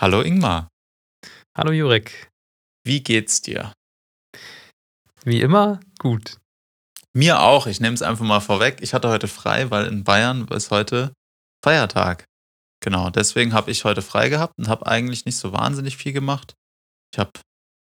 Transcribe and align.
Hallo 0.00 0.22
Ingmar. 0.22 0.70
Hallo 1.54 1.72
Jurek. 1.72 2.30
Wie 2.86 3.02
geht's 3.02 3.42
dir? 3.42 3.74
Wie 5.24 5.42
immer, 5.42 5.78
gut. 5.98 6.38
Mir 7.12 7.40
auch. 7.40 7.66
Ich 7.66 7.80
nehme 7.80 7.92
es 7.92 8.00
einfach 8.00 8.24
mal 8.24 8.40
vorweg. 8.40 8.78
Ich 8.80 8.94
hatte 8.94 9.10
heute 9.10 9.28
frei, 9.28 9.70
weil 9.70 9.84
in 9.88 10.02
Bayern 10.02 10.48
ist 10.48 10.70
heute 10.70 11.12
Feiertag. 11.62 12.24
Genau, 12.82 13.10
deswegen 13.10 13.52
habe 13.52 13.70
ich 13.70 13.84
heute 13.84 14.00
frei 14.00 14.30
gehabt 14.30 14.54
und 14.56 14.68
habe 14.68 14.86
eigentlich 14.86 15.26
nicht 15.26 15.36
so 15.36 15.52
wahnsinnig 15.52 15.98
viel 15.98 16.14
gemacht. 16.14 16.54
Ich 17.12 17.18
habe 17.18 17.32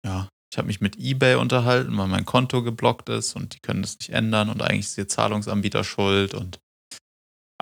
ja, 0.04 0.28
ich 0.52 0.58
habe 0.58 0.66
mich 0.66 0.80
mit 0.80 0.96
eBay 0.98 1.36
unterhalten, 1.36 1.96
weil 1.96 2.08
mein 2.08 2.24
Konto 2.24 2.64
geblockt 2.64 3.10
ist 3.10 3.36
und 3.36 3.54
die 3.54 3.60
können 3.60 3.82
das 3.82 3.96
nicht 4.00 4.10
ändern 4.10 4.50
und 4.50 4.60
eigentlich 4.60 4.86
ist 4.86 4.98
ihr 4.98 5.06
Zahlungsanbieter 5.06 5.84
schuld 5.84 6.34
und 6.34 6.58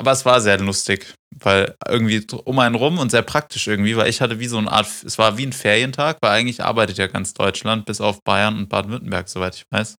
aber 0.01 0.13
es 0.13 0.25
war 0.25 0.41
sehr 0.41 0.59
lustig, 0.59 1.13
weil 1.39 1.77
irgendwie 1.87 2.27
um 2.45 2.59
einen 2.59 2.75
rum 2.75 2.99
und 2.99 3.11
sehr 3.11 3.21
praktisch 3.21 3.67
irgendwie, 3.67 3.99
weil 3.99 4.09
ich 4.09 4.23
hatte 4.23 4.41
wie 4.41 4.47
so 4.47 4.57
eine 4.57 4.73
Art, 4.73 4.87
es 5.05 5.19
war 5.19 5.37
wie 5.37 5.45
ein 5.45 5.53
Ferientag, 5.53 6.17
weil 6.23 6.31
eigentlich 6.31 6.65
arbeitet 6.65 6.97
ja 6.97 7.07
ganz 7.07 7.35
Deutschland, 7.35 7.85
bis 7.85 8.01
auf 8.01 8.25
Bayern 8.25 8.57
und 8.57 8.71
Baden-Württemberg, 8.71 9.29
soweit 9.29 9.57
ich 9.57 9.65
weiß. 9.71 9.97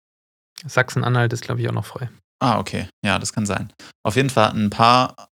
Sachsen-Anhalt 0.65 1.31
ist, 1.33 1.43
glaube 1.43 1.61
ich, 1.61 1.69
auch 1.69 1.73
noch 1.73 1.85
frei. 1.85 2.09
Ah, 2.41 2.57
okay. 2.57 2.87
Ja, 3.05 3.19
das 3.19 3.31
kann 3.31 3.45
sein. 3.45 3.71
Auf 4.03 4.15
jeden 4.15 4.31
Fall 4.31 4.47
hatten 4.47 4.65
ein 4.65 4.69
paar 4.71 5.27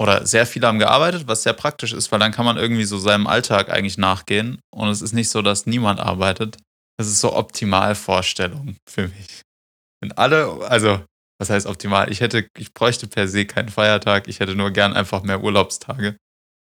oder 0.00 0.24
sehr 0.26 0.46
viele 0.46 0.68
haben 0.68 0.78
gearbeitet, 0.78 1.26
was 1.26 1.42
sehr 1.42 1.52
praktisch 1.52 1.92
ist, 1.92 2.12
weil 2.12 2.20
dann 2.20 2.30
kann 2.30 2.44
man 2.44 2.56
irgendwie 2.56 2.84
so 2.84 2.98
seinem 2.98 3.26
Alltag 3.26 3.68
eigentlich 3.68 3.98
nachgehen 3.98 4.60
und 4.72 4.90
es 4.90 5.02
ist 5.02 5.12
nicht 5.12 5.28
so, 5.28 5.42
dass 5.42 5.66
niemand 5.66 5.98
arbeitet. 5.98 6.58
Das 6.98 7.08
ist 7.08 7.20
so 7.20 7.34
Optimalvorstellung 7.34 8.76
für 8.88 9.08
mich. 9.08 9.42
Wenn 10.00 10.12
alle, 10.12 10.68
also 10.68 11.02
was 11.38 11.50
heißt 11.50 11.66
optimal? 11.66 12.10
Ich 12.10 12.20
hätte, 12.20 12.48
ich 12.56 12.74
bräuchte 12.74 13.06
per 13.06 13.28
se 13.28 13.44
keinen 13.44 13.68
Feiertag. 13.68 14.28
Ich 14.28 14.40
hätte 14.40 14.54
nur 14.54 14.70
gern 14.70 14.94
einfach 14.94 15.22
mehr 15.22 15.42
Urlaubstage 15.42 16.16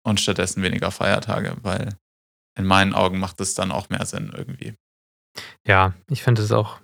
und 0.04 0.20
stattdessen 0.20 0.62
weniger 0.62 0.90
Feiertage, 0.90 1.56
weil 1.62 1.90
in 2.56 2.64
meinen 2.64 2.94
Augen 2.94 3.18
macht 3.18 3.40
es 3.40 3.54
dann 3.54 3.72
auch 3.72 3.88
mehr 3.90 4.06
Sinn 4.06 4.32
irgendwie. 4.36 4.74
Ja, 5.66 5.92
ich 6.08 6.22
finde 6.22 6.42
es 6.42 6.52
auch 6.52 6.78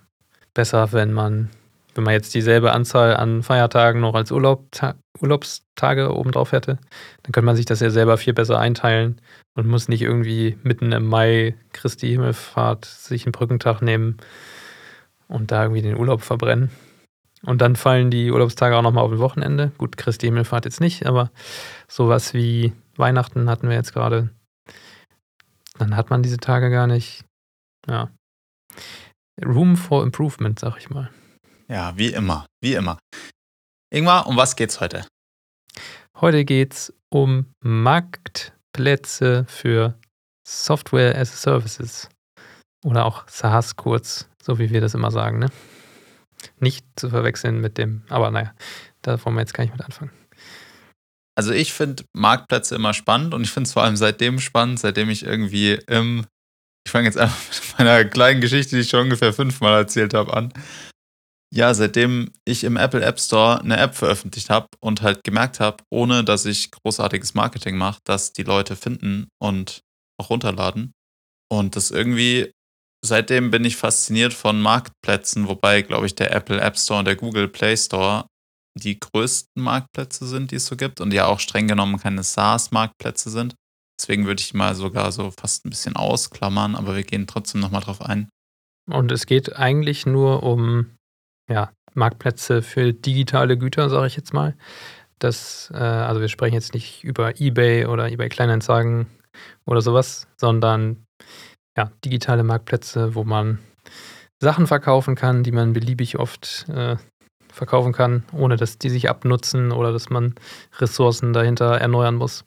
besser, 0.53 0.91
wenn 0.91 1.13
man, 1.13 1.49
wenn 1.95 2.03
man 2.03 2.13
jetzt 2.13 2.33
dieselbe 2.33 2.73
Anzahl 2.73 3.15
an 3.15 3.41
Feiertagen 3.43 4.01
noch 4.01 4.15
als 4.15 4.31
Urlaub, 4.31 4.67
Urlaubstage 5.19 6.13
obendrauf 6.13 6.51
hätte, 6.51 6.77
dann 7.23 7.31
könnte 7.31 7.45
man 7.45 7.55
sich 7.55 7.65
das 7.65 7.79
ja 7.79 7.89
selber 7.89 8.17
viel 8.17 8.33
besser 8.33 8.59
einteilen 8.59 9.21
und 9.55 9.67
muss 9.67 9.87
nicht 9.87 10.01
irgendwie 10.01 10.57
mitten 10.63 10.91
im 10.91 11.07
Mai 11.07 11.55
Christi 11.71 12.09
Himmelfahrt 12.09 12.85
sich 12.85 13.25
einen 13.25 13.31
Brückentag 13.31 13.81
nehmen 13.81 14.17
und 15.27 15.51
da 15.51 15.63
irgendwie 15.63 15.81
den 15.81 15.97
Urlaub 15.97 16.21
verbrennen. 16.21 16.69
Und 17.43 17.61
dann 17.61 17.75
fallen 17.75 18.11
die 18.11 18.31
Urlaubstage 18.31 18.75
auch 18.75 18.81
nochmal 18.81 19.03
auf 19.03 19.11
ein 19.11 19.19
Wochenende. 19.19 19.71
Gut, 19.77 19.97
Christi 19.97 20.27
Himmelfahrt 20.27 20.65
jetzt 20.65 20.79
nicht, 20.79 21.05
aber 21.05 21.31
sowas 21.87 22.33
wie 22.33 22.73
Weihnachten 22.95 23.49
hatten 23.49 23.67
wir 23.67 23.75
jetzt 23.75 23.93
gerade. 23.93 24.29
Dann 25.77 25.95
hat 25.95 26.09
man 26.09 26.21
diese 26.21 26.37
Tage 26.37 26.69
gar 26.69 26.85
nicht. 26.85 27.25
Ja. 27.87 28.11
Room 29.43 29.75
for 29.75 30.03
Improvement, 30.03 30.59
sag 30.59 30.77
ich 30.77 30.89
mal. 30.89 31.09
Ja, 31.67 31.97
wie 31.97 32.13
immer, 32.13 32.45
wie 32.61 32.75
immer. 32.75 32.99
Ingmar, 33.91 34.27
um 34.27 34.37
was 34.37 34.55
geht's 34.55 34.79
heute? 34.79 35.05
Heute 36.19 36.45
geht's 36.45 36.93
um 37.09 37.47
Marktplätze 37.63 39.45
für 39.47 39.97
Software 40.47 41.17
as 41.17 41.33
a 41.33 41.37
Services. 41.37 42.09
Oder 42.83 43.05
auch 43.05 43.27
SaaS 43.27 43.75
kurz, 43.75 44.29
so 44.41 44.59
wie 44.59 44.69
wir 44.69 44.81
das 44.81 44.93
immer 44.93 45.11
sagen, 45.11 45.39
ne? 45.39 45.47
Nicht 46.59 46.85
zu 46.95 47.09
verwechseln 47.09 47.61
mit 47.61 47.77
dem, 47.77 48.03
aber 48.09 48.31
naja, 48.31 48.53
da 49.01 49.23
wollen 49.23 49.35
wir 49.35 49.41
jetzt 49.41 49.53
gar 49.53 49.63
nicht 49.63 49.73
mit 49.73 49.83
anfangen. 49.83 50.11
Also 51.37 51.53
ich 51.53 51.73
finde 51.73 52.03
Marktplätze 52.13 52.75
immer 52.75 52.93
spannend 52.93 53.33
und 53.33 53.43
ich 53.43 53.51
finde 53.51 53.67
es 53.67 53.73
vor 53.73 53.83
allem 53.83 53.95
seitdem 53.95 54.39
spannend, 54.39 54.79
seitdem 54.79 55.09
ich 55.09 55.23
irgendwie 55.23 55.73
im, 55.87 56.25
ich 56.85 56.91
fange 56.91 57.05
jetzt 57.05 57.17
einfach 57.17 57.47
mit 57.49 57.73
meiner 57.79 58.05
kleinen 58.05 58.41
Geschichte, 58.41 58.75
die 58.75 58.81
ich 58.81 58.89
schon 58.89 59.03
ungefähr 59.03 59.33
fünfmal 59.33 59.79
erzählt 59.79 60.13
habe, 60.13 60.33
an. 60.35 60.53
Ja, 61.53 61.73
seitdem 61.73 62.31
ich 62.45 62.63
im 62.63 62.77
Apple 62.77 63.03
App 63.03 63.19
Store 63.19 63.59
eine 63.59 63.77
App 63.77 63.95
veröffentlicht 63.95 64.49
habe 64.49 64.67
und 64.79 65.01
halt 65.01 65.23
gemerkt 65.23 65.59
habe, 65.59 65.83
ohne 65.89 66.23
dass 66.23 66.45
ich 66.45 66.71
großartiges 66.71 67.33
Marketing 67.33 67.77
mache, 67.77 67.99
dass 68.05 68.31
die 68.31 68.43
Leute 68.43 68.77
finden 68.77 69.27
und 69.41 69.81
auch 70.17 70.29
runterladen. 70.29 70.93
Und 71.51 71.75
das 71.75 71.91
irgendwie 71.91 72.53
seitdem 73.03 73.51
bin 73.51 73.65
ich 73.65 73.77
fasziniert 73.77 74.33
von 74.33 74.61
Marktplätzen, 74.61 75.47
wobei, 75.47 75.81
glaube 75.81 76.05
ich, 76.05 76.15
der 76.15 76.33
Apple 76.33 76.59
App 76.59 76.77
Store 76.77 76.99
und 76.99 77.05
der 77.05 77.15
Google 77.15 77.47
Play 77.47 77.75
Store 77.75 78.25
die 78.77 78.99
größten 78.99 79.61
Marktplätze 79.61 80.25
sind, 80.25 80.51
die 80.51 80.55
es 80.55 80.65
so 80.65 80.77
gibt 80.77 81.01
und 81.01 81.13
ja 81.13 81.25
auch 81.25 81.39
streng 81.39 81.67
genommen 81.67 81.99
keine 81.99 82.23
SaaS-Marktplätze 82.23 83.29
sind. 83.29 83.55
Deswegen 83.99 84.25
würde 84.25 84.41
ich 84.41 84.53
mal 84.53 84.75
sogar 84.75 85.11
so 85.11 85.31
fast 85.31 85.65
ein 85.65 85.69
bisschen 85.69 85.95
ausklammern, 85.95 86.75
aber 86.75 86.95
wir 86.95 87.03
gehen 87.03 87.27
trotzdem 87.27 87.61
nochmal 87.61 87.81
drauf 87.81 88.01
ein. 88.01 88.29
Und 88.89 89.11
es 89.11 89.25
geht 89.25 89.55
eigentlich 89.57 90.05
nur 90.05 90.43
um 90.43 90.97
ja, 91.49 91.71
Marktplätze 91.93 92.61
für 92.61 92.93
digitale 92.93 93.57
Güter, 93.57 93.89
sage 93.89 94.07
ich 94.07 94.15
jetzt 94.15 94.33
mal. 94.33 94.55
Das, 95.19 95.69
äh, 95.73 95.77
also 95.77 96.19
wir 96.19 96.29
sprechen 96.29 96.55
jetzt 96.55 96.73
nicht 96.73 97.03
über 97.03 97.39
eBay 97.39 97.85
oder 97.85 98.09
eBay 98.09 98.29
Kleinanzeigen 98.29 99.07
oder 99.65 99.81
sowas, 99.81 100.27
sondern 100.37 101.05
ja, 101.81 101.91
digitale 102.05 102.43
Marktplätze, 102.43 103.15
wo 103.15 103.23
man 103.23 103.59
Sachen 104.39 104.67
verkaufen 104.67 105.15
kann, 105.15 105.43
die 105.43 105.51
man 105.51 105.73
beliebig 105.73 106.19
oft 106.19 106.67
äh, 106.69 106.97
verkaufen 107.51 107.91
kann, 107.91 108.23
ohne 108.33 108.55
dass 108.55 108.77
die 108.77 108.89
sich 108.89 109.09
abnutzen 109.09 109.71
oder 109.71 109.91
dass 109.91 110.09
man 110.09 110.35
Ressourcen 110.77 111.33
dahinter 111.33 111.77
erneuern 111.79 112.15
muss. 112.15 112.45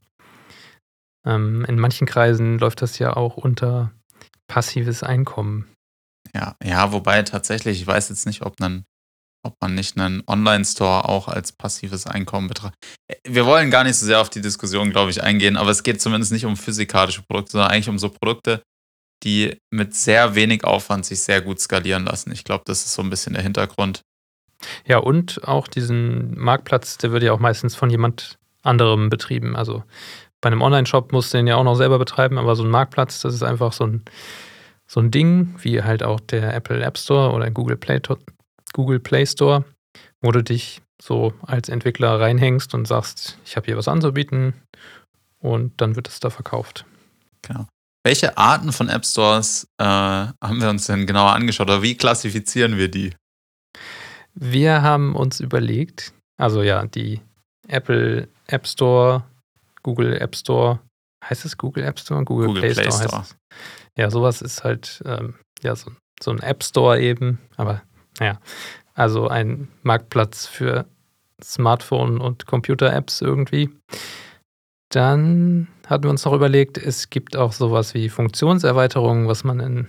Ähm, 1.27 1.65
in 1.67 1.79
manchen 1.79 2.07
Kreisen 2.07 2.59
läuft 2.59 2.83
das 2.83 2.99
ja 2.99 3.17
auch 3.17 3.37
unter 3.37 3.91
passives 4.47 5.03
Einkommen. 5.03 5.69
Ja, 6.35 6.57
ja, 6.63 6.93
wobei 6.93 7.23
tatsächlich, 7.23 7.81
ich 7.81 7.87
weiß 7.87 8.09
jetzt 8.11 8.27
nicht, 8.27 8.43
ob, 8.43 8.61
einen, 8.61 8.85
ob 9.45 9.55
man 9.61 9.75
nicht 9.75 9.99
einen 9.99 10.23
Online-Store 10.27 11.09
auch 11.09 11.29
als 11.29 11.53
passives 11.53 12.07
Einkommen 12.07 12.49
betrachtet. 12.49 12.79
Wir 13.27 13.47
wollen 13.47 13.71
gar 13.71 13.85
nicht 13.85 13.97
so 13.97 14.07
sehr 14.07 14.21
auf 14.21 14.31
die 14.31 14.41
Diskussion, 14.41 14.91
glaube 14.91 15.11
ich, 15.11 15.23
eingehen, 15.23 15.57
aber 15.57 15.71
es 15.71 15.83
geht 15.83 16.01
zumindest 16.01 16.33
nicht 16.33 16.45
um 16.47 16.57
physikalische 16.57 17.23
Produkte, 17.23 17.53
sondern 17.53 17.71
eigentlich 17.71 17.89
um 17.89 17.99
so 17.99 18.11
Produkte, 18.11 18.63
die 19.23 19.59
mit 19.71 19.95
sehr 19.95 20.35
wenig 20.35 20.65
Aufwand 20.65 21.07
sich 21.07 21.23
sehr 21.23 21.41
gut 21.41 21.61
skalieren 21.61 22.05
lassen. 22.05 22.33
Ich 22.33 22.45
glaube, 22.45 22.65
das 22.67 22.85
ist 22.85 22.95
so 22.95 23.03
ein 23.03 23.11
bisschen 23.11 23.35
der 23.35 23.43
Hintergrund. 23.43 24.03
Ja, 24.87 24.99
und 24.99 25.47
auch 25.47 25.69
diesen 25.69 26.39
Marktplatz, 26.39 26.99
der 26.99 27.13
wird 27.13 27.23
ja 27.23 27.33
auch 27.33 27.39
meistens 27.39 27.75
von 27.75 27.91
jemand 27.91 28.39
anderem 28.63 29.11
betrieben. 29.11 29.57
Also 29.57 29.85
bei 30.41 30.49
einem 30.49 30.63
Online-Shop 30.63 31.13
musst 31.13 31.33
du 31.33 31.39
den 31.39 31.47
ja 31.47 31.57
auch 31.57 31.65
noch 31.65 31.75
selber 31.75 31.99
betreiben, 31.99 32.39
aber 32.39 32.57
so 32.57 32.65
ein 32.65 32.71
Marktplatz, 32.71 33.21
das 33.21 33.35
ist 33.35 33.43
einfach 33.43 33.73
so 33.73 33.87
ein, 33.87 34.05
so 34.87 35.01
ein 35.01 35.11
Ding, 35.11 35.55
wie 35.59 35.83
halt 35.83 36.03
auch 36.03 36.21
der 36.21 36.55
Apple 36.55 36.83
App 36.83 36.99
Store 36.99 37.33
oder 37.33 37.51
Google 37.51 37.77
Play, 37.77 38.01
Google 38.73 39.01
Play 39.01 39.27
Store, 39.27 39.65
wo 40.21 40.33
du 40.33 40.43
dich 40.43 40.83
so 41.01 41.35
als 41.43 41.69
Entwickler 41.69 42.21
reinhängst 42.21 42.75
und 42.75 42.87
sagst, 42.87 43.39
ich 43.45 43.57
habe 43.57 43.67
hier 43.67 43.77
was 43.77 43.89
anzubieten 43.89 44.55
und 45.41 45.81
dann 45.81 45.97
wird 45.97 46.09
es 46.09 46.21
da 46.21 46.31
verkauft. 46.31 46.87
Genau. 47.43 47.67
Welche 48.07 48.37
Arten 48.37 48.71
von 48.73 48.91
App 48.91 49.07
Stores 49.07 49.67
äh, 49.79 49.85
haben 49.85 50.61
wir 50.61 50.69
uns 50.69 50.87
denn 50.87 51.07
genauer 51.07 51.33
angeschaut 51.33 51.69
oder 51.69 51.83
wie 51.83 51.97
klassifizieren 51.97 52.77
wir 52.77 52.91
die? 52.91 53.15
Wir 54.35 54.83
haben 54.83 55.17
uns 55.17 55.41
überlegt, 55.41 56.13
also 56.37 56.63
ja, 56.63 56.85
die 56.87 57.23
Apple 57.67 58.29
App 58.47 58.67
Store, 58.67 59.25
Google 59.83 60.21
App 60.21 60.37
Store, 60.37 60.81
heißt 61.25 61.47
es 61.47 61.57
Google 61.57 61.85
App 61.85 61.99
Store? 61.99 62.23
Google, 62.25 62.49
Google 62.49 62.63
Play, 62.63 62.75
Play, 62.75 62.91
Store, 62.91 63.09
Store. 63.09 63.23
heißt 63.23 63.31
es. 63.31 63.37
Ja, 63.97 64.11
sowas 64.11 64.43
ist 64.43 64.65
halt 64.65 65.03
ähm, 65.07 65.37
ja, 65.63 65.75
so, 65.75 65.91
so 66.23 66.31
ein 66.31 66.41
App 66.41 66.63
Store 66.63 67.01
eben, 67.01 67.39
aber 67.57 67.83
naja, 68.19 68.39
also 68.93 69.29
ein 69.29 69.69
Marktplatz 69.83 70.47
für 70.47 70.85
Smartphone- 71.43 72.21
und 72.21 72.47
Computer-Apps 72.47 73.23
irgendwie. 73.23 73.71
Dann 74.95 75.67
hatten 75.89 76.05
wir 76.05 76.11
uns 76.11 76.25
noch 76.25 76.33
überlegt, 76.33 76.79
es 76.79 77.11
gibt 77.11 77.37
auch 77.37 77.51
sowas 77.51 77.95
wie 77.95 78.09
Funktionserweiterungen, 78.09 79.27
was 79.27 79.43
man 79.43 79.59
in 79.59 79.89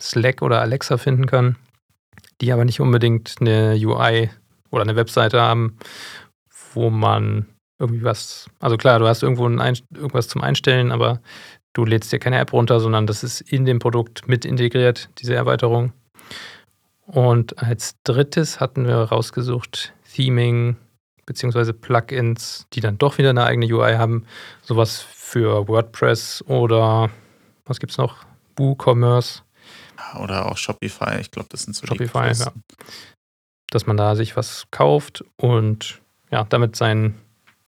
Slack 0.00 0.42
oder 0.42 0.60
Alexa 0.60 0.96
finden 0.96 1.26
kann, 1.26 1.54
die 2.40 2.52
aber 2.52 2.64
nicht 2.64 2.80
unbedingt 2.80 3.36
eine 3.40 3.78
UI 3.80 4.28
oder 4.72 4.82
eine 4.82 4.96
Webseite 4.96 5.40
haben, 5.40 5.76
wo 6.74 6.90
man 6.90 7.46
irgendwie 7.78 8.02
was, 8.02 8.50
also 8.58 8.76
klar, 8.76 8.98
du 8.98 9.06
hast 9.06 9.22
irgendwo 9.22 9.46
ein, 9.46 9.78
irgendwas 9.94 10.26
zum 10.26 10.42
Einstellen, 10.42 10.90
aber 10.90 11.20
du 11.72 11.84
lädst 11.84 12.12
dir 12.12 12.18
keine 12.18 12.40
App 12.40 12.52
runter, 12.52 12.80
sondern 12.80 13.06
das 13.06 13.22
ist 13.22 13.42
in 13.42 13.64
dem 13.64 13.78
Produkt 13.78 14.26
mit 14.26 14.44
integriert, 14.44 15.10
diese 15.20 15.36
Erweiterung. 15.36 15.92
Und 17.06 17.62
als 17.62 17.94
drittes 18.02 18.58
hatten 18.58 18.84
wir 18.84 18.96
rausgesucht 18.96 19.94
Theming, 20.12 20.76
beziehungsweise 21.30 21.72
Plugins, 21.72 22.66
die 22.72 22.80
dann 22.80 22.98
doch 22.98 23.16
wieder 23.16 23.30
eine 23.30 23.44
eigene 23.44 23.72
UI 23.72 23.94
haben. 23.94 24.26
Sowas 24.62 24.98
für 24.98 25.68
WordPress 25.68 26.42
oder 26.48 27.08
was 27.66 27.78
gibt 27.78 27.92
es 27.92 27.98
noch? 27.98 28.24
WooCommerce. 28.56 29.44
Oder 30.20 30.50
auch 30.50 30.56
Shopify. 30.56 31.20
Ich 31.20 31.30
glaube, 31.30 31.48
das 31.48 31.62
sind 31.62 31.76
so 31.76 31.86
Shopify, 31.86 32.32
ja. 32.32 32.52
Dass 33.70 33.86
man 33.86 33.96
da 33.96 34.16
sich 34.16 34.36
was 34.36 34.64
kauft 34.72 35.24
und 35.36 36.00
ja, 36.32 36.42
damit 36.42 36.74
sein 36.74 37.14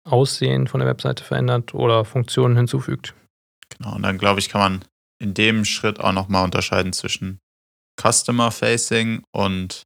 Aussehen 0.05 0.69
von 0.69 0.79
der 0.79 0.89
Webseite 0.89 1.25
verändert 1.25 1.75
oder 1.75 2.05
Funktionen 2.05 2.57
hinzufügt. 2.57 3.13
Genau, 3.77 3.97
und 3.97 4.05
dann 4.05 4.19
glaube 4.19 4.39
ich, 4.39 4.51
kann 4.51 4.61
man 4.61 4.85
in 5.21 5.35
dem 5.35 5.65
Schritt 5.65 5.99
auch 5.99 6.13
nochmal 6.13 6.45
unterscheiden 6.45 6.93
zwischen 6.93 7.41
Customer-Facing 8.01 9.25
und 9.33 9.83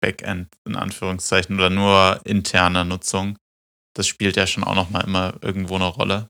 Backend 0.00 0.48
in 0.64 0.76
Anführungszeichen 0.76 1.56
oder 1.56 1.70
nur 1.70 2.20
interne 2.24 2.84
Nutzung. 2.84 3.36
Das 3.94 4.06
spielt 4.06 4.36
ja 4.36 4.46
schon 4.46 4.64
auch 4.64 4.74
nochmal 4.74 5.04
immer 5.04 5.34
irgendwo 5.42 5.76
eine 5.76 5.86
Rolle, 5.86 6.28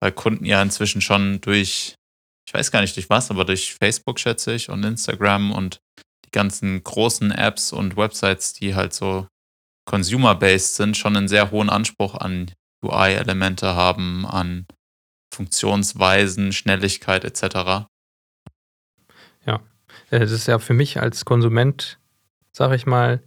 weil 0.00 0.12
Kunden 0.12 0.44
ja 0.44 0.62
inzwischen 0.62 1.00
schon 1.00 1.40
durch, 1.40 1.94
ich 2.48 2.54
weiß 2.54 2.70
gar 2.70 2.80
nicht 2.80 2.96
durch 2.96 3.10
was, 3.10 3.30
aber 3.30 3.44
durch 3.44 3.74
Facebook 3.74 4.18
schätze 4.18 4.54
ich 4.54 4.70
und 4.70 4.84
Instagram 4.84 5.52
und 5.52 5.78
die 6.24 6.30
ganzen 6.32 6.82
großen 6.82 7.30
Apps 7.30 7.72
und 7.72 7.96
Websites, 7.96 8.54
die 8.54 8.74
halt 8.74 8.92
so 8.92 9.26
consumer-based 9.86 10.74
sind, 10.74 10.96
schon 10.96 11.16
einen 11.16 11.28
sehr 11.28 11.50
hohen 11.50 11.70
Anspruch 11.70 12.14
an 12.14 12.50
UI-Elemente 12.84 13.74
haben, 13.74 14.26
an 14.26 14.66
Funktionsweisen, 15.32 16.52
Schnelligkeit 16.52 17.24
etc. 17.24 17.86
Ja, 19.46 19.60
äh, 20.10 20.20
das 20.20 20.30
ist 20.30 20.46
ja 20.46 20.58
für 20.58 20.74
mich 20.74 21.00
als 21.00 21.24
Konsument, 21.24 21.98
sage 22.56 22.74
ich 22.74 22.86
mal, 22.86 23.22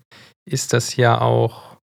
ist 0.46 0.74
das 0.74 0.96
ja 0.96 1.22
auch, 1.22 1.78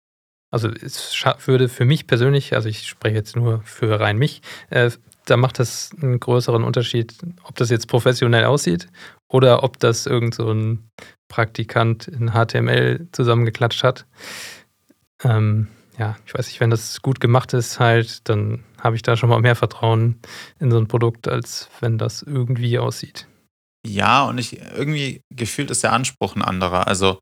also 0.50 0.69
es 0.69 1.25
würde 1.44 1.69
für 1.69 1.84
mich 1.84 2.08
persönlich, 2.08 2.54
also 2.54 2.69
ich 2.69 2.88
spreche 2.88 3.14
jetzt 3.14 3.37
nur 3.37 3.62
für 3.62 4.00
rein 4.00 4.19
mich, 4.19 4.43
äh, 4.70 4.90
da 5.26 5.37
macht 5.37 5.60
das 5.60 5.90
einen 6.00 6.19
größeren 6.19 6.64
Unterschied, 6.64 7.14
ob 7.44 7.54
das 7.56 7.70
jetzt 7.70 7.87
professionell 7.87 8.44
aussieht 8.44 8.88
oder 9.28 9.62
ob 9.62 9.78
das 9.78 10.06
irgend 10.06 10.34
so 10.34 10.52
ein 10.52 10.90
Praktikant 11.28 12.08
in 12.08 12.32
HTML 12.32 13.08
zusammengeklatscht 13.12 13.84
hat. 13.84 14.06
Ähm, 15.22 15.69
ja, 15.99 16.16
ich 16.26 16.34
weiß 16.34 16.46
nicht, 16.49 16.60
wenn 16.60 16.70
das 16.70 17.00
gut 17.00 17.20
gemacht 17.20 17.52
ist, 17.52 17.78
halt, 17.81 18.28
dann 18.28 18.64
habe 18.81 18.96
ich 18.96 19.02
da 19.02 19.16
schon 19.16 19.28
mal 19.28 19.40
mehr 19.40 19.56
Vertrauen 19.56 20.20
in 20.58 20.70
so 20.70 20.78
ein 20.78 20.88
Produkt, 20.88 21.28
als 21.28 21.70
wenn 21.81 21.96
das 21.96 22.22
irgendwie 22.22 22.78
aussieht. 22.78 23.26
Ja, 23.87 24.25
und 24.25 24.38
ich 24.38 24.60
irgendwie 24.76 25.22
gefühlt 25.31 25.70
ist 25.70 25.84
der 25.84 25.92
Anspruch 25.92 26.34
ein 26.34 26.42
anderer. 26.42 26.87
Also, 26.88 27.20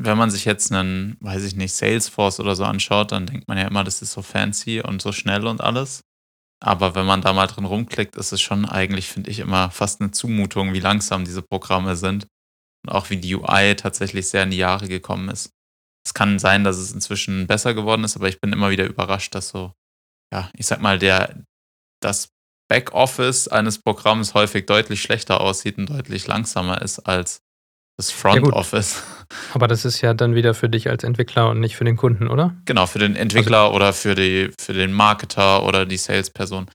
wenn 0.00 0.16
man 0.16 0.30
sich 0.30 0.44
jetzt 0.44 0.72
einen, 0.72 1.16
weiß 1.20 1.42
ich 1.42 1.56
nicht, 1.56 1.74
Salesforce 1.74 2.38
oder 2.38 2.54
so 2.54 2.64
anschaut, 2.64 3.10
dann 3.10 3.26
denkt 3.26 3.48
man 3.48 3.58
ja 3.58 3.66
immer, 3.66 3.82
das 3.82 4.00
ist 4.00 4.12
so 4.12 4.22
fancy 4.22 4.80
und 4.80 5.02
so 5.02 5.10
schnell 5.10 5.44
und 5.46 5.60
alles. 5.60 6.04
Aber 6.60 6.94
wenn 6.94 7.04
man 7.04 7.20
da 7.20 7.32
mal 7.32 7.48
drin 7.48 7.64
rumklickt, 7.64 8.14
ist 8.14 8.30
es 8.32 8.40
schon 8.40 8.64
eigentlich, 8.64 9.08
finde 9.08 9.30
ich, 9.30 9.40
immer 9.40 9.70
fast 9.70 10.00
eine 10.00 10.12
Zumutung, 10.12 10.72
wie 10.72 10.80
langsam 10.80 11.24
diese 11.24 11.42
Programme 11.42 11.96
sind. 11.96 12.28
Und 12.84 12.92
auch 12.92 13.10
wie 13.10 13.16
die 13.16 13.34
UI 13.34 13.74
tatsächlich 13.74 14.28
sehr 14.28 14.44
in 14.44 14.52
die 14.52 14.56
Jahre 14.56 14.86
gekommen 14.86 15.28
ist. 15.30 15.50
Es 16.06 16.14
kann 16.14 16.38
sein, 16.38 16.62
dass 16.62 16.76
es 16.76 16.92
inzwischen 16.92 17.48
besser 17.48 17.74
geworden 17.74 18.04
ist, 18.04 18.16
aber 18.16 18.28
ich 18.28 18.40
bin 18.40 18.52
immer 18.52 18.70
wieder 18.70 18.86
überrascht, 18.86 19.34
dass 19.34 19.48
so, 19.48 19.72
ja, 20.32 20.48
ich 20.54 20.66
sag 20.66 20.80
mal, 20.80 21.00
der, 21.00 21.42
das 22.00 22.28
Backoffice 22.68 23.48
eines 23.48 23.80
Programms 23.80 24.34
häufig 24.34 24.66
deutlich 24.66 25.02
schlechter 25.02 25.40
aussieht 25.40 25.76
und 25.76 25.90
deutlich 25.90 26.28
langsamer 26.28 26.82
ist 26.82 27.00
als 27.00 27.40
das 27.98 28.10
Front 28.12 28.46
ja 28.46 28.52
Office. 28.52 29.02
Aber 29.52 29.68
das 29.68 29.84
ist 29.84 30.00
ja 30.00 30.14
dann 30.14 30.34
wieder 30.34 30.54
für 30.54 30.68
dich 30.68 30.88
als 30.88 31.04
Entwickler 31.04 31.50
und 31.50 31.60
nicht 31.60 31.76
für 31.76 31.84
den 31.84 31.96
Kunden, 31.96 32.28
oder? 32.28 32.56
Genau, 32.64 32.86
für 32.86 32.98
den 32.98 33.16
Entwickler 33.16 33.64
also, 33.64 33.74
oder 33.74 33.92
für, 33.92 34.14
die, 34.14 34.50
für 34.58 34.72
den 34.72 34.92
Marketer 34.92 35.64
oder 35.64 35.84
die 35.84 35.98
Salesperson. 35.98 36.70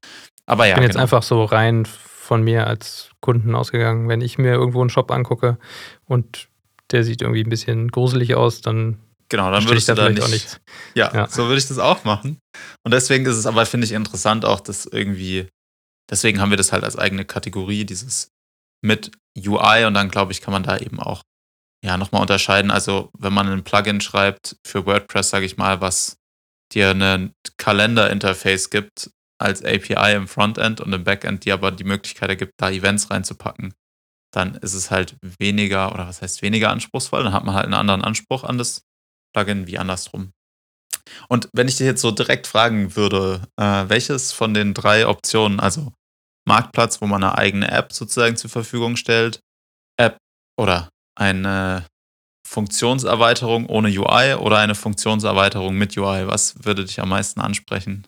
Aber 0.45 0.65
ja. 0.65 0.71
Ich 0.71 0.75
bin 0.75 0.83
jetzt 0.83 0.93
genau. 0.93 1.03
einfach 1.03 1.23
so 1.23 1.45
rein 1.45 1.85
von 1.85 2.43
mir 2.43 2.67
als 2.67 3.09
Kunden 3.21 3.55
ausgegangen. 3.55 4.09
Wenn 4.09 4.21
ich 4.21 4.37
mir 4.37 4.51
irgendwo 4.51 4.81
einen 4.81 4.89
Shop 4.89 5.11
angucke 5.11 5.57
und 6.05 6.47
der 6.91 7.03
sieht 7.03 7.21
irgendwie 7.21 7.43
ein 7.43 7.49
bisschen 7.49 7.89
gruselig 7.89 8.35
aus, 8.35 8.61
dann 8.61 8.99
Genau, 9.29 9.49
dann 9.49 9.63
würde 9.63 9.77
ich 9.77 9.85
da 9.85 10.09
nicht, 10.09 10.21
auch 10.21 10.27
nichts. 10.27 10.59
Ja, 10.93 11.11
ja, 11.11 11.27
so 11.27 11.45
würde 11.45 11.57
ich 11.57 11.67
das 11.67 11.79
auch 11.79 12.03
machen. 12.03 12.37
Und 12.83 12.93
deswegen 12.93 13.25
ist 13.25 13.37
es 13.37 13.47
aber, 13.47 13.65
finde 13.65 13.85
ich, 13.85 13.93
interessant 13.93 14.45
auch, 14.45 14.59
dass 14.59 14.85
irgendwie, 14.85 15.47
deswegen 16.07 16.39
haben 16.39 16.51
wir 16.51 16.57
das 16.57 16.71
halt 16.71 16.83
als 16.83 16.99
eigene 16.99 17.25
Kategorie, 17.25 17.83
dieses 17.83 18.32
mit 18.83 19.12
UI 19.38 19.85
und 19.85 19.94
dann, 19.94 20.09
glaube 20.09 20.31
ich, 20.31 20.41
kann 20.41 20.51
man 20.51 20.63
da 20.63 20.77
eben 20.77 21.00
auch 21.00 21.24
ja 21.83 21.97
nochmal 21.97 22.21
unterscheiden. 22.21 22.71
Also, 22.71 23.09
wenn 23.18 23.33
man 23.33 23.47
ein 23.47 23.63
Plugin 23.63 24.01
schreibt 24.01 24.57
für 24.65 24.85
WordPress, 24.85 25.30
sage 25.30 25.45
ich 25.45 25.57
mal, 25.57 25.81
was 25.81 26.18
dir 26.74 26.91
ein 26.91 27.33
Kalender-Interface 27.57 28.69
gibt 28.69 29.12
als 29.39 29.63
API 29.63 30.15
im 30.15 30.27
Frontend 30.27 30.81
und 30.81 30.94
im 30.94 31.03
Backend, 31.03 31.45
die 31.45 31.51
aber 31.51 31.71
die 31.71 31.83
Möglichkeit 31.83 32.30
ergibt, 32.30 32.53
da 32.57 32.69
Events 32.69 33.12
reinzupacken, 33.12 33.74
dann 34.33 34.56
ist 34.56 34.74
es 34.74 34.89
halt 34.89 35.18
weniger, 35.39 35.94
oder 35.94 36.07
was 36.07 36.21
heißt 36.21 36.41
weniger 36.41 36.69
anspruchsvoll, 36.69 37.24
dann 37.24 37.33
hat 37.33 37.44
man 37.44 37.56
halt 37.56 37.65
einen 37.65 37.74
anderen 37.74 38.03
Anspruch 38.03 38.44
an 38.44 38.57
das 38.57 38.83
Plugin 39.35 39.68
wie 39.68 39.77
andersrum. 39.77 40.31
Und 41.27 41.50
wenn 41.53 41.68
ich 41.68 41.75
dich 41.75 41.85
jetzt 41.85 42.01
so 42.01 42.12
direkt 42.12 42.47
fragen 42.47 42.95
würde, 42.95 43.41
äh, 43.59 43.85
welches 43.88 44.31
von 44.31 44.53
den 44.53 44.74
drei 44.74 45.07
Optionen, 45.07 45.59
also 45.59 45.94
Marktplatz, 46.45 47.01
wo 47.01 47.07
man 47.07 47.24
eine 47.24 47.38
eigene 47.38 47.72
App 47.72 47.94
sozusagen 47.94 48.36
zur 48.36 48.50
Verfügung 48.50 48.95
stellt, 48.95 49.40
App 49.98 50.18
oder 50.57 50.90
eine 51.16 51.86
Funktionserweiterung 52.45 53.68
ohne 53.68 53.90
UI 53.90 54.36
oder 54.36 54.57
eine 54.57 54.75
Funktionserweiterung 54.75 55.75
mit 55.75 55.98
UI, 55.98 56.28
was 56.28 56.66
würde 56.66 56.86
dich 56.86 57.00
am 57.01 57.10
meisten 57.10 57.40
ansprechen? 57.40 58.06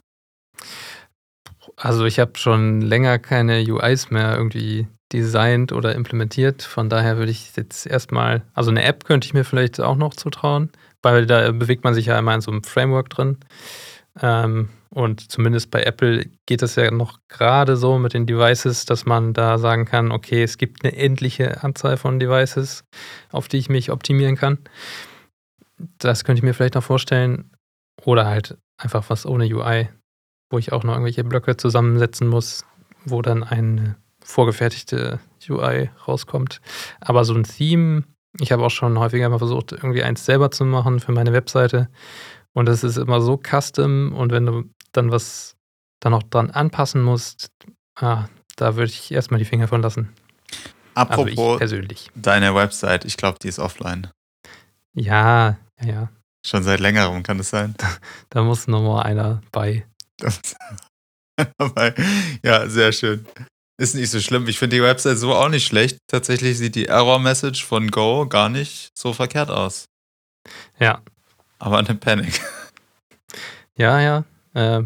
Also 1.78 2.06
ich 2.06 2.20
habe 2.20 2.38
schon 2.38 2.82
länger 2.82 3.20
keine 3.20 3.64
UIs 3.64 4.10
mehr 4.10 4.36
irgendwie 4.36 4.88
designt 5.12 5.72
oder 5.72 5.96
implementiert. 5.96 6.64
Von 6.64 6.90
daher 6.90 7.18
würde 7.18 7.32
ich 7.32 7.56
jetzt 7.56 7.86
erstmal, 7.86 8.44
also 8.54 8.72
eine 8.72 8.84
App 8.84 9.06
könnte 9.06 9.26
ich 9.26 9.34
mir 9.34 9.44
vielleicht 9.44 9.80
auch 9.80 9.96
noch 9.96 10.14
zutrauen 10.14 10.72
weil 11.06 11.28
da 11.28 11.52
bewegt 11.52 11.84
man 11.84 11.94
sich 11.94 12.08
ja 12.08 12.18
immer 12.18 12.34
in 12.34 12.42
so 12.42 12.52
einem 12.52 12.64
Framework 12.64 13.10
drin. 13.12 13.38
Ähm, 14.22 14.70
und 14.96 15.30
zumindest 15.30 15.72
bei 15.72 15.84
Apple 15.84 16.26
geht 16.46 16.62
es 16.62 16.78
ja 16.78 16.90
noch 16.90 17.20
gerade 17.28 17.76
so 17.76 18.00
mit 18.00 18.14
den 18.14 18.26
Devices, 18.26 18.86
dass 18.86 19.06
man 19.06 19.34
da 19.34 19.58
sagen 19.58 19.84
kann, 19.84 20.10
okay, 20.10 20.42
es 20.42 20.58
gibt 20.58 20.86
eine 20.86 20.96
endliche 20.96 21.64
Anzahl 21.66 21.98
von 21.98 22.18
Devices, 22.18 22.86
auf 23.30 23.50
die 23.50 23.58
ich 23.58 23.68
mich 23.68 23.92
optimieren 23.92 24.38
kann. 24.38 24.60
Das 25.98 26.24
könnte 26.24 26.40
ich 26.40 26.44
mir 26.44 26.54
vielleicht 26.54 26.76
noch 26.76 26.84
vorstellen. 26.84 27.52
Oder 28.06 28.26
halt 28.26 28.58
einfach 28.78 29.10
was 29.10 29.26
ohne 29.26 29.54
UI, 29.54 29.90
wo 30.50 30.60
ich 30.60 30.72
auch 30.72 30.86
noch 30.86 30.94
irgendwelche 30.94 31.26
Blöcke 31.26 31.58
zusammensetzen 31.58 32.30
muss, 32.30 32.64
wo 33.04 33.22
dann 33.22 33.44
eine 33.44 33.98
vorgefertigte 34.24 35.20
UI 35.50 35.90
rauskommt. 36.08 36.62
Aber 37.02 37.26
so 37.26 37.34
ein 37.34 37.44
Theme 37.44 38.06
ich 38.40 38.52
habe 38.52 38.66
auch 38.66 38.72
schon 38.72 39.00
häufiger 39.00 39.30
mal 39.30 39.38
versucht, 39.38 39.72
irgendwie 39.72 40.04
eins 40.04 40.26
selber 40.26 40.52
zu 40.52 40.66
machen 40.66 41.00
für 41.00 41.12
meine 41.12 41.34
Webseite. 41.34 41.90
Und 42.54 42.68
das 42.68 42.84
ist 42.84 42.98
immer 42.98 43.22
so 43.22 43.38
custom 43.38 44.14
und 44.14 44.32
wenn 44.32 44.46
du 44.46 44.64
dann 44.98 45.12
was 45.12 45.56
dann 46.00 46.14
auch 46.14 46.24
dran 46.24 46.52
anpassen 46.52 47.02
musst, 47.02 47.52
ah, 47.96 48.26
da 48.56 48.76
würde 48.76 48.92
ich 48.92 49.12
erstmal 49.12 49.40
die 49.40 49.46
Finger 49.46 49.68
von 49.68 49.82
lassen. 49.82 50.14
Apropos 50.94 51.38
also 51.38 51.58
persönlich. 51.58 52.12
deine 52.16 52.56
Website, 52.56 53.06
ich 53.06 53.18
glaube, 53.18 53.40
die 53.42 53.48
ist 53.48 53.60
offline. 53.60 54.10
Ja, 54.94 55.58
ja, 55.82 55.88
ja. 55.88 56.10
Schon 56.46 56.64
seit 56.64 56.80
längerem 56.80 57.24
kann 57.24 57.40
es 57.40 57.50
sein. 57.50 57.74
Da, 57.78 57.88
da 58.30 58.44
muss 58.44 58.68
nochmal 58.68 59.04
einer 59.04 59.42
bei. 59.52 59.86
ja, 62.44 62.70
sehr 62.70 62.92
schön. 62.92 63.26
Ist 63.78 63.96
nicht 63.96 64.10
so 64.10 64.22
schlimm. 64.22 64.48
Ich 64.48 64.58
finde 64.58 64.78
die 64.78 64.84
Website 64.84 65.18
so 65.18 65.34
auch 65.34 65.50
nicht 65.50 65.66
schlecht. 65.66 65.98
Tatsächlich 66.08 66.58
sieht 66.58 66.76
die 66.76 66.86
Error-Message 66.86 67.66
von 67.66 67.92
Go 67.92 68.26
gar 68.26 68.48
nicht 68.48 68.92
so 68.98 69.12
verkehrt 69.12 69.50
aus. 69.50 69.86
Ja. 70.80 71.02
Aber 71.60 71.80
eine 71.80 71.96
Panic. 71.96 72.40
Ja, 73.78 74.00
ja. 74.00 74.24
Äh, 74.56 74.84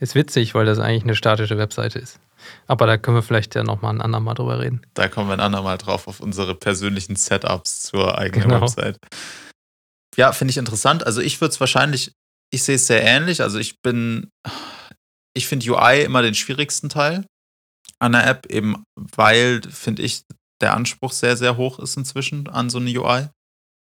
ist 0.00 0.14
witzig, 0.14 0.54
weil 0.54 0.66
das 0.66 0.78
eigentlich 0.78 1.04
eine 1.04 1.14
statische 1.14 1.56
Webseite 1.56 1.98
ist. 1.98 2.20
Aber 2.66 2.86
da 2.86 2.98
können 2.98 3.16
wir 3.16 3.22
vielleicht 3.22 3.54
ja 3.54 3.62
nochmal 3.62 3.94
ein 3.94 4.00
andermal 4.00 4.34
drüber 4.34 4.60
reden. 4.60 4.82
Da 4.94 5.08
kommen 5.08 5.28
wir 5.28 5.34
ein 5.34 5.40
andermal 5.40 5.78
drauf 5.78 6.08
auf 6.08 6.20
unsere 6.20 6.54
persönlichen 6.54 7.16
Setups 7.16 7.82
zur 7.82 8.18
eigenen 8.18 8.48
genau. 8.48 8.60
Website. 8.60 8.98
Ja, 10.16 10.32
finde 10.32 10.50
ich 10.50 10.58
interessant. 10.58 11.06
Also 11.06 11.20
ich 11.20 11.40
würde 11.40 11.52
es 11.52 11.60
wahrscheinlich, 11.60 12.12
ich 12.52 12.62
sehe 12.62 12.76
es 12.76 12.86
sehr 12.86 13.02
ähnlich. 13.02 13.40
Also 13.40 13.58
ich 13.58 13.80
bin, 13.82 14.30
ich 15.34 15.46
finde 15.46 15.70
UI 15.70 16.02
immer 16.02 16.22
den 16.22 16.34
schwierigsten 16.34 16.88
Teil 16.88 17.24
an 17.98 18.12
der 18.12 18.26
App, 18.26 18.46
eben 18.46 18.84
weil, 18.94 19.62
finde 19.62 20.02
ich, 20.02 20.22
der 20.60 20.74
Anspruch 20.74 21.12
sehr, 21.12 21.36
sehr 21.36 21.56
hoch 21.56 21.78
ist 21.78 21.96
inzwischen 21.96 22.48
an 22.48 22.70
so 22.70 22.78
eine 22.78 22.90
UI. 22.90 23.28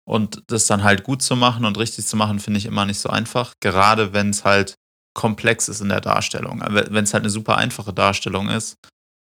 Und 0.07 0.43
das 0.47 0.65
dann 0.65 0.83
halt 0.83 1.03
gut 1.03 1.21
zu 1.21 1.35
machen 1.35 1.65
und 1.65 1.77
richtig 1.77 2.05
zu 2.05 2.17
machen, 2.17 2.39
finde 2.39 2.57
ich 2.57 2.65
immer 2.65 2.85
nicht 2.85 2.99
so 2.99 3.09
einfach. 3.09 3.53
Gerade 3.61 4.13
wenn 4.13 4.31
es 4.31 4.43
halt 4.43 4.75
komplex 5.13 5.67
ist 5.67 5.81
in 5.81 5.89
der 5.89 6.01
Darstellung. 6.01 6.61
Wenn 6.67 7.03
es 7.03 7.13
halt 7.13 7.23
eine 7.23 7.29
super 7.29 7.57
einfache 7.57 7.93
Darstellung 7.93 8.49
ist, 8.49 8.75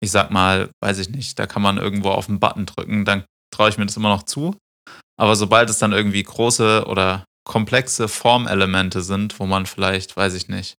ich 0.02 0.10
sag 0.10 0.30
mal, 0.30 0.70
weiß 0.82 0.98
ich 0.98 1.10
nicht, 1.10 1.38
da 1.38 1.46
kann 1.46 1.62
man 1.62 1.78
irgendwo 1.78 2.10
auf 2.10 2.28
einen 2.28 2.40
Button 2.40 2.66
drücken, 2.66 3.04
dann 3.04 3.24
traue 3.54 3.68
ich 3.68 3.78
mir 3.78 3.86
das 3.86 3.96
immer 3.96 4.08
noch 4.08 4.24
zu. 4.24 4.56
Aber 5.18 5.36
sobald 5.36 5.70
es 5.70 5.78
dann 5.78 5.92
irgendwie 5.92 6.22
große 6.22 6.86
oder 6.86 7.24
komplexe 7.44 8.08
Formelemente 8.08 9.02
sind, 9.02 9.38
wo 9.38 9.46
man 9.46 9.66
vielleicht, 9.66 10.16
weiß 10.16 10.34
ich 10.34 10.48
nicht, 10.48 10.74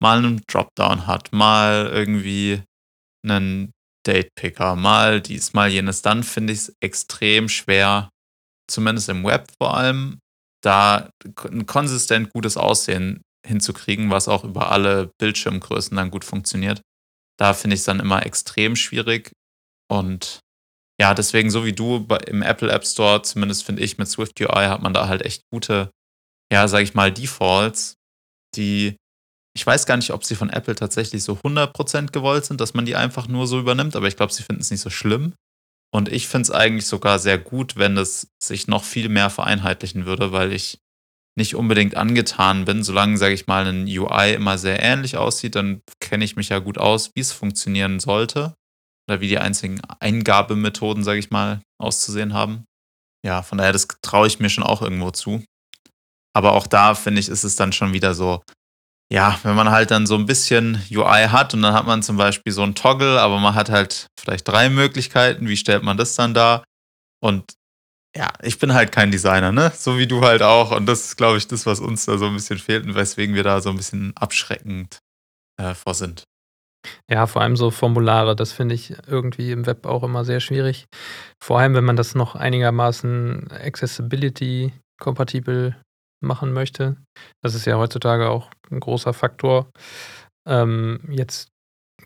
mal 0.00 0.18
einen 0.18 0.42
Dropdown 0.46 1.06
hat, 1.06 1.32
mal 1.32 1.88
irgendwie 1.92 2.62
einen 3.24 3.72
Date-Picker, 4.06 4.76
mal 4.76 5.20
dies, 5.20 5.52
mal 5.52 5.68
jenes, 5.68 6.02
dann 6.02 6.22
finde 6.22 6.52
ich 6.52 6.60
es 6.60 6.72
extrem 6.80 7.48
schwer, 7.48 8.08
zumindest 8.70 9.08
im 9.08 9.24
Web 9.24 9.48
vor 9.60 9.76
allem, 9.76 10.18
da 10.62 11.10
ein 11.50 11.66
konsistent 11.66 12.32
gutes 12.32 12.56
Aussehen 12.56 13.22
hinzukriegen, 13.48 14.10
was 14.10 14.28
auch 14.28 14.44
über 14.44 14.70
alle 14.70 15.10
Bildschirmgrößen 15.18 15.96
dann 15.96 16.10
gut 16.10 16.24
funktioniert. 16.24 16.80
Da 17.38 17.54
finde 17.54 17.74
ich 17.74 17.80
es 17.80 17.86
dann 17.86 18.00
immer 18.00 18.24
extrem 18.24 18.76
schwierig. 18.76 19.32
Und 19.90 20.40
ja, 21.00 21.14
deswegen, 21.14 21.50
so 21.50 21.64
wie 21.64 21.72
du 21.72 22.06
im 22.26 22.42
Apple 22.42 22.70
App 22.70 22.86
Store, 22.86 23.22
zumindest 23.22 23.64
finde 23.64 23.82
ich, 23.82 23.98
mit 23.98 24.08
Swift 24.08 24.40
UI 24.40 24.66
hat 24.66 24.82
man 24.82 24.92
da 24.92 25.08
halt 25.08 25.22
echt 25.22 25.42
gute, 25.52 25.90
ja, 26.52 26.68
sag 26.68 26.82
ich 26.82 26.94
mal, 26.94 27.12
Defaults, 27.12 27.94
die 28.56 28.96
ich 29.58 29.66
weiß 29.66 29.86
gar 29.86 29.96
nicht, 29.96 30.12
ob 30.12 30.24
sie 30.24 30.36
von 30.36 30.50
Apple 30.50 30.76
tatsächlich 30.76 31.24
so 31.24 31.32
100% 31.32 32.12
gewollt 32.12 32.44
sind, 32.44 32.60
dass 32.60 32.74
man 32.74 32.86
die 32.86 32.94
einfach 32.94 33.26
nur 33.26 33.48
so 33.48 33.58
übernimmt, 33.58 33.96
aber 33.96 34.06
ich 34.06 34.16
glaube, 34.16 34.32
sie 34.32 34.44
finden 34.44 34.62
es 34.62 34.70
nicht 34.70 34.80
so 34.80 34.88
schlimm. 34.88 35.34
Und 35.92 36.08
ich 36.12 36.28
finde 36.28 36.42
es 36.42 36.50
eigentlich 36.52 36.86
sogar 36.86 37.18
sehr 37.18 37.38
gut, 37.38 37.74
wenn 37.74 37.96
es 37.96 38.28
sich 38.40 38.68
noch 38.68 38.84
viel 38.84 39.08
mehr 39.08 39.30
vereinheitlichen 39.30 40.06
würde, 40.06 40.30
weil 40.30 40.52
ich 40.52 40.78
nicht 41.38 41.54
unbedingt 41.54 41.96
angetan 41.96 42.66
bin. 42.66 42.82
Solange, 42.82 43.16
sage 43.16 43.32
ich 43.32 43.46
mal, 43.46 43.66
ein 43.66 43.86
UI 43.86 44.34
immer 44.34 44.58
sehr 44.58 44.82
ähnlich 44.82 45.16
aussieht, 45.16 45.54
dann 45.54 45.80
kenne 46.00 46.24
ich 46.24 46.36
mich 46.36 46.50
ja 46.50 46.58
gut 46.58 46.76
aus, 46.76 47.12
wie 47.14 47.20
es 47.20 47.32
funktionieren 47.32 48.00
sollte. 48.00 48.54
Oder 49.08 49.22
wie 49.22 49.28
die 49.28 49.38
einzigen 49.38 49.80
Eingabemethoden, 50.00 51.02
sage 51.02 51.20
ich 51.20 51.30
mal, 51.30 51.62
auszusehen 51.80 52.34
haben. 52.34 52.64
Ja, 53.24 53.42
von 53.42 53.56
daher, 53.56 53.72
das 53.72 53.88
traue 54.02 54.26
ich 54.26 54.38
mir 54.38 54.50
schon 54.50 54.64
auch 54.64 54.82
irgendwo 54.82 55.10
zu. 55.10 55.42
Aber 56.36 56.52
auch 56.52 56.66
da, 56.66 56.94
finde 56.94 57.20
ich, 57.20 57.28
ist 57.28 57.44
es 57.44 57.56
dann 57.56 57.72
schon 57.72 57.94
wieder 57.94 58.14
so, 58.14 58.42
ja, 59.10 59.38
wenn 59.42 59.54
man 59.54 59.70
halt 59.70 59.90
dann 59.90 60.06
so 60.06 60.16
ein 60.16 60.26
bisschen 60.26 60.82
UI 60.90 61.28
hat 61.28 61.54
und 61.54 61.62
dann 61.62 61.72
hat 61.72 61.86
man 61.86 62.02
zum 62.02 62.16
Beispiel 62.16 62.52
so 62.52 62.62
ein 62.62 62.74
Toggle, 62.74 63.20
aber 63.20 63.38
man 63.38 63.54
hat 63.54 63.70
halt 63.70 64.08
vielleicht 64.20 64.46
drei 64.46 64.68
Möglichkeiten, 64.68 65.48
wie 65.48 65.56
stellt 65.56 65.82
man 65.82 65.96
das 65.96 66.14
dann 66.14 66.34
da? 66.34 66.62
Und 67.20 67.54
ja, 68.16 68.28
ich 68.42 68.58
bin 68.58 68.74
halt 68.74 68.92
kein 68.92 69.10
Designer, 69.10 69.52
ne? 69.52 69.72
So 69.74 69.98
wie 69.98 70.06
du 70.06 70.22
halt 70.22 70.42
auch. 70.42 70.76
Und 70.76 70.86
das 70.86 71.06
ist, 71.06 71.16
glaube 71.16 71.38
ich, 71.38 71.46
das, 71.46 71.66
was 71.66 71.80
uns 71.80 72.06
da 72.06 72.18
so 72.18 72.26
ein 72.26 72.34
bisschen 72.34 72.58
fehlt 72.58 72.86
und 72.86 72.94
weswegen 72.94 73.34
wir 73.34 73.42
da 73.42 73.60
so 73.60 73.70
ein 73.70 73.76
bisschen 73.76 74.16
abschreckend 74.16 74.98
äh, 75.60 75.74
vor 75.74 75.94
sind. 75.94 76.24
Ja, 77.10 77.26
vor 77.26 77.42
allem 77.42 77.56
so 77.56 77.70
Formulare, 77.70 78.36
das 78.36 78.52
finde 78.52 78.74
ich 78.74 78.94
irgendwie 79.06 79.52
im 79.52 79.66
Web 79.66 79.84
auch 79.84 80.04
immer 80.04 80.24
sehr 80.24 80.40
schwierig. 80.40 80.86
Vor 81.42 81.58
allem, 81.58 81.74
wenn 81.74 81.84
man 81.84 81.96
das 81.96 82.14
noch 82.14 82.34
einigermaßen 82.34 83.50
accessibility-kompatibel 83.50 85.76
machen 86.20 86.52
möchte. 86.52 86.96
Das 87.42 87.54
ist 87.54 87.66
ja 87.66 87.76
heutzutage 87.76 88.28
auch 88.28 88.50
ein 88.70 88.80
großer 88.80 89.12
Faktor. 89.12 89.70
Ähm, 90.46 91.00
jetzt 91.10 91.48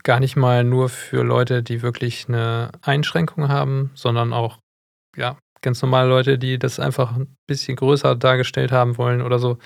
gar 0.02 0.20
nicht 0.20 0.36
mal 0.36 0.64
nur 0.64 0.88
für 0.88 1.22
Leute, 1.22 1.62
die 1.62 1.82
wirklich 1.82 2.28
eine 2.28 2.72
Einschränkung 2.82 3.48
haben, 3.48 3.90
sondern 3.94 4.32
auch 4.32 4.58
ja, 5.16 5.36
ganz 5.62 5.80
normale 5.80 6.08
Leute, 6.08 6.38
die 6.38 6.58
das 6.58 6.78
einfach 6.78 7.16
ein 7.16 7.36
bisschen 7.46 7.76
größer 7.76 8.14
dargestellt 8.16 8.72
haben 8.72 8.98
wollen 8.98 9.22
oder 9.22 9.38
so. 9.38 9.58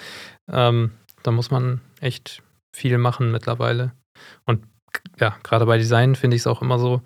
Ähm, 0.50 0.92
da 1.22 1.32
muss 1.32 1.50
man 1.50 1.80
echt 2.00 2.42
viel 2.72 2.98
machen 2.98 3.32
mittlerweile. 3.32 3.92
Und 4.44 4.64
ja, 5.18 5.36
gerade 5.42 5.66
bei 5.66 5.78
Design 5.78 6.14
finde 6.14 6.36
ich 6.36 6.42
es 6.42 6.46
auch 6.46 6.62
immer 6.62 6.78
so, 6.78 7.02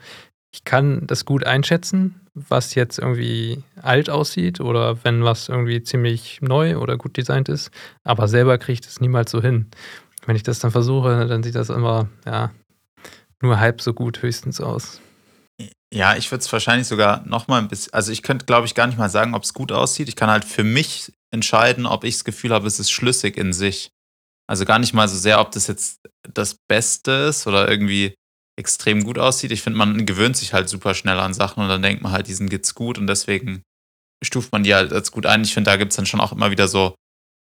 ich 0.52 0.64
kann 0.64 1.06
das 1.06 1.24
gut 1.24 1.44
einschätzen, 1.44 2.20
was 2.34 2.74
jetzt 2.74 2.98
irgendwie 2.98 3.62
alt 3.80 4.10
aussieht 4.10 4.60
oder 4.60 5.04
wenn 5.04 5.24
was 5.24 5.48
irgendwie 5.48 5.82
ziemlich 5.82 6.40
neu 6.42 6.76
oder 6.76 6.96
gut 6.96 7.16
designt 7.16 7.48
ist, 7.48 7.70
aber 8.04 8.28
selber 8.28 8.58
kriege 8.58 8.74
ich 8.74 8.80
das 8.80 9.00
niemals 9.00 9.30
so 9.30 9.40
hin. 9.40 9.70
Wenn 10.26 10.36
ich 10.36 10.42
das 10.42 10.58
dann 10.58 10.70
versuche, 10.70 11.26
dann 11.26 11.42
sieht 11.42 11.54
das 11.54 11.70
immer, 11.70 12.08
ja, 12.26 12.50
nur 13.40 13.58
halb 13.58 13.80
so 13.80 13.94
gut 13.94 14.22
höchstens 14.22 14.60
aus. 14.60 15.00
Ja, 15.92 16.16
ich 16.16 16.30
würde 16.30 16.42
es 16.42 16.52
wahrscheinlich 16.52 16.86
sogar 16.86 17.26
noch 17.26 17.48
mal 17.48 17.58
ein 17.58 17.68
bisschen, 17.68 17.92
also 17.92 18.12
ich 18.12 18.22
könnte, 18.22 18.46
glaube 18.46 18.66
ich, 18.66 18.74
gar 18.74 18.86
nicht 18.86 18.98
mal 18.98 19.10
sagen, 19.10 19.34
ob 19.34 19.42
es 19.42 19.54
gut 19.54 19.72
aussieht. 19.72 20.08
Ich 20.08 20.16
kann 20.16 20.30
halt 20.30 20.44
für 20.44 20.62
mich 20.62 21.12
entscheiden, 21.32 21.86
ob 21.86 22.04
ich 22.04 22.14
das 22.14 22.24
Gefühl 22.24 22.52
habe, 22.52 22.66
es 22.66 22.78
ist 22.78 22.90
schlüssig 22.90 23.36
in 23.36 23.52
sich. 23.52 23.90
Also 24.48 24.64
gar 24.64 24.78
nicht 24.78 24.94
mal 24.94 25.08
so 25.08 25.16
sehr, 25.16 25.40
ob 25.40 25.50
das 25.52 25.66
jetzt 25.66 26.00
das 26.22 26.56
Beste 26.68 27.10
ist 27.10 27.46
oder 27.46 27.68
irgendwie 27.68 28.14
extrem 28.58 29.04
gut 29.04 29.18
aussieht. 29.18 29.52
Ich 29.52 29.62
finde, 29.62 29.78
man 29.78 30.06
gewöhnt 30.06 30.36
sich 30.36 30.52
halt 30.52 30.68
super 30.68 30.94
schnell 30.94 31.18
an 31.18 31.34
Sachen 31.34 31.62
und 31.62 31.68
dann 31.68 31.82
denkt 31.82 32.02
man 32.02 32.12
halt, 32.12 32.26
diesen 32.28 32.48
geht's 32.48 32.74
gut 32.74 32.98
und 32.98 33.06
deswegen 33.06 33.62
stuft 34.22 34.52
man 34.52 34.62
die 34.62 34.74
halt 34.74 34.92
als 34.92 35.12
gut 35.12 35.26
ein. 35.26 35.42
Ich 35.42 35.54
finde, 35.54 35.70
da 35.70 35.76
gibt 35.76 35.92
es 35.92 35.96
dann 35.96 36.06
schon 36.06 36.20
auch 36.20 36.32
immer 36.32 36.50
wieder 36.50 36.68
so, 36.68 36.94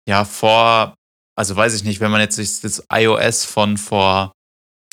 ja, 0.07 0.25
vor, 0.25 0.95
also 1.37 1.55
weiß 1.55 1.75
ich 1.75 1.83
nicht, 1.83 1.99
wenn 1.99 2.11
man 2.11 2.21
jetzt 2.21 2.35
sich 2.35 2.61
das 2.61 2.85
iOS 2.91 3.45
von 3.45 3.77
vor, 3.77 4.31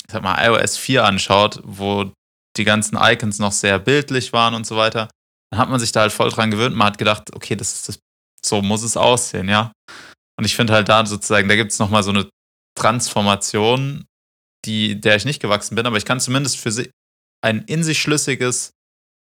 ich 0.07 0.13
sag 0.13 0.23
mal, 0.23 0.45
iOS 0.45 0.77
4 0.77 1.05
anschaut, 1.05 1.61
wo 1.65 2.13
die 2.61 2.65
ganzen 2.65 2.97
Icons 3.01 3.39
noch 3.39 3.53
sehr 3.53 3.79
bildlich 3.79 4.33
waren 4.33 4.55
und 4.55 4.67
so 4.67 4.77
weiter, 4.77 5.09
dann 5.51 5.61
hat 5.61 5.69
man 5.69 5.81
sich 5.81 5.93
da 5.93 6.01
halt 6.03 6.13
voll 6.13 6.31
dran 6.31 6.51
gewöhnt. 6.51 6.77
Man 6.77 6.87
hat 6.87 6.99
gedacht, 6.99 7.35
okay, 7.35 7.57
das 7.57 7.75
ist 7.75 7.89
das, 7.89 7.99
so 8.45 8.63
muss 8.63 8.83
es 8.83 8.97
aussehen, 8.97 9.49
ja. 9.49 9.73
Und 10.39 10.45
ich 10.45 10.55
finde 10.57 10.73
halt 10.73 10.89
da 10.89 11.05
sozusagen, 11.05 11.49
da 11.49 11.57
gibt 11.57 11.73
es 11.73 11.79
nochmal 11.79 12.03
so 12.03 12.11
eine 12.11 12.29
Transformation 12.79 14.07
die, 14.65 15.01
der 15.01 15.17
ich 15.17 15.25
nicht 15.25 15.41
gewachsen 15.41 15.75
bin, 15.75 15.87
aber 15.87 15.97
ich 15.97 16.05
kann 16.05 16.21
zumindest 16.21 16.59
für 16.59 16.71
ein 17.43 17.63
in 17.63 17.83
sich 17.83 18.01
schlüssiges, 18.01 18.73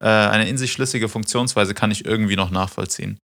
äh, 0.04 0.08
eine 0.08 0.48
in 0.48 0.58
sich 0.58 0.72
schlüssige 0.72 1.10
Funktionsweise 1.10 1.74
kann 1.74 1.92
ich 1.92 2.06
irgendwie 2.06 2.36
noch 2.36 2.52
nachvollziehen. 2.52 3.18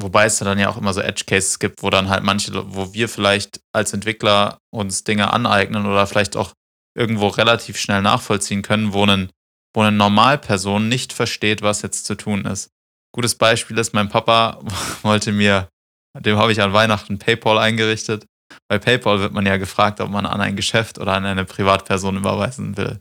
Wobei 0.00 0.24
es 0.24 0.38
dann 0.38 0.58
ja 0.58 0.70
auch 0.70 0.78
immer 0.78 0.94
so 0.94 1.02
Edge 1.02 1.24
Cases 1.26 1.58
gibt, 1.58 1.82
wo 1.82 1.90
dann 1.90 2.08
halt 2.08 2.24
manche, 2.24 2.52
wo 2.74 2.94
wir 2.94 3.08
vielleicht 3.08 3.60
als 3.74 3.92
Entwickler 3.92 4.58
uns 4.72 5.04
Dinge 5.04 5.32
aneignen 5.32 5.86
oder 5.86 6.06
vielleicht 6.06 6.36
auch 6.36 6.52
irgendwo 6.96 7.28
relativ 7.28 7.78
schnell 7.78 8.00
nachvollziehen 8.00 8.62
können, 8.62 8.94
wo, 8.94 9.04
ein, 9.04 9.30
wo 9.74 9.82
eine 9.82 9.96
Normalperson 9.96 10.88
nicht 10.88 11.12
versteht, 11.12 11.62
was 11.62 11.82
jetzt 11.82 12.04
zu 12.04 12.14
tun 12.14 12.44
ist. 12.44 12.70
Gutes 13.14 13.34
Beispiel 13.34 13.78
ist, 13.78 13.94
mein 13.94 14.08
Papa 14.08 14.60
wollte 15.02 15.32
mir, 15.32 15.68
dem 16.18 16.36
habe 16.36 16.52
ich 16.52 16.60
an 16.60 16.72
Weihnachten 16.72 17.18
PayPal 17.18 17.58
eingerichtet 17.58 18.26
bei 18.68 18.78
PayPal 18.78 19.20
wird 19.20 19.32
man 19.32 19.46
ja 19.46 19.56
gefragt, 19.56 20.00
ob 20.00 20.10
man 20.10 20.26
an 20.26 20.40
ein 20.40 20.56
Geschäft 20.56 20.98
oder 20.98 21.14
an 21.14 21.24
eine 21.24 21.44
Privatperson 21.44 22.16
überweisen 22.16 22.76
will. 22.76 23.00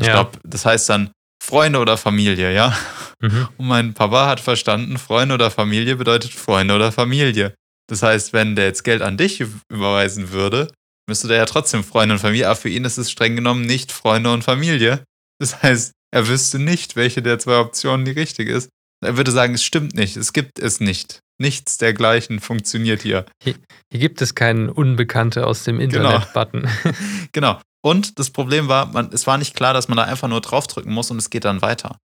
Ich 0.00 0.06
ja. 0.06 0.14
glaube, 0.14 0.38
das 0.44 0.64
heißt 0.64 0.88
dann 0.88 1.10
Freunde 1.42 1.78
oder 1.78 1.96
Familie, 1.96 2.52
ja? 2.52 2.76
Mhm. 3.20 3.48
Und 3.56 3.66
mein 3.66 3.94
Papa 3.94 4.26
hat 4.26 4.40
verstanden, 4.40 4.98
Freunde 4.98 5.34
oder 5.34 5.50
Familie 5.50 5.96
bedeutet 5.96 6.32
Freunde 6.32 6.74
oder 6.74 6.92
Familie. 6.92 7.54
Das 7.88 8.02
heißt, 8.02 8.32
wenn 8.32 8.56
der 8.56 8.66
jetzt 8.66 8.84
Geld 8.84 9.02
an 9.02 9.16
dich 9.16 9.44
überweisen 9.68 10.30
würde, 10.30 10.70
müsste 11.08 11.28
der 11.28 11.38
ja 11.38 11.44
trotzdem 11.46 11.82
Freunde 11.82 12.14
und 12.14 12.20
Familie, 12.20 12.46
aber 12.46 12.56
für 12.56 12.68
ihn 12.68 12.84
ist 12.84 12.98
es 12.98 13.10
streng 13.10 13.36
genommen 13.36 13.62
nicht 13.62 13.90
Freunde 13.90 14.32
und 14.32 14.44
Familie. 14.44 15.02
Das 15.40 15.62
heißt, 15.62 15.92
er 16.12 16.28
wüsste 16.28 16.58
nicht, 16.58 16.96
welche 16.96 17.22
der 17.22 17.38
zwei 17.38 17.58
Optionen 17.58 18.04
die 18.04 18.12
richtige 18.12 18.52
ist. 18.52 18.70
Er 19.02 19.16
würde 19.16 19.30
sagen, 19.30 19.54
es 19.54 19.64
stimmt 19.64 19.94
nicht, 19.94 20.16
es 20.16 20.32
gibt 20.32 20.58
es 20.58 20.80
nicht. 20.80 21.20
Nichts 21.40 21.78
dergleichen 21.78 22.38
funktioniert 22.38 23.00
hier. 23.00 23.24
Hier, 23.42 23.54
hier 23.90 24.00
gibt 24.00 24.20
es 24.20 24.34
keinen 24.34 24.68
Unbekannte 24.68 25.46
aus 25.46 25.64
dem 25.64 25.78
genau. 25.78 26.10
Internet-Button. 26.10 26.68
Genau. 26.82 26.96
genau. 27.32 27.60
Und 27.82 28.18
das 28.18 28.30
Problem 28.30 28.68
war, 28.68 28.86
man, 28.86 29.10
es 29.12 29.26
war 29.26 29.38
nicht 29.38 29.54
klar, 29.56 29.72
dass 29.72 29.88
man 29.88 29.96
da 29.96 30.04
einfach 30.04 30.28
nur 30.28 30.42
draufdrücken 30.42 30.92
muss 30.92 31.10
und 31.10 31.16
es 31.16 31.30
geht 31.30 31.46
dann 31.46 31.62
weiter. 31.62 31.96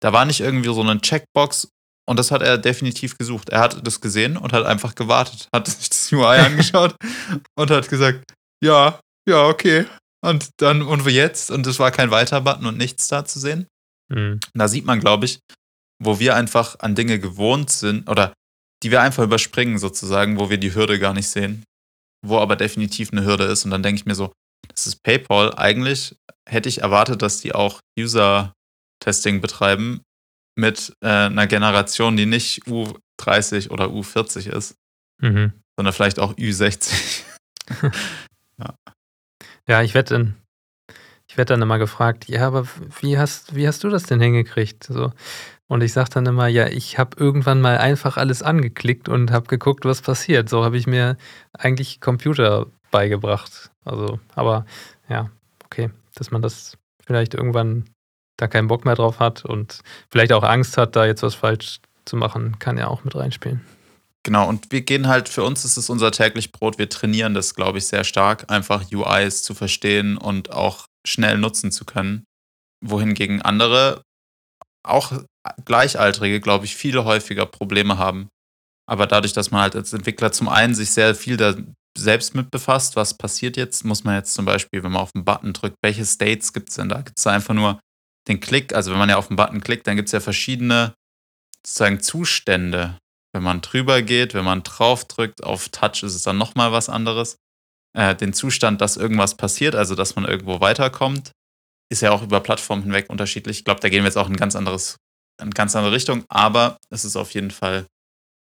Da 0.00 0.12
war 0.12 0.24
nicht 0.24 0.40
irgendwie 0.40 0.72
so 0.72 0.80
eine 0.80 1.00
Checkbox 1.00 1.68
und 2.08 2.18
das 2.18 2.30
hat 2.30 2.40
er 2.40 2.56
definitiv 2.56 3.18
gesucht. 3.18 3.50
Er 3.50 3.60
hat 3.60 3.86
das 3.86 4.00
gesehen 4.00 4.38
und 4.38 4.54
hat 4.54 4.64
einfach 4.64 4.94
gewartet, 4.94 5.48
hat 5.54 5.66
sich 5.68 5.90
das 5.90 6.10
UI 6.10 6.38
angeschaut 6.38 6.94
und 7.56 7.70
hat 7.70 7.88
gesagt, 7.90 8.24
ja, 8.64 8.98
ja, 9.28 9.46
okay. 9.46 9.84
Und 10.20 10.50
dann, 10.60 10.82
und 10.82 11.04
wir 11.04 11.12
jetzt? 11.12 11.50
Und 11.50 11.66
es 11.66 11.78
war 11.78 11.90
kein 11.90 12.10
Weiter-Button 12.10 12.66
und 12.66 12.76
nichts 12.76 13.08
da 13.08 13.24
zu 13.24 13.38
sehen. 13.38 13.66
Mhm. 14.08 14.40
Da 14.54 14.68
sieht 14.68 14.84
man, 14.84 15.00
glaube 15.00 15.26
ich, 15.26 15.40
wo 16.02 16.18
wir 16.18 16.34
einfach 16.34 16.78
an 16.80 16.94
Dinge 16.94 17.18
gewohnt 17.18 17.70
sind 17.70 18.08
oder 18.08 18.32
die 18.82 18.90
wir 18.90 19.02
einfach 19.02 19.24
überspringen 19.24 19.78
sozusagen, 19.78 20.38
wo 20.38 20.50
wir 20.50 20.58
die 20.58 20.74
Hürde 20.74 20.98
gar 20.98 21.12
nicht 21.12 21.28
sehen, 21.28 21.64
wo 22.24 22.38
aber 22.38 22.56
definitiv 22.56 23.12
eine 23.12 23.24
Hürde 23.24 23.44
ist. 23.44 23.64
Und 23.64 23.70
dann 23.70 23.82
denke 23.82 24.00
ich 24.00 24.06
mir 24.06 24.14
so, 24.14 24.32
das 24.68 24.86
ist 24.86 25.02
PayPal. 25.02 25.54
Eigentlich 25.56 26.16
hätte 26.48 26.68
ich 26.68 26.82
erwartet, 26.82 27.22
dass 27.22 27.40
die 27.40 27.54
auch 27.54 27.80
User-Testing 27.98 29.40
betreiben 29.40 30.02
mit 30.56 30.92
äh, 31.00 31.08
einer 31.08 31.46
Generation, 31.46 32.16
die 32.16 32.26
nicht 32.26 32.62
U30 32.64 33.70
oder 33.70 33.86
U40 33.86 34.50
ist, 34.50 34.74
mhm. 35.20 35.52
sondern 35.76 35.92
vielleicht 35.92 36.18
auch 36.18 36.34
U60. 36.34 37.22
ja. 38.58 38.74
Ja, 39.68 39.82
ich 39.82 39.94
werde 39.94 40.34
ich 41.28 41.36
werde 41.36 41.52
dann 41.52 41.62
immer 41.62 41.78
gefragt, 41.78 42.28
ja, 42.28 42.46
aber 42.46 42.66
wie 43.00 43.18
hast, 43.18 43.54
wie 43.54 43.68
hast 43.68 43.84
du 43.84 43.90
das 43.90 44.04
denn 44.04 44.20
hingekriegt? 44.20 44.84
So, 44.84 45.12
und 45.68 45.82
ich 45.82 45.92
sage 45.92 46.08
dann 46.14 46.24
immer, 46.24 46.48
ja, 46.48 46.66
ich 46.66 46.98
habe 46.98 47.18
irgendwann 47.18 47.60
mal 47.60 47.76
einfach 47.76 48.16
alles 48.16 48.42
angeklickt 48.42 49.08
und 49.08 49.30
habe 49.30 49.46
geguckt, 49.46 49.84
was 49.84 50.00
passiert. 50.00 50.48
So 50.48 50.64
habe 50.64 50.78
ich 50.78 50.86
mir 50.86 51.18
eigentlich 51.52 52.00
Computer 52.00 52.66
beigebracht. 52.90 53.70
Also, 53.84 54.18
aber 54.34 54.64
ja, 55.10 55.30
okay, 55.66 55.90
dass 56.14 56.30
man 56.30 56.40
das 56.40 56.78
vielleicht 57.04 57.34
irgendwann 57.34 57.84
da 58.38 58.48
keinen 58.48 58.68
Bock 58.68 58.86
mehr 58.86 58.94
drauf 58.94 59.20
hat 59.20 59.44
und 59.44 59.80
vielleicht 60.10 60.32
auch 60.32 60.44
Angst 60.44 60.78
hat, 60.78 60.96
da 60.96 61.04
jetzt 61.04 61.22
was 61.22 61.34
falsch 61.34 61.80
zu 62.06 62.16
machen, 62.16 62.58
kann 62.58 62.78
ja 62.78 62.88
auch 62.88 63.04
mit 63.04 63.14
reinspielen. 63.14 63.60
Genau, 64.24 64.48
und 64.48 64.72
wir 64.72 64.82
gehen 64.82 65.08
halt, 65.08 65.28
für 65.28 65.44
uns 65.44 65.64
ist 65.64 65.76
es 65.76 65.88
unser 65.88 66.10
täglich 66.10 66.52
Brot, 66.52 66.78
wir 66.78 66.88
trainieren 66.88 67.34
das, 67.34 67.54
glaube 67.54 67.78
ich, 67.78 67.86
sehr 67.86 68.04
stark, 68.04 68.50
einfach 68.50 68.90
UIs 68.92 69.42
zu 69.42 69.54
verstehen 69.54 70.16
und 70.18 70.50
auch 70.50 70.86
schnell 71.06 71.38
nutzen 71.38 71.72
zu 71.72 71.84
können. 71.84 72.24
Wohingegen 72.84 73.42
andere 73.42 74.02
auch 74.84 75.12
Gleichaltrige, 75.64 76.40
glaube 76.40 76.64
ich, 76.64 76.76
viel 76.76 77.02
häufiger 77.04 77.46
Probleme 77.46 77.98
haben. 77.98 78.28
Aber 78.88 79.06
dadurch, 79.06 79.32
dass 79.32 79.50
man 79.50 79.62
halt 79.62 79.76
als 79.76 79.92
Entwickler 79.92 80.32
zum 80.32 80.48
einen 80.48 80.74
sich 80.74 80.90
sehr 80.90 81.14
viel 81.14 81.36
da 81.36 81.54
selbst 81.96 82.34
mit 82.34 82.50
befasst, 82.50 82.96
was 82.96 83.16
passiert 83.16 83.56
jetzt, 83.56 83.84
muss 83.84 84.04
man 84.04 84.14
jetzt 84.14 84.34
zum 84.34 84.44
Beispiel, 84.44 84.82
wenn 84.82 84.92
man 84.92 85.02
auf 85.02 85.12
den 85.12 85.24
Button 85.24 85.52
drückt, 85.52 85.76
welche 85.82 86.06
States 86.06 86.52
gibt 86.52 86.70
es 86.70 86.76
denn 86.76 86.88
da? 86.88 87.02
Gibt 87.02 87.18
es 87.18 87.24
da 87.24 87.32
einfach 87.32 87.54
nur 87.54 87.80
den 88.28 88.40
Klick, 88.40 88.74
also 88.74 88.90
wenn 88.90 88.98
man 88.98 89.08
ja 89.08 89.16
auf 89.16 89.28
den 89.28 89.36
Button 89.36 89.60
klickt, 89.60 89.86
dann 89.86 89.96
gibt 89.96 90.08
es 90.08 90.12
ja 90.12 90.20
verschiedene 90.20 90.94
sozusagen 91.66 92.00
Zustände. 92.00 92.98
Wenn 93.32 93.42
man 93.42 93.60
drüber 93.60 94.02
geht, 94.02 94.34
wenn 94.34 94.44
man 94.44 94.62
drauf 94.62 95.04
drückt, 95.04 95.44
auf 95.44 95.68
Touch 95.68 96.02
ist 96.02 96.14
es 96.14 96.22
dann 96.22 96.38
nochmal 96.38 96.72
was 96.72 96.88
anderes. 96.88 97.36
Äh, 97.96 98.14
den 98.14 98.32
Zustand, 98.32 98.80
dass 98.80 98.96
irgendwas 98.96 99.36
passiert, 99.36 99.74
also 99.74 99.94
dass 99.94 100.16
man 100.16 100.24
irgendwo 100.24 100.60
weiterkommt, 100.60 101.32
ist 101.90 102.02
ja 102.02 102.10
auch 102.10 102.22
über 102.22 102.40
Plattformen 102.40 102.82
hinweg 102.82 103.08
unterschiedlich. 103.08 103.58
Ich 103.58 103.64
glaube, 103.64 103.80
da 103.80 103.88
gehen 103.88 104.02
wir 104.02 104.08
jetzt 104.08 104.18
auch 104.18 104.28
in 104.28 104.36
ganz 104.36 104.56
anderes, 104.56 104.96
in 105.40 105.50
ganz 105.50 105.74
andere 105.74 105.92
Richtung, 105.92 106.24
aber 106.28 106.78
es 106.90 107.04
ist 107.04 107.16
auf 107.16 107.32
jeden 107.32 107.50
Fall, 107.50 107.86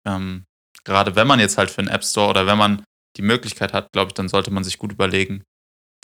ähm, 0.07 0.45
gerade 0.83 1.15
wenn 1.15 1.27
man 1.27 1.39
jetzt 1.39 1.57
halt 1.57 1.69
für 1.69 1.79
einen 1.79 1.87
App 1.87 2.03
Store 2.03 2.29
oder 2.29 2.45
wenn 2.45 2.57
man 2.57 2.83
die 3.17 3.21
Möglichkeit 3.21 3.73
hat, 3.73 3.91
glaube 3.93 4.09
ich, 4.09 4.13
dann 4.13 4.29
sollte 4.29 4.51
man 4.51 4.63
sich 4.63 4.77
gut 4.77 4.91
überlegen, 4.91 5.43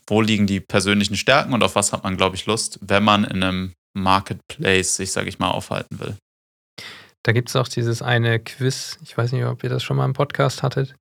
wo 0.08 0.22
liegen 0.22 0.48
die 0.48 0.60
persönlichen 0.60 1.16
Stärken 1.16 1.54
und 1.54 1.64
auf 1.64 1.76
was 1.76 1.94
hat 1.94 2.04
man, 2.04 2.18
glaube 2.18 2.36
ich, 2.36 2.46
Lust, 2.46 2.80
wenn 2.82 3.04
man 3.04 3.24
in 3.24 3.44
einem 3.44 3.74
Marketplace 3.96 4.96
sich, 4.96 5.12
sage 5.12 5.30
ich 5.30 5.40
mal, 5.40 5.52
aufhalten 5.52 6.00
will. 6.00 6.18
Da 7.26 7.32
gibt 7.32 7.50
es 7.50 7.56
auch 7.56 7.70
dieses 7.70 8.02
eine 8.02 8.40
Quiz, 8.40 9.00
ich 9.02 9.18
weiß 9.18 9.32
nicht, 9.32 9.46
ob 9.46 9.64
ihr 9.64 9.70
das 9.70 9.82
schon 9.82 9.96
mal 9.96 10.06
im 10.06 10.14
Podcast 10.14 10.62
hattet, 10.62 10.96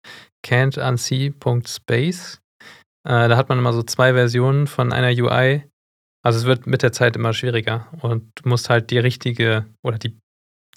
can'tunsee.space. 0.47 2.38
Äh, 3.05 3.29
da 3.29 3.37
hat 3.37 3.49
man 3.49 3.59
immer 3.59 3.73
so 3.73 3.83
zwei 3.83 4.12
Versionen 4.12 4.69
von 4.69 4.93
einer 4.93 5.09
UI. 5.09 5.69
Also 6.25 6.38
es 6.38 6.45
wird 6.45 6.69
mit 6.69 6.83
der 6.83 6.93
Zeit 6.93 7.17
immer 7.17 7.33
schwieriger 7.33 7.88
und 8.00 8.31
du 8.37 8.49
musst 8.49 8.71
halt 8.71 8.91
die 8.91 8.99
richtige 8.99 9.67
oder 9.83 9.99
die, 9.99 10.17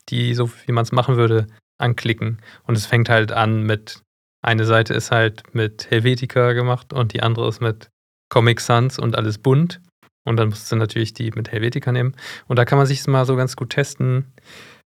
die 0.10 0.34
so 0.34 0.52
wie 0.66 0.72
man 0.72 0.84
es 0.84 0.92
machen 0.92 1.18
würde, 1.18 1.46
anklicken. 1.78 2.42
Und 2.64 2.75
es 2.75 2.88
fängt 2.88 3.10
halt 3.10 3.32
an 3.32 3.62
mit, 3.62 4.02
eine 4.44 4.66
Seite 4.66 4.96
ist 4.96 5.12
halt 5.12 5.54
mit 5.54 5.92
Helvetica 5.92 6.54
gemacht 6.54 6.92
und 6.92 7.14
die 7.14 7.22
andere 7.22 7.48
ist 7.48 7.62
mit 7.62 7.90
Comic 8.30 8.60
Sans 8.60 8.98
und 8.98 9.16
alles 9.16 9.38
bunt. 9.38 9.80
Und 10.28 10.38
dann 10.38 10.50
musst 10.50 10.72
du 10.72 10.75
natürlich 10.75 11.14
die 11.14 11.30
mit 11.32 11.52
Helvetica 11.52 11.92
nehmen. 11.92 12.16
Und 12.48 12.58
da 12.58 12.66
kann 12.66 12.80
man 12.80 12.88
sich 12.88 13.06
mal 13.06 13.25
so 13.25 13.36
ganz 13.36 13.56
gut 13.56 13.70
testen, 13.70 14.34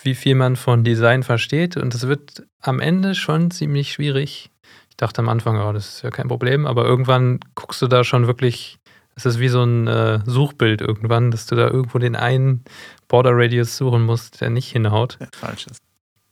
wie 0.03 0.15
viel 0.15 0.35
man 0.35 0.57
von 0.57 0.85
Design 0.85 1.23
versteht. 1.23 1.77
Und 1.77 1.95
es 1.95 2.07
wird 2.07 2.45
am 2.61 2.81
Ende 2.81 3.15
schon 3.15 3.51
ziemlich 3.51 3.93
schwierig. 3.93 4.51
Ich 4.91 4.97
dachte 4.97 5.21
am 5.21 5.29
Anfang, 5.29 5.61
oh, 5.61 5.73
das 5.73 5.89
ist 5.89 6.03
ja 6.03 6.11
kein 6.11 6.29
Problem, 6.29 6.67
aber 6.67 6.85
irgendwann 6.85 7.41
guckst 7.55 7.83
du 7.83 7.87
da 7.87 8.05
schon 8.05 8.27
wirklich, 8.27 8.79
es 9.15 9.27
ist 9.27 9.39
wie 9.39 9.49
so 9.49 9.63
ein 9.63 9.87
äh, 9.87 10.21
Suchbild 10.25 10.81
irgendwann, 10.81 11.31
dass 11.31 11.47
du 11.47 11.55
da 11.55 11.69
irgendwo 11.69 11.99
den 11.99 12.17
einen 12.17 12.65
Border 13.09 13.33
Radius 13.35 13.77
suchen 13.77 14.03
musst, 14.03 14.41
der 14.41 14.51
nicht 14.51 14.71
hinhaut. 14.71 15.19
Der 15.21 15.29
falsch 15.33 15.67
ist. 15.67 15.81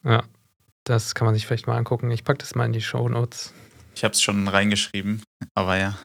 Ja, 0.05 0.25
das 0.85 1.15
kann 1.15 1.27
man 1.27 1.35
sich 1.35 1.47
vielleicht 1.47 1.67
mal 1.67 1.77
angucken. 1.77 2.11
Ich 2.11 2.25
packe 2.25 2.39
das 2.39 2.55
mal 2.55 2.67
in 2.67 2.73
die 2.73 2.81
Show 2.81 3.09
Notes. 3.09 3.53
Ich 3.95 4.05
habe 4.05 4.13
es 4.13 4.23
schon 4.23 4.47
reingeschrieben, 4.47 5.23
aber 5.55 5.79
ja. 5.79 5.99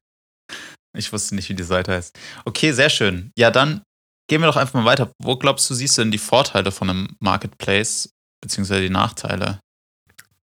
Ich 0.93 1.13
wusste 1.13 1.35
nicht, 1.35 1.49
wie 1.49 1.53
die 1.53 1.63
Seite 1.63 1.93
heißt. 1.93 2.17
Okay, 2.45 2.71
sehr 2.71 2.89
schön. 2.89 3.31
Ja, 3.37 3.51
dann 3.51 3.81
gehen 4.27 4.41
wir 4.41 4.47
doch 4.47 4.57
einfach 4.57 4.75
mal 4.75 4.85
weiter. 4.85 5.11
Wo 5.19 5.35
glaubst 5.35 5.69
du, 5.69 5.73
siehst 5.73 5.97
du 5.97 6.03
denn 6.03 6.11
die 6.11 6.17
Vorteile 6.17 6.71
von 6.71 6.89
einem 6.89 7.07
Marketplace, 7.19 8.13
beziehungsweise 8.41 8.81
die 8.81 8.89
Nachteile? 8.89 9.59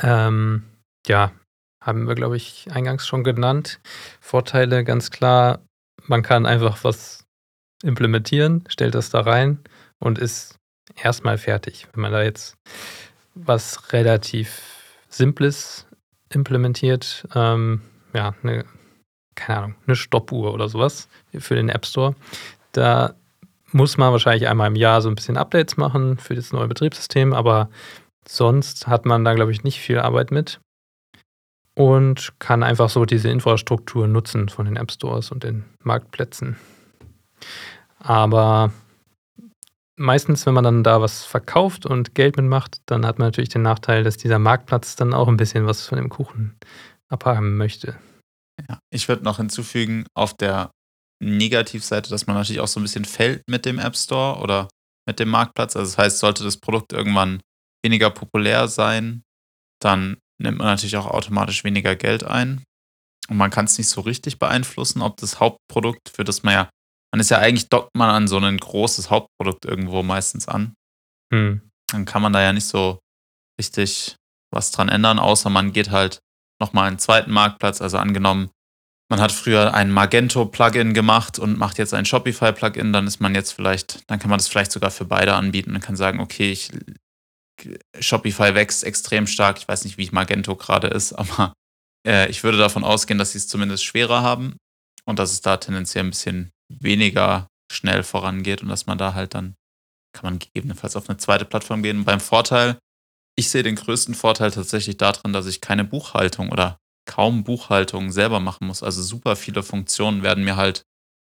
Ähm, 0.03 0.65
ja, 1.07 1.33
haben 1.83 2.07
wir, 2.09 2.15
glaube 2.15 2.37
ich, 2.37 2.67
eingangs 2.71 3.07
schon 3.07 3.25
genannt. 3.25 3.81
Vorteile 4.21 4.85
ganz 4.85 5.11
klar, 5.11 5.61
man 6.05 6.23
kann 6.23 6.47
einfach 6.47 6.85
was 6.85 7.25
implementieren, 7.83 8.65
stellt 8.69 8.95
das 8.95 9.11
da 9.11 9.21
rein 9.21 9.61
und 9.99 10.19
ist 10.19 10.57
erstmal 10.97 11.39
fertig. 11.39 11.87
Wenn 11.93 12.03
man 12.03 12.13
da 12.13 12.23
jetzt 12.23 12.57
was 13.35 13.93
relativ 13.93 14.63
Simples 15.09 15.87
implementiert, 16.31 17.27
ähm, 17.35 17.83
ja, 18.15 18.35
eine 18.43 18.65
keine 19.37 19.59
Ahnung, 19.59 19.75
eine 19.87 19.97
Stoppuhr 19.97 20.53
oder 20.53 20.69
sowas 20.69 21.09
für 21.39 21.55
den 21.55 21.69
App 21.69 21.87
Store. 21.87 22.17
Da 22.73 23.15
muss 23.77 23.99
man 23.99 24.11
wahrscheinlich 24.11 24.49
einmal 24.49 24.69
im 24.69 24.75
Jahr 24.75 25.03
so 25.03 25.11
ein 25.11 25.15
bisschen 25.15 25.37
Updates 25.37 25.77
machen 25.77 26.17
für 26.17 26.35
das 26.35 26.51
neue 26.51 26.67
Betriebssystem, 26.67 27.35
aber 27.35 27.69
sonst 28.27 28.87
hat 28.87 29.05
man 29.05 29.23
da, 29.23 29.35
glaube 29.35 29.53
ich, 29.53 29.65
nicht 29.65 29.81
viel 29.81 29.99
Arbeit 29.99 30.31
mit 30.31 30.61
und 31.75 32.33
kann 32.39 32.63
einfach 32.63 32.89
so 32.89 33.05
diese 33.05 33.29
Infrastruktur 33.29 34.09
nutzen 34.09 34.49
von 34.49 34.65
den 34.65 34.77
App 34.77 34.91
Stores 34.91 35.31
und 35.31 35.45
den 35.45 35.65
Marktplätzen. 35.83 36.57
Aber 37.99 38.73
meistens, 39.97 40.47
wenn 40.47 40.55
man 40.55 40.65
dann 40.65 40.83
da 40.83 41.03
was 41.03 41.27
verkauft 41.27 41.85
und 41.85 42.15
Geld 42.15 42.39
mitmacht, 42.39 42.81
dann 42.87 43.05
hat 43.05 43.19
man 43.19 43.29
natürlich 43.29 43.51
den 43.51 43.63
Nachteil, 43.63 44.05
dass 44.05 44.17
dieser 44.17 44.39
Marktplatz 44.39 44.97
dann 44.97 45.13
auch 45.13 45.29
ein 45.29 45.37
bisschen 45.37 45.67
was 45.67 45.87
von 45.87 45.99
dem 45.99 46.09
Kuchen 46.09 46.57
abhaben 47.11 47.59
möchte. 47.59 47.99
Ja, 48.71 48.79
ich 48.91 49.07
würde 49.07 49.23
noch 49.23 49.37
hinzufügen, 49.37 50.07
auf 50.15 50.33
der 50.33 50.71
Negativseite, 51.23 52.11
dass 52.11 52.27
man 52.27 52.37
natürlich 52.37 52.61
auch 52.61 52.69
so 52.69 52.81
ein 52.81 52.83
bisschen 52.83 53.05
fällt 53.05 53.43
mit 53.49 53.65
dem 53.65 53.79
App 53.79 53.97
Store 53.97 54.41
oder 54.41 54.69
mit 55.07 55.19
dem 55.19 55.29
Marktplatz. 55.29 55.77
Also 55.77 55.91
das 55.91 55.99
heißt, 55.99 56.19
sollte 56.19 56.45
das 56.45 56.59
Produkt 56.59 56.93
irgendwann 56.93 57.41
weniger 57.85 58.11
populär 58.11 58.69
sein, 58.69 59.23
dann 59.81 60.19
nimmt 60.43 60.59
man 60.59 60.67
natürlich 60.67 60.97
auch 60.97 61.07
automatisch 61.07 61.65
weniger 61.65 61.97
Geld 61.97 62.25
ein. 62.25 62.63
Und 63.29 63.37
man 63.37 63.51
kann 63.51 63.65
es 63.65 63.79
nicht 63.79 63.89
so 63.89 64.01
richtig 64.03 64.39
beeinflussen, 64.39 65.03
ob 65.03 65.17
das 65.17 65.41
Hauptprodukt, 65.41 66.09
für 66.09 66.25
das 66.25 66.43
man 66.43 66.55
ja, 66.55 66.71
man 67.13 67.21
ist 67.21 67.31
ja 67.31 67.39
eigentlich, 67.39 67.69
dockt 67.69 67.91
man 67.97 68.11
an 68.11 68.29
so 68.29 68.39
ein 68.39 68.59
großes 68.59 69.11
Hauptprodukt 69.11 69.65
irgendwo 69.65 70.03
meistens 70.03 70.49
an. 70.49 70.75
Hm. 71.33 71.63
Dann 71.91 72.05
kann 72.05 72.23
man 72.23 72.33
da 72.33 72.43
ja 72.43 72.53
nicht 72.53 72.67
so 72.67 72.99
richtig 73.61 74.17
was 74.53 74.71
dran 74.71 74.89
ändern, 74.89 75.19
außer 75.19 75.51
man 75.51 75.73
geht 75.73 75.91
halt 75.91 76.21
nochmal 76.61 76.89
einen 76.89 76.99
zweiten 76.99 77.33
Marktplatz. 77.33 77.81
Also 77.81 77.99
angenommen, 77.99 78.51
man 79.09 79.21
hat 79.21 79.33
früher 79.33 79.75
ein 79.75 79.91
Magento-Plugin 79.91 80.95
gemacht 80.95 81.39
und 81.39 81.59
macht 81.59 81.79
jetzt 81.79 81.95
ein 81.95 82.05
Shopify-Plugin, 82.05 82.93
dann 82.93 83.07
ist 83.07 83.21
man 83.21 83.35
jetzt 83.35 83.53
vielleicht, 83.53 84.09
dann 84.11 84.19
kann 84.19 84.31
man 84.31 84.39
das 84.39 84.49
vielleicht 84.49 84.73
sogar 84.73 84.91
für 84.91 85.05
beide 85.05 85.35
anbieten 85.35 85.75
und 85.75 85.81
kann 85.81 85.97
sagen, 85.97 86.21
okay, 86.21 86.51
ich, 86.51 86.71
Shopify 88.01 88.55
wächst 88.55 88.85
extrem 88.85 89.27
stark. 89.27 89.59
Ich 89.59 89.69
weiß 89.69 89.85
nicht, 89.85 89.97
wie 89.97 90.11
Magento 90.11 90.57
gerade 90.57 90.89
ist, 90.89 91.13
aber 91.13 91.53
äh, 92.07 92.29
ich 92.29 92.43
würde 92.45 92.59
davon 92.59 92.85
ausgehen, 92.85 93.19
dass 93.19 93.33
sie 93.33 93.39
es 93.39 93.49
zumindest 93.49 93.85
schwerer 93.85 94.23
haben 94.23 94.57
und 95.05 95.19
dass 95.19 95.33
es 95.33 95.41
da 95.41 95.57
tendenziell 95.57 96.05
ein 96.05 96.11
bisschen 96.11 96.51
weniger 96.69 97.47
schnell 97.73 98.03
vorangeht 98.03 98.63
und 98.63 98.69
dass 98.69 98.87
man 98.87 98.99
da 98.99 99.15
halt 99.15 99.35
dann 99.35 99.55
kann 100.13 100.25
man 100.25 100.39
gegebenenfalls 100.39 100.97
auf 100.97 101.09
eine 101.09 101.19
zweite 101.19 101.45
Plattform 101.45 101.83
gehen. 101.83 102.05
beim 102.05 102.21
Vorteil 102.21 102.79
ich 103.37 103.51
sehe 103.51 103.63
den 103.63 103.77
größten 103.77 104.15
Vorteil 104.15 104.51
tatsächlich 104.51 104.97
darin, 104.97 105.33
dass 105.33 105.47
ich 105.47 105.61
keine 105.61 105.85
Buchhaltung 105.85 106.51
oder 106.51 106.79
kaum 107.07 107.45
Buchhaltung 107.45 108.11
selber 108.11 108.41
machen 108.41 108.67
muss. 108.67 108.83
Also 108.83 109.03
super 109.03 109.37
viele 109.37 109.63
Funktionen 109.63 110.23
werden 110.23 110.45
mir 110.45 110.57
halt 110.57 110.85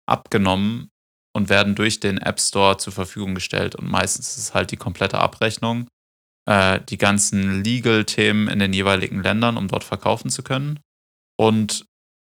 abgenommen 0.06 0.90
und 1.34 1.48
werden 1.48 1.74
durch 1.74 2.00
den 2.00 2.18
App 2.18 2.40
Store 2.40 2.76
zur 2.78 2.92
Verfügung 2.92 3.34
gestellt. 3.34 3.74
Und 3.74 3.90
meistens 3.90 4.30
ist 4.30 4.38
es 4.38 4.54
halt 4.54 4.70
die 4.70 4.76
komplette 4.76 5.18
Abrechnung, 5.18 5.88
äh, 6.48 6.80
die 6.88 6.98
ganzen 6.98 7.62
Legal-Themen 7.62 8.48
in 8.48 8.58
den 8.58 8.72
jeweiligen 8.72 9.22
Ländern, 9.22 9.56
um 9.56 9.68
dort 9.68 9.84
verkaufen 9.84 10.30
zu 10.30 10.42
können. 10.42 10.80
Und 11.36 11.84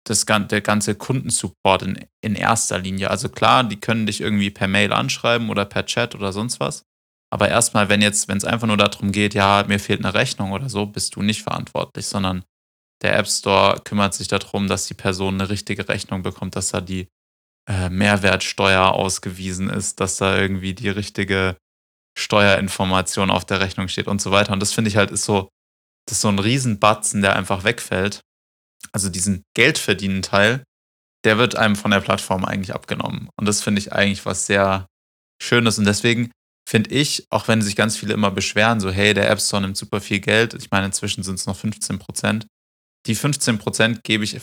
das, 0.08 0.24
der 0.24 0.60
ganze 0.60 0.94
Kundensupport 0.94 1.82
in, 1.82 2.06
in 2.22 2.34
erster 2.36 2.78
Linie. 2.78 3.10
Also 3.10 3.28
klar, 3.28 3.64
die 3.64 3.80
können 3.80 4.06
dich 4.06 4.20
irgendwie 4.20 4.50
per 4.50 4.68
Mail 4.68 4.92
anschreiben 4.92 5.50
oder 5.50 5.64
per 5.64 5.84
Chat 5.84 6.14
oder 6.14 6.32
sonst 6.32 6.60
was. 6.60 6.84
Aber 7.30 7.48
erstmal, 7.48 7.88
wenn 7.88 8.02
jetzt, 8.02 8.28
wenn 8.28 8.38
es 8.38 8.44
einfach 8.44 8.68
nur 8.68 8.76
darum 8.76 9.10
geht, 9.10 9.34
ja, 9.34 9.64
mir 9.66 9.80
fehlt 9.80 10.04
eine 10.04 10.14
Rechnung 10.14 10.52
oder 10.52 10.68
so, 10.68 10.86
bist 10.86 11.16
du 11.16 11.22
nicht 11.22 11.42
verantwortlich, 11.42 12.06
sondern 12.06 12.44
der 13.02 13.16
App 13.16 13.28
Store 13.28 13.80
kümmert 13.84 14.14
sich 14.14 14.28
darum, 14.28 14.68
dass 14.68 14.86
die 14.86 14.94
Person 14.94 15.34
eine 15.34 15.48
richtige 15.48 15.88
Rechnung 15.88 16.22
bekommt, 16.22 16.56
dass 16.56 16.70
da 16.70 16.80
die 16.80 17.08
äh, 17.68 17.90
Mehrwertsteuer 17.90 18.92
ausgewiesen 18.92 19.68
ist, 19.68 20.00
dass 20.00 20.16
da 20.16 20.38
irgendwie 20.38 20.74
die 20.74 20.88
richtige 20.88 21.56
Steuerinformation 22.18 23.30
auf 23.30 23.44
der 23.44 23.60
Rechnung 23.60 23.88
steht 23.88 24.06
und 24.06 24.22
so 24.22 24.30
weiter. 24.30 24.52
Und 24.52 24.60
das 24.60 24.72
finde 24.72 24.88
ich 24.88 24.96
halt 24.96 25.10
ist 25.10 25.24
so, 25.24 25.48
das 26.06 26.18
ist 26.18 26.22
so 26.22 26.28
ein 26.28 26.38
Riesenbatzen, 26.38 27.20
der 27.20 27.36
einfach 27.36 27.64
wegfällt. 27.64 28.20
Also 28.92 29.08
diesen 29.08 29.42
Geldverdienen 29.54 30.22
Teil, 30.22 30.62
der 31.24 31.38
wird 31.38 31.56
einem 31.56 31.76
von 31.76 31.90
der 31.90 32.00
Plattform 32.00 32.44
eigentlich 32.44 32.74
abgenommen. 32.74 33.28
Und 33.38 33.46
das 33.46 33.62
finde 33.62 33.80
ich 33.80 33.92
eigentlich 33.92 34.24
was 34.24 34.46
sehr 34.46 34.86
Schönes. 35.42 35.78
Und 35.78 35.84
deswegen 35.84 36.30
finde 36.68 36.90
ich, 36.90 37.26
auch 37.30 37.48
wenn 37.48 37.62
sich 37.62 37.76
ganz 37.76 37.96
viele 37.96 38.14
immer 38.14 38.30
beschweren, 38.30 38.80
so, 38.80 38.90
hey, 38.90 39.12
der 39.12 39.30
App 39.30 39.40
Store 39.40 39.60
nimmt 39.60 39.76
super 39.76 40.00
viel 40.00 40.20
Geld. 40.20 40.54
Ich 40.54 40.70
meine, 40.70 40.86
inzwischen 40.86 41.22
sind 41.22 41.34
es 41.34 41.46
noch 41.46 41.56
15 41.56 41.98
Prozent. 41.98 42.46
Die 43.06 43.14
15 43.14 43.58
Prozent 43.58 44.04
gebe 44.04 44.24
ich, 44.24 44.38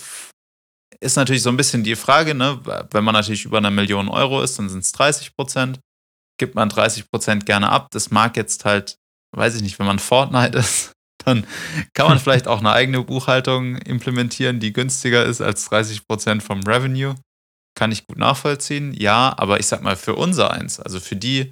ist 0.99 1.15
natürlich 1.15 1.41
so 1.41 1.49
ein 1.49 1.58
bisschen 1.58 1.84
die 1.84 1.95
Frage, 1.95 2.34
ne? 2.34 2.60
Wenn 2.91 3.04
man 3.04 3.13
natürlich 3.13 3.45
über 3.45 3.58
einer 3.58 3.71
Million 3.71 4.10
Euro 4.10 4.41
ist, 4.41 4.58
dann 4.58 4.69
sind 4.69 4.84
es 4.84 4.91
30 4.93 5.36
Prozent. 5.36 5.80
Gibt 6.39 6.56
man 6.56 6.69
30 6.69 7.10
Prozent 7.12 7.45
gerne 7.45 7.69
ab. 7.69 7.89
Das 7.91 8.10
mag 8.10 8.38
jetzt 8.38 8.65
halt, 8.65 8.97
weiß 9.36 9.56
ich 9.56 9.62
nicht, 9.62 9.80
wenn 9.80 9.86
man 9.86 9.99
Fortnite 9.99 10.58
ist, 10.58 10.93
dann 11.26 11.45
kann 11.93 12.08
man 12.08 12.19
vielleicht 12.19 12.47
auch 12.47 12.60
eine 12.60 12.71
eigene 12.71 13.04
Buchhaltung 13.04 13.78
implementieren, 13.78 14.60
die 14.60 14.73
günstiger 14.73 15.26
ist 15.26 15.41
als 15.41 15.65
30 15.65 16.08
Prozent 16.08 16.43
vom 16.43 16.62
Revenue. 16.63 17.15
Kann 17.76 17.91
ich 17.91 18.06
gut 18.06 18.17
nachvollziehen, 18.17 18.93
ja, 18.93 19.34
aber 19.38 19.60
ich 19.60 19.65
sag 19.65 19.82
mal, 19.82 19.95
für 19.95 20.15
unser 20.15 20.52
eins, 20.52 20.80
also 20.80 20.99
für 20.99 21.15
die, 21.15 21.52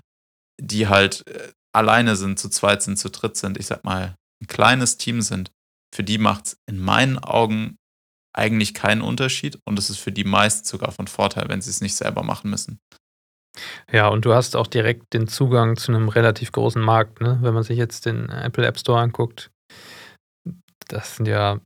die 0.62 0.88
halt 0.88 1.26
äh, 1.28 1.52
alleine 1.74 2.16
sind, 2.16 2.38
zu 2.38 2.50
zweit 2.50 2.84
sind, 2.84 2.98
zu 2.98 3.10
dritt 3.10 3.38
sind, 3.38 3.58
ich 3.58 3.66
sag 3.66 3.84
mal, 3.84 4.16
ein 4.42 4.48
kleines 4.48 4.98
Team 4.98 5.22
sind, 5.22 5.52
für 5.94 6.04
die 6.04 6.18
macht 6.18 6.48
es 6.48 6.58
in 6.68 6.80
meinen 6.80 7.20
Augen 7.20 7.78
eigentlich 8.34 8.74
keinen 8.74 9.02
Unterschied 9.02 9.60
und 9.66 9.78
es 9.78 9.90
ist 9.90 10.00
für 10.00 10.12
die 10.12 10.24
meisten 10.24 10.66
sogar 10.66 10.92
von 10.92 11.08
Vorteil, 11.08 11.50
wenn 11.50 11.62
sie 11.62 11.70
es 11.70 11.82
nicht 11.82 11.96
selber 11.96 12.24
machen 12.24 12.50
müssen. 12.50 12.80
Ja, 13.92 14.08
und 14.08 14.24
du 14.24 14.34
hast 14.34 14.56
auch 14.56 14.68
direkt 14.68 15.14
den 15.14 15.28
Zugang 15.28 15.76
zu 15.76 15.92
einem 15.92 16.08
relativ 16.08 16.54
großen 16.54 16.82
Markt, 16.82 17.20
ne? 17.20 17.40
Wenn 17.42 17.54
man 17.54 17.64
sich 17.64 17.78
jetzt 17.78 18.06
den 18.06 18.30
Apple 18.30 18.66
App 18.66 18.80
Store 18.80 19.02
anguckt, 19.02 19.52
das 20.88 21.18
sind 21.18 21.28
ja 21.28 21.60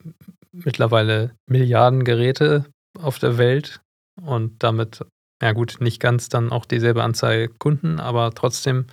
mittlerweile 0.51 1.35
Milliarden 1.47 2.03
Geräte 2.03 2.65
auf 2.99 3.19
der 3.19 3.37
Welt 3.37 3.81
und 4.19 4.63
damit, 4.63 5.05
ja 5.41 5.51
gut, 5.51 5.77
nicht 5.79 5.99
ganz 5.99 6.29
dann 6.29 6.51
auch 6.51 6.65
dieselbe 6.65 7.03
Anzahl 7.03 7.49
Kunden, 7.59 7.99
aber 7.99 8.33
trotzdem 8.33 8.87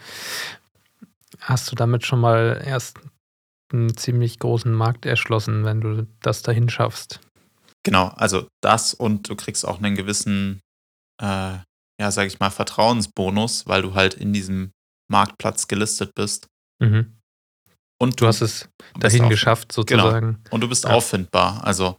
hast 1.41 1.71
du 1.71 1.77
damit 1.77 2.05
schon 2.05 2.21
mal 2.21 2.63
erst 2.65 2.99
einen 3.73 3.97
ziemlich 3.97 4.39
großen 4.39 4.73
Markt 4.73 5.07
erschlossen, 5.07 5.65
wenn 5.65 5.81
du 5.81 6.07
das 6.21 6.43
dahin 6.43 6.69
schaffst. 6.69 7.21
Genau, 7.85 8.09
also 8.09 8.47
das 8.63 8.95
und 8.95 9.29
du 9.29 9.37
kriegst 9.37 9.67
auch 9.67 9.79
einen 9.79 9.97
gewissen, 9.97 10.61
äh, 11.21 11.57
ja, 12.01 12.11
sag 12.11 12.27
ich 12.27 12.39
mal, 12.39 12.51
Vertrauensbonus, 12.51 13.67
weil 13.67 13.83
du 13.83 13.95
halt 13.95 14.15
in 14.15 14.33
diesem 14.33 14.71
Marktplatz 15.11 15.69
gelistet 15.69 16.15
bist. 16.15 16.47
Mhm. 16.81 17.19
Und 18.01 18.21
du, 18.21 18.25
du 18.25 18.27
hast 18.29 18.41
es 18.41 18.69
dahin 18.99 19.29
geschafft, 19.29 19.75
genau. 19.87 20.03
sozusagen. 20.05 20.39
Genau. 20.43 20.55
Und 20.55 20.61
du 20.61 20.69
bist 20.69 20.85
ja. 20.85 20.91
auffindbar. 20.91 21.65
Also, 21.65 21.97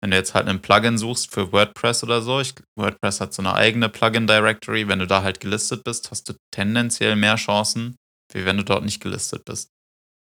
wenn 0.00 0.10
du 0.10 0.16
jetzt 0.16 0.34
halt 0.34 0.48
ein 0.48 0.60
Plugin 0.60 0.98
suchst 0.98 1.32
für 1.32 1.52
WordPress 1.52 2.02
oder 2.02 2.22
so, 2.22 2.40
ich, 2.40 2.54
WordPress 2.76 3.20
hat 3.20 3.32
so 3.32 3.42
eine 3.42 3.54
eigene 3.54 3.88
Plugin-Directory, 3.88 4.88
wenn 4.88 4.98
du 4.98 5.06
da 5.06 5.22
halt 5.22 5.40
gelistet 5.40 5.84
bist, 5.84 6.10
hast 6.10 6.28
du 6.28 6.34
tendenziell 6.50 7.16
mehr 7.16 7.36
Chancen, 7.36 7.96
wie 8.32 8.44
wenn 8.44 8.56
du 8.56 8.64
dort 8.64 8.84
nicht 8.84 9.00
gelistet 9.00 9.44
bist. 9.44 9.70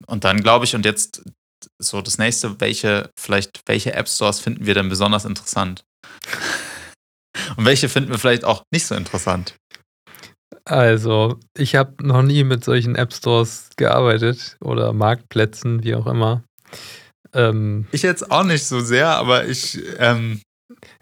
Und 0.08 0.24
dann 0.24 0.42
glaube 0.42 0.66
ich, 0.66 0.76
und 0.76 0.86
jetzt 0.86 1.24
so 1.78 2.02
das 2.02 2.18
nächste, 2.18 2.60
welche, 2.60 3.10
vielleicht, 3.20 3.62
welche 3.66 3.94
App 3.94 4.08
Stores 4.08 4.40
finden 4.40 4.66
wir 4.66 4.74
denn 4.74 4.90
besonders 4.90 5.26
interessant? 5.26 5.84
Und 7.56 7.66
welche 7.66 7.90
finden 7.90 8.12
wir 8.12 8.20
vielleicht 8.20 8.44
auch 8.44 8.64
nicht 8.72 8.86
so 8.86 8.96
interessant? 8.96 9.56
Also, 10.66 11.40
ich 11.58 11.76
habe 11.76 12.06
noch 12.06 12.22
nie 12.22 12.44
mit 12.44 12.64
solchen 12.64 12.96
App 12.96 13.14
Stores 13.14 13.70
gearbeitet 13.78 14.58
oder 14.62 14.94
Marktplätzen, 14.94 15.84
wie 15.84 15.96
auch 15.96 16.06
immer. 16.06 16.44
Ähm, 17.34 17.88
ich 17.92 18.02
jetzt 18.02 18.30
auch 18.32 18.44
nicht 18.44 18.66
so 18.66 18.80
sehr, 18.80 19.10
aber 19.10 19.48
ich. 19.48 19.80
Ähm, 19.98 20.42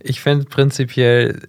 ich 0.01 0.21
fände 0.21 0.45
prinzipiell, 0.45 1.47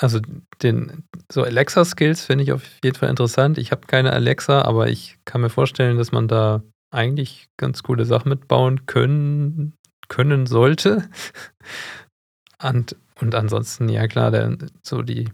also 0.00 0.20
den 0.62 1.04
so 1.30 1.42
Alexa-Skills 1.42 2.24
finde 2.24 2.44
ich 2.44 2.52
auf 2.52 2.62
jeden 2.82 2.96
Fall 2.96 3.10
interessant. 3.10 3.58
Ich 3.58 3.72
habe 3.72 3.86
keine 3.86 4.12
Alexa, 4.12 4.62
aber 4.62 4.88
ich 4.88 5.18
kann 5.24 5.40
mir 5.40 5.50
vorstellen, 5.50 5.98
dass 5.98 6.12
man 6.12 6.28
da 6.28 6.62
eigentlich 6.90 7.48
ganz 7.56 7.82
coole 7.82 8.04
Sachen 8.04 8.28
mitbauen 8.28 8.86
können, 8.86 9.74
können 10.08 10.46
sollte. 10.46 11.08
Und, 12.60 12.96
und 13.20 13.36
ansonsten, 13.36 13.88
ja 13.88 14.08
klar, 14.08 14.32
der, 14.32 14.58
so 14.82 15.02
die 15.02 15.30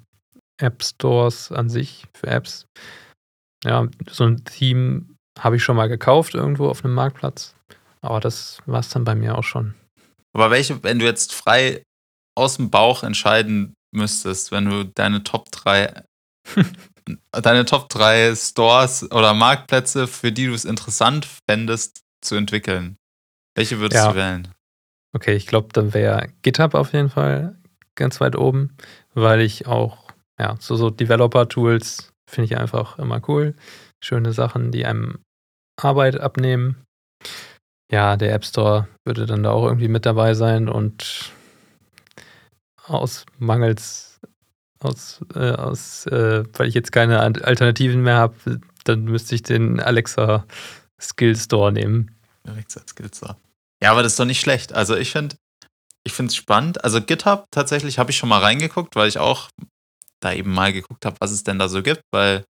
App 0.60 0.82
Stores 0.82 1.50
an 1.50 1.70
sich 1.70 2.04
für 2.12 2.26
Apps. 2.26 2.66
Ja, 3.64 3.88
so 4.10 4.24
ein 4.24 4.44
Theme 4.44 5.06
habe 5.38 5.56
ich 5.56 5.64
schon 5.64 5.76
mal 5.76 5.88
gekauft 5.88 6.34
irgendwo 6.34 6.68
auf 6.68 6.84
einem 6.84 6.92
Marktplatz. 6.92 7.54
Aber 8.02 8.20
das 8.20 8.58
war 8.66 8.80
es 8.80 8.90
dann 8.90 9.04
bei 9.04 9.14
mir 9.14 9.38
auch 9.38 9.42
schon. 9.42 9.74
Aber 10.34 10.50
welche, 10.50 10.82
wenn 10.82 10.98
du 10.98 11.06
jetzt 11.06 11.32
frei 11.32 11.82
aus 12.36 12.56
dem 12.56 12.68
Bauch 12.68 13.02
entscheiden 13.04 13.72
müsstest, 13.94 14.52
wenn 14.52 14.66
du 14.66 14.84
deine 14.84 15.24
Top 15.24 15.50
3 15.50 16.04
deine 17.32 17.64
Top 17.64 17.88
3 17.88 18.34
Stores 18.34 19.10
oder 19.10 19.34
Marktplätze, 19.34 20.06
für 20.06 20.32
die 20.32 20.46
du 20.46 20.54
es 20.54 20.64
interessant 20.64 21.26
fändest, 21.48 22.02
zu 22.22 22.36
entwickeln. 22.36 22.96
Welche 23.54 23.78
würdest 23.78 24.04
ja. 24.04 24.10
du 24.10 24.16
wählen? 24.16 24.48
Okay, 25.14 25.34
ich 25.34 25.46
glaube, 25.46 25.68
dann 25.72 25.94
wäre 25.94 26.28
GitHub 26.42 26.74
auf 26.74 26.92
jeden 26.92 27.10
Fall 27.10 27.56
ganz 27.94 28.20
weit 28.20 28.36
oben, 28.36 28.76
weil 29.12 29.40
ich 29.40 29.66
auch, 29.66 30.10
ja, 30.40 30.56
so, 30.58 30.74
so 30.74 30.90
Developer-Tools 30.90 32.12
finde 32.28 32.46
ich 32.46 32.58
einfach 32.58 32.98
immer 32.98 33.20
cool. 33.28 33.54
Schöne 34.02 34.32
Sachen, 34.32 34.72
die 34.72 34.84
einem 34.84 35.18
Arbeit 35.80 36.18
abnehmen. 36.18 36.84
Ja, 37.92 38.16
der 38.16 38.32
App 38.32 38.44
Store 38.44 38.88
würde 39.04 39.26
dann 39.26 39.44
da 39.44 39.50
auch 39.50 39.64
irgendwie 39.64 39.88
mit 39.88 40.04
dabei 40.04 40.34
sein 40.34 40.68
und 40.68 41.32
aus 42.86 43.26
mangels 43.38 44.20
aus, 44.80 45.20
äh, 45.34 45.52
aus 45.52 46.06
äh, 46.06 46.44
weil 46.52 46.68
ich 46.68 46.74
jetzt 46.74 46.92
keine 46.92 47.20
Alternativen 47.20 48.02
mehr 48.02 48.16
habe, 48.16 48.60
dann 48.84 49.04
müsste 49.04 49.34
ich 49.34 49.42
den 49.42 49.80
Alexa 49.80 50.46
Skill 51.00 51.36
Store 51.36 51.72
nehmen. 51.72 52.14
Alexa 52.46 52.82
Skill 52.86 53.10
Store. 53.12 53.36
Ja, 53.82 53.90
aber 53.90 54.02
das 54.02 54.12
ist 54.12 54.20
doch 54.20 54.24
nicht 54.24 54.40
schlecht. 54.40 54.72
Also 54.72 54.96
ich 54.96 55.10
finde, 55.10 55.36
ich 56.04 56.12
finde 56.12 56.30
es 56.30 56.36
spannend. 56.36 56.84
Also 56.84 57.00
GitHub 57.00 57.46
tatsächlich 57.50 57.98
habe 57.98 58.10
ich 58.10 58.16
schon 58.16 58.28
mal 58.28 58.40
reingeguckt, 58.40 58.94
weil 58.96 59.08
ich 59.08 59.18
auch 59.18 59.48
da 60.20 60.32
eben 60.32 60.52
mal 60.52 60.72
geguckt 60.72 61.04
habe, 61.04 61.16
was 61.20 61.30
es 61.30 61.44
denn 61.44 61.58
da 61.58 61.68
so 61.68 61.82
gibt, 61.82 62.02
weil 62.12 62.44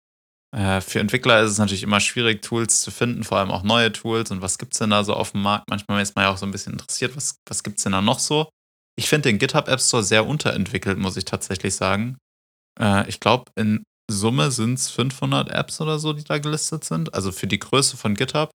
äh, 0.55 0.81
für 0.81 0.99
Entwickler 0.99 1.41
ist 1.41 1.51
es 1.51 1.57
natürlich 1.57 1.83
immer 1.83 1.99
schwierig, 1.99 2.41
Tools 2.41 2.81
zu 2.81 2.91
finden, 2.91 3.23
vor 3.23 3.39
allem 3.39 3.51
auch 3.51 3.63
neue 3.63 3.91
Tools 3.91 4.29
und 4.31 4.41
was 4.41 4.57
gibt 4.57 4.73
es 4.73 4.79
denn 4.79 4.91
da 4.91 5.03
so 5.03 5.13
auf 5.13 5.31
dem 5.31 5.41
Markt. 5.41 5.69
Manchmal 5.69 6.01
ist 6.01 6.15
man 6.15 6.25
ja 6.25 6.31
auch 6.31 6.37
so 6.37 6.45
ein 6.45 6.51
bisschen 6.51 6.73
interessiert, 6.73 7.15
was, 7.15 7.39
was 7.47 7.63
gibt 7.63 7.77
es 7.77 7.83
denn 7.83 7.93
da 7.93 8.01
noch 8.01 8.19
so. 8.19 8.49
Ich 8.95 9.09
finde 9.09 9.29
den 9.29 9.39
GitHub 9.39 9.67
App 9.67 9.81
Store 9.81 10.03
sehr 10.03 10.27
unterentwickelt, 10.27 10.97
muss 10.97 11.17
ich 11.17 11.25
tatsächlich 11.25 11.75
sagen. 11.75 12.17
Äh, 12.79 13.07
ich 13.09 13.19
glaube, 13.19 13.51
in 13.55 13.83
Summe 14.09 14.51
sind 14.51 14.75
es 14.75 14.89
500 14.89 15.49
Apps 15.49 15.81
oder 15.81 15.99
so, 15.99 16.13
die 16.13 16.23
da 16.23 16.37
gelistet 16.37 16.83
sind. 16.83 17.13
Also 17.13 17.31
für 17.31 17.47
die 17.47 17.59
Größe 17.59 17.97
von 17.97 18.15
GitHub. 18.15 18.51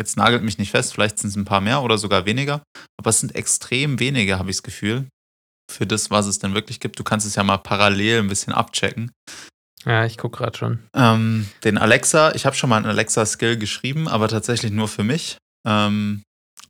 Jetzt 0.00 0.16
nagelt 0.16 0.42
mich 0.42 0.58
nicht 0.58 0.70
fest, 0.70 0.94
vielleicht 0.94 1.18
sind 1.18 1.30
es 1.30 1.36
ein 1.36 1.44
paar 1.44 1.60
mehr 1.60 1.82
oder 1.82 1.98
sogar 1.98 2.24
weniger. 2.24 2.62
Aber 2.98 3.10
es 3.10 3.20
sind 3.20 3.34
extrem 3.34 4.00
wenige, 4.00 4.38
habe 4.38 4.50
ich 4.50 4.56
das 4.56 4.62
Gefühl, 4.62 5.06
für 5.70 5.86
das, 5.86 6.10
was 6.10 6.26
es 6.26 6.38
denn 6.38 6.54
wirklich 6.54 6.80
gibt. 6.80 6.98
Du 6.98 7.04
kannst 7.04 7.26
es 7.26 7.34
ja 7.34 7.44
mal 7.44 7.58
parallel 7.58 8.20
ein 8.20 8.28
bisschen 8.28 8.52
abchecken. 8.52 9.12
Ja, 9.84 10.04
ich 10.06 10.16
gucke 10.16 10.38
gerade 10.38 10.56
schon. 10.56 10.78
Ähm, 10.94 11.48
den 11.64 11.76
Alexa, 11.76 12.34
ich 12.34 12.46
habe 12.46 12.56
schon 12.56 12.70
mal 12.70 12.76
einen 12.76 12.86
Alexa-Skill 12.86 13.56
geschrieben, 13.56 14.08
aber 14.08 14.28
tatsächlich 14.28 14.70
nur 14.72 14.88
für 14.88 15.04
mich. 15.04 15.38
Ähm, 15.66 16.22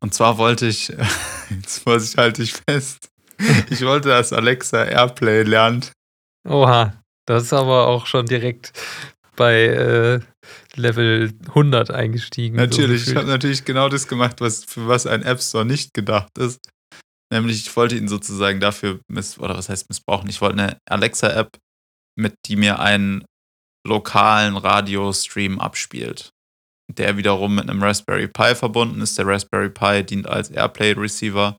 und 0.03 0.12
zwar 0.12 0.37
wollte 0.37 0.67
ich, 0.67 0.88
jetzt 1.51 1.87
muss 1.87 2.11
ich 2.11 2.19
halte 2.19 2.43
ich 2.43 2.53
fest, 2.53 3.09
ich 3.71 3.83
wollte, 3.83 4.11
dass 4.11 4.33
Alexa 4.33 4.85
Airplay 4.85 5.43
lernt. 5.43 5.93
Oha, 6.47 7.03
das 7.27 7.45
ist 7.45 7.53
aber 7.53 7.87
auch 7.87 8.07
schon 8.07 8.27
direkt 8.27 8.73
bei 9.37 9.65
äh, 9.65 10.21
Level 10.75 11.33
100 11.49 11.91
eingestiegen. 11.91 12.57
Natürlich, 12.57 13.05
so 13.05 13.12
ich 13.12 13.17
habe 13.17 13.29
natürlich 13.29 13.65
genau 13.65 13.88
das 13.88 14.07
gemacht, 14.07 14.41
was 14.41 14.65
für 14.65 14.88
was 14.88 15.07
ein 15.07 15.23
App 15.23 15.41
Store 15.41 15.65
nicht 15.65 15.95
gedacht 15.95 16.37
ist. 16.38 16.61
Nämlich, 17.33 17.67
ich 17.67 17.75
wollte 17.77 17.97
ihn 17.97 18.09
sozusagen 18.09 18.61
dafür 18.61 19.01
miss 19.09 19.38
oder 19.38 19.57
was 19.57 19.71
heißt 19.71 19.88
missbrauchen? 19.88 20.29
Ich 20.29 20.43
wollte 20.43 20.62
eine 20.62 20.79
Alexa-App, 20.87 21.57
mit 22.15 22.35
die 22.47 22.57
mir 22.57 22.79
einen 22.79 23.25
lokalen 23.87 24.57
Radiostream 24.57 25.59
abspielt. 25.59 26.31
Der 26.90 27.16
wiederum 27.16 27.55
mit 27.55 27.68
einem 27.68 27.83
Raspberry 27.83 28.29
Pi 28.29 28.55
verbunden 28.55 29.01
ist. 29.01 29.16
Der 29.18 29.27
Raspberry 29.27 29.71
Pi 29.71 30.05
dient 30.05 30.27
als 30.27 30.51
Airplay-Receiver 30.51 31.57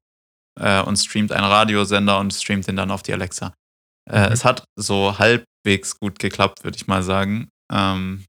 äh, 0.60 0.82
und 0.82 0.98
streamt 0.98 1.32
einen 1.32 1.46
Radiosender 1.46 2.20
und 2.20 2.34
streamt 2.34 2.68
den 2.68 2.76
dann 2.76 2.92
auf 2.92 3.04
die 3.04 3.14
Alexa. 3.14 3.54
Äh, 4.10 4.28
mhm. 4.28 4.34
Es 4.34 4.46
hat 4.46 4.66
so 4.78 5.18
halbwegs 5.18 6.00
gut 6.00 6.20
geklappt, 6.20 6.64
würde 6.64 6.78
ich 6.78 6.88
mal 6.88 7.04
sagen. 7.04 7.50
Ähm, 7.72 8.26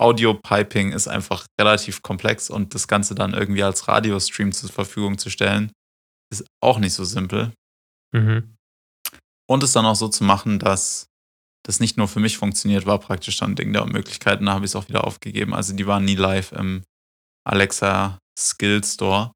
Audio-Piping 0.00 0.92
ist 0.92 1.08
einfach 1.08 1.46
relativ 1.60 2.02
komplex 2.02 2.50
und 2.50 2.74
das 2.74 2.86
Ganze 2.86 3.14
dann 3.14 3.34
irgendwie 3.34 3.64
als 3.64 3.88
Radiostream 3.88 4.52
zur 4.52 4.70
Verfügung 4.70 5.18
zu 5.18 5.28
stellen, 5.28 5.72
ist 6.32 6.46
auch 6.62 6.78
nicht 6.78 6.94
so 6.94 7.04
simpel. 7.04 7.52
Mhm. 8.14 8.54
Und 9.50 9.62
es 9.62 9.72
dann 9.72 9.86
auch 9.86 9.96
so 9.96 10.08
zu 10.08 10.24
machen, 10.24 10.58
dass 10.58 11.07
das 11.68 11.80
nicht 11.80 11.98
nur 11.98 12.08
für 12.08 12.18
mich 12.18 12.38
funktioniert, 12.38 12.86
war 12.86 12.98
praktisch 12.98 13.36
dann 13.36 13.52
ein 13.52 13.56
Ding 13.56 13.74
der 13.74 13.82
Unmöglichkeiten. 13.82 14.46
Da 14.46 14.54
habe 14.54 14.64
ich 14.64 14.70
es 14.70 14.76
auch 14.76 14.88
wieder 14.88 15.04
aufgegeben. 15.04 15.52
Also 15.52 15.74
die 15.74 15.86
waren 15.86 16.06
nie 16.06 16.14
live 16.14 16.52
im 16.52 16.82
Alexa 17.46 18.18
Skill 18.38 18.82
Store. 18.82 19.32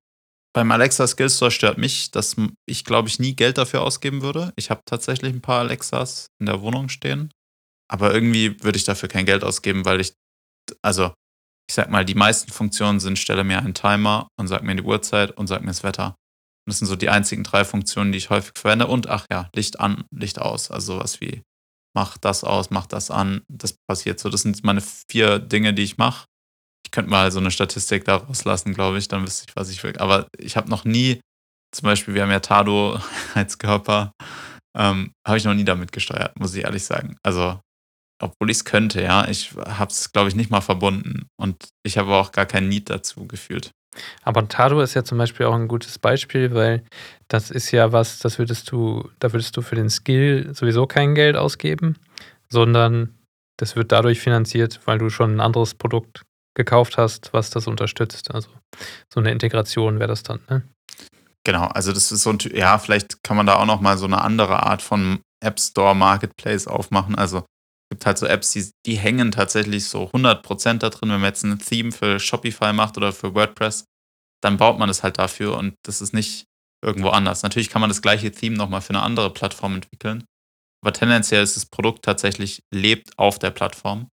Beim 0.54 0.70
Alexa 0.70 1.06
Skill 1.06 1.28
Store 1.28 1.50
stört 1.50 1.76
mich, 1.76 2.10
dass 2.10 2.36
ich, 2.66 2.86
glaube 2.86 3.08
ich, 3.08 3.18
nie 3.18 3.36
Geld 3.36 3.58
dafür 3.58 3.82
ausgeben 3.82 4.22
würde. 4.22 4.50
Ich 4.56 4.70
habe 4.70 4.80
tatsächlich 4.86 5.34
ein 5.34 5.42
paar 5.42 5.60
Alexas 5.60 6.28
in 6.40 6.46
der 6.46 6.62
Wohnung 6.62 6.88
stehen. 6.88 7.30
Aber 7.90 8.14
irgendwie 8.14 8.58
würde 8.64 8.78
ich 8.78 8.84
dafür 8.84 9.10
kein 9.10 9.26
Geld 9.26 9.44
ausgeben, 9.44 9.84
weil 9.84 10.00
ich, 10.00 10.14
also, 10.80 11.12
ich 11.68 11.74
sag 11.74 11.90
mal, 11.90 12.06
die 12.06 12.14
meisten 12.14 12.50
Funktionen 12.50 13.00
sind, 13.00 13.18
stelle 13.18 13.44
mir 13.44 13.58
einen 13.58 13.74
Timer 13.74 14.28
und 14.40 14.48
sag 14.48 14.62
mir 14.62 14.74
die 14.74 14.82
Uhrzeit 14.82 15.32
und 15.32 15.48
sag 15.48 15.60
mir 15.60 15.66
das 15.66 15.82
Wetter. 15.82 16.14
das 16.66 16.78
sind 16.78 16.88
so 16.88 16.96
die 16.96 17.10
einzigen 17.10 17.44
drei 17.44 17.66
Funktionen, 17.66 18.10
die 18.10 18.18
ich 18.18 18.30
häufig 18.30 18.52
verwende. 18.56 18.86
Und 18.86 19.06
ach 19.06 19.26
ja, 19.30 19.50
Licht 19.54 19.80
an, 19.80 20.04
Licht 20.10 20.38
aus. 20.38 20.70
Also 20.70 20.94
sowas 20.94 21.20
wie 21.20 21.42
mach 21.94 22.18
das 22.18 22.44
aus, 22.44 22.70
mach 22.70 22.86
das 22.86 23.10
an. 23.10 23.42
Das 23.48 23.74
passiert 23.88 24.20
so. 24.20 24.28
Das 24.28 24.42
sind 24.42 24.62
meine 24.64 24.82
vier 25.10 25.38
Dinge, 25.38 25.74
die 25.74 25.82
ich 25.82 25.98
mache 25.98 26.26
könnte 26.92 27.10
mal 27.10 27.32
so 27.32 27.40
eine 27.40 27.50
Statistik 27.50 28.04
daraus 28.04 28.44
lassen, 28.44 28.74
glaube 28.74 28.98
ich, 28.98 29.08
dann 29.08 29.22
wüsste 29.22 29.46
ich, 29.48 29.56
was 29.56 29.70
ich 29.70 29.82
will. 29.82 29.96
Aber 29.98 30.28
ich 30.38 30.56
habe 30.56 30.70
noch 30.70 30.84
nie, 30.84 31.20
zum 31.74 31.86
Beispiel, 31.86 32.14
wir 32.14 32.22
haben 32.22 32.30
ja 32.30 32.40
Tado 32.40 33.00
als 33.34 33.58
Körper, 33.58 34.12
ähm, 34.76 35.12
habe 35.26 35.38
ich 35.38 35.44
noch 35.44 35.54
nie 35.54 35.64
damit 35.64 35.90
gesteuert, 35.90 36.38
muss 36.38 36.54
ich 36.54 36.64
ehrlich 36.64 36.84
sagen. 36.84 37.16
Also 37.22 37.58
obwohl 38.22 38.50
ich 38.50 38.58
es 38.58 38.64
könnte, 38.64 39.02
ja. 39.02 39.28
Ich 39.28 39.52
habe 39.56 39.90
es, 39.90 40.12
glaube 40.12 40.28
ich, 40.28 40.34
nicht 40.34 40.50
mal 40.50 40.60
verbunden. 40.60 41.26
Und 41.36 41.68
ich 41.82 41.98
habe 41.98 42.14
auch 42.14 42.32
gar 42.32 42.46
kein 42.46 42.68
Need 42.68 42.88
dazu 42.88 43.26
gefühlt. 43.26 43.70
Aber 44.22 44.48
Tado 44.48 44.80
ist 44.80 44.94
ja 44.94 45.04
zum 45.04 45.18
Beispiel 45.18 45.46
auch 45.46 45.54
ein 45.54 45.68
gutes 45.68 45.98
Beispiel, 45.98 46.54
weil 46.54 46.82
das 47.28 47.50
ist 47.50 47.70
ja 47.72 47.92
was, 47.92 48.20
das 48.20 48.38
würdest 48.38 48.70
du, 48.70 49.10
da 49.18 49.32
würdest 49.32 49.56
du 49.56 49.62
für 49.62 49.74
den 49.74 49.90
Skill 49.90 50.54
sowieso 50.54 50.86
kein 50.86 51.14
Geld 51.14 51.36
ausgeben, 51.36 51.96
sondern 52.48 53.14
das 53.58 53.76
wird 53.76 53.92
dadurch 53.92 54.20
finanziert, 54.20 54.80
weil 54.86 54.98
du 54.98 55.10
schon 55.10 55.36
ein 55.36 55.40
anderes 55.40 55.74
Produkt 55.74 56.22
gekauft 56.54 56.96
hast, 56.96 57.32
was 57.32 57.50
das 57.50 57.66
unterstützt. 57.66 58.34
Also 58.34 58.50
so 59.12 59.20
eine 59.20 59.30
Integration 59.30 59.98
wäre 59.98 60.08
das 60.08 60.22
dann, 60.22 60.40
ne? 60.48 60.62
Genau, 61.44 61.66
also 61.66 61.92
das 61.92 62.12
ist 62.12 62.22
so 62.22 62.30
ein, 62.30 62.38
ja, 62.54 62.78
vielleicht 62.78 63.22
kann 63.24 63.36
man 63.36 63.46
da 63.46 63.56
auch 63.56 63.66
noch 63.66 63.80
mal 63.80 63.98
so 63.98 64.06
eine 64.06 64.22
andere 64.22 64.62
Art 64.62 64.80
von 64.80 65.20
App 65.42 65.58
Store 65.58 65.94
Marketplace 65.94 66.68
aufmachen. 66.68 67.16
Also 67.16 67.44
gibt 67.92 68.06
halt 68.06 68.16
so 68.16 68.24
Apps, 68.24 68.52
die, 68.52 68.70
die 68.86 68.96
hängen 68.96 69.32
tatsächlich 69.32 69.84
so 69.84 70.04
100% 70.04 70.78
da 70.78 70.88
drin. 70.88 71.10
Wenn 71.10 71.20
man 71.20 71.28
jetzt 71.28 71.44
ein 71.44 71.58
Theme 71.58 71.92
für 71.92 72.18
Shopify 72.18 72.72
macht 72.72 72.96
oder 72.96 73.12
für 73.12 73.34
WordPress, 73.34 73.84
dann 74.42 74.56
baut 74.56 74.78
man 74.78 74.88
das 74.88 75.02
halt 75.02 75.18
dafür 75.18 75.58
und 75.58 75.74
das 75.82 76.00
ist 76.00 76.14
nicht 76.14 76.46
irgendwo 76.82 77.10
anders. 77.10 77.42
Natürlich 77.42 77.68
kann 77.68 77.82
man 77.82 77.90
das 77.90 78.00
gleiche 78.00 78.32
Theme 78.32 78.56
nochmal 78.56 78.80
für 78.80 78.94
eine 78.94 79.02
andere 79.02 79.28
Plattform 79.28 79.74
entwickeln, 79.74 80.24
aber 80.82 80.94
tendenziell 80.94 81.42
ist 81.42 81.54
das 81.54 81.66
Produkt 81.66 82.02
tatsächlich 82.02 82.62
lebt 82.72 83.10
auf 83.18 83.38
der 83.38 83.50
Plattform. 83.50 84.08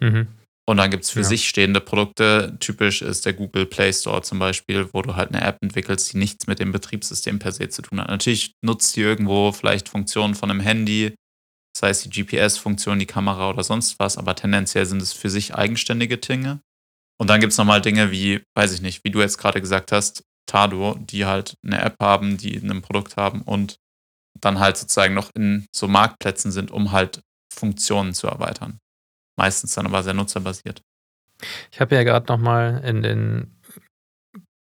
Mhm. 0.00 0.28
Und 0.68 0.76
dann 0.76 0.90
gibt 0.92 1.02
es 1.02 1.10
für 1.10 1.20
ja. 1.20 1.26
sich 1.26 1.48
stehende 1.48 1.80
Produkte. 1.80 2.56
Typisch 2.60 3.02
ist 3.02 3.26
der 3.26 3.32
Google 3.32 3.66
Play 3.66 3.92
Store 3.92 4.22
zum 4.22 4.38
Beispiel, 4.38 4.88
wo 4.92 5.02
du 5.02 5.16
halt 5.16 5.34
eine 5.34 5.42
App 5.42 5.58
entwickelst, 5.62 6.12
die 6.12 6.18
nichts 6.18 6.46
mit 6.46 6.60
dem 6.60 6.70
Betriebssystem 6.70 7.40
per 7.40 7.50
se 7.50 7.68
zu 7.70 7.82
tun 7.82 8.00
hat. 8.00 8.08
Natürlich 8.08 8.52
nutzt 8.64 8.92
sie 8.92 9.02
irgendwo 9.02 9.50
vielleicht 9.50 9.88
Funktionen 9.88 10.36
von 10.36 10.48
einem 10.48 10.60
Handy, 10.60 11.14
sei 11.76 11.90
es 11.90 12.02
die 12.02 12.10
GPS-Funktion, 12.10 12.98
die 12.98 13.06
Kamera 13.06 13.50
oder 13.50 13.62
sonst 13.62 13.98
was, 13.98 14.16
aber 14.16 14.34
tendenziell 14.34 14.86
sind 14.86 15.02
es 15.02 15.12
für 15.12 15.30
sich 15.30 15.54
eigenständige 15.54 16.18
Dinge. 16.18 16.60
Und 17.18 17.28
dann 17.28 17.40
gibt 17.40 17.52
es 17.52 17.58
nochmal 17.58 17.80
Dinge 17.80 18.10
wie, 18.10 18.42
weiß 18.54 18.72
ich 18.72 18.82
nicht, 18.82 19.04
wie 19.04 19.10
du 19.10 19.20
jetzt 19.20 19.38
gerade 19.38 19.60
gesagt 19.60 19.92
hast, 19.92 20.22
Tado, 20.46 20.96
die 20.98 21.26
halt 21.26 21.56
eine 21.64 21.80
App 21.80 21.96
haben, 22.00 22.36
die 22.36 22.56
ein 22.56 22.82
Produkt 22.82 23.16
haben 23.16 23.42
und 23.42 23.78
dann 24.40 24.58
halt 24.58 24.76
sozusagen 24.76 25.14
noch 25.14 25.30
in 25.34 25.66
so 25.74 25.88
Marktplätzen 25.88 26.52
sind, 26.52 26.70
um 26.70 26.92
halt 26.92 27.22
Funktionen 27.52 28.14
zu 28.14 28.26
erweitern. 28.26 28.78
Meistens 29.38 29.74
dann 29.74 29.86
aber 29.86 30.02
sehr 30.02 30.14
nutzerbasiert. 30.14 30.82
Ich 31.72 31.80
habe 31.80 31.94
ja 31.94 32.04
gerade 32.04 32.26
nochmal 32.32 32.82
in 32.84 33.02
den 33.02 33.60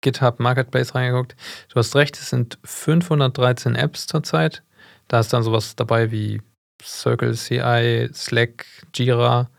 GitHub 0.01 0.39
Marketplace 0.39 0.95
reingeguckt. 0.95 1.36
Du 1.69 1.75
hast 1.75 1.95
recht, 1.95 2.17
es 2.17 2.30
sind 2.30 2.60
513 2.63 3.75
Apps 3.75 4.08
zurzeit. 4.08 4.63
Da 5.08 5.19
ist 5.19 5.34
dann 5.34 5.43
sowas 5.43 5.75
dabei 5.75 6.12
wie 6.12 6.41
Circle 6.85 7.35
CI, 7.35 8.09
Slack, 8.13 8.65
Jira, 8.93 9.49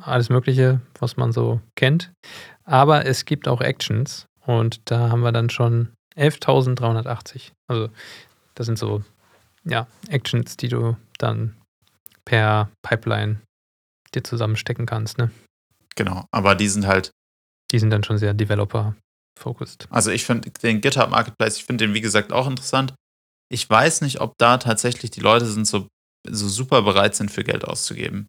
alles 0.00 0.30
Mögliche, 0.30 0.80
was 0.98 1.16
man 1.16 1.32
so 1.32 1.60
kennt. 1.76 2.12
Aber 2.64 3.06
es 3.06 3.24
gibt 3.24 3.48
auch 3.48 3.60
Actions 3.60 4.26
und 4.46 4.80
da 4.84 5.10
haben 5.10 5.22
wir 5.22 5.32
dann 5.32 5.50
schon 5.50 5.92
11.380. 6.16 7.52
Also 7.68 7.88
das 8.54 8.66
sind 8.66 8.78
so 8.78 9.04
ja, 9.64 9.86
Actions, 10.08 10.56
die 10.56 10.68
du 10.68 10.96
dann 11.18 11.56
per 12.24 12.70
Pipeline 12.82 13.40
dir 14.14 14.24
zusammenstecken 14.24 14.86
kannst, 14.86 15.18
ne? 15.18 15.30
Genau, 15.96 16.24
aber 16.30 16.54
die 16.54 16.68
sind 16.68 16.86
halt. 16.86 17.10
Die 17.70 17.78
sind 17.78 17.90
dann 17.90 18.04
schon 18.04 18.18
sehr 18.18 18.34
Developer-focused. 18.34 19.86
Also 19.90 20.10
ich 20.10 20.24
finde 20.24 20.50
den 20.50 20.80
GitHub 20.80 21.10
Marketplace, 21.10 21.56
ich 21.56 21.64
finde 21.64 21.86
den 21.86 21.94
wie 21.94 22.00
gesagt 22.00 22.32
auch 22.32 22.48
interessant. 22.48 22.94
Ich 23.48 23.68
weiß 23.68 24.00
nicht, 24.00 24.20
ob 24.20 24.34
da 24.38 24.58
tatsächlich 24.58 25.10
die 25.10 25.20
Leute 25.20 25.46
sind 25.46 25.66
so, 25.66 25.88
so 26.28 26.48
super 26.48 26.82
bereit 26.82 27.14
sind, 27.14 27.30
für 27.30 27.44
Geld 27.44 27.64
auszugeben. 27.64 28.28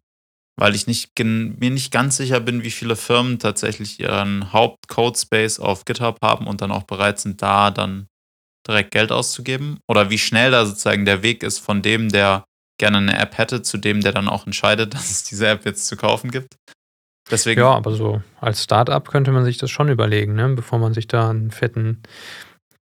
Weil 0.58 0.74
ich 0.74 0.86
nicht, 0.86 1.18
mir 1.18 1.70
nicht 1.70 1.92
ganz 1.92 2.18
sicher 2.18 2.40
bin, 2.40 2.62
wie 2.62 2.70
viele 2.70 2.96
Firmen 2.96 3.38
tatsächlich 3.38 3.98
ihren 4.00 4.52
Haupt-Codespace 4.52 5.60
auf 5.60 5.84
GitHub 5.84 6.18
haben 6.22 6.46
und 6.46 6.60
dann 6.60 6.70
auch 6.70 6.82
bereit 6.82 7.18
sind, 7.20 7.40
da 7.40 7.70
dann 7.70 8.06
direkt 8.66 8.90
Geld 8.90 9.12
auszugeben. 9.12 9.78
Oder 9.88 10.10
wie 10.10 10.18
schnell 10.18 10.50
da 10.50 10.66
sozusagen 10.66 11.04
der 11.04 11.22
Weg 11.22 11.42
ist 11.42 11.58
von 11.58 11.82
dem, 11.82 12.10
der 12.10 12.44
gerne 12.78 12.98
eine 12.98 13.18
App 13.18 13.38
hätte, 13.38 13.62
zu 13.62 13.78
dem, 13.78 14.00
der 14.00 14.12
dann 14.12 14.28
auch 14.28 14.46
entscheidet, 14.46 14.94
dass 14.94 15.10
es 15.10 15.24
diese 15.24 15.48
App 15.48 15.64
jetzt 15.64 15.86
zu 15.86 15.96
kaufen 15.96 16.30
gibt. 16.30 16.56
Deswegen, 17.30 17.60
ja, 17.60 17.70
aber 17.70 17.92
so 17.92 18.20
als 18.40 18.64
Startup 18.64 19.08
könnte 19.08 19.30
man 19.30 19.44
sich 19.44 19.56
das 19.56 19.70
schon 19.70 19.88
überlegen, 19.88 20.34
ne? 20.34 20.48
bevor 20.48 20.78
man 20.78 20.92
sich 20.92 21.06
da 21.06 21.30
einen 21.30 21.52
fetten 21.52 22.02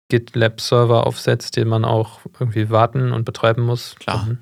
GitLab-Server 0.09 1.05
aufsetzt, 1.05 1.55
den 1.55 1.67
man 1.67 1.85
auch 1.85 2.19
irgendwie 2.39 2.69
warten 2.69 3.13
und 3.13 3.23
betreiben 3.23 3.61
muss. 3.61 3.95
Klar. 3.99 4.25
Mhm. 4.25 4.39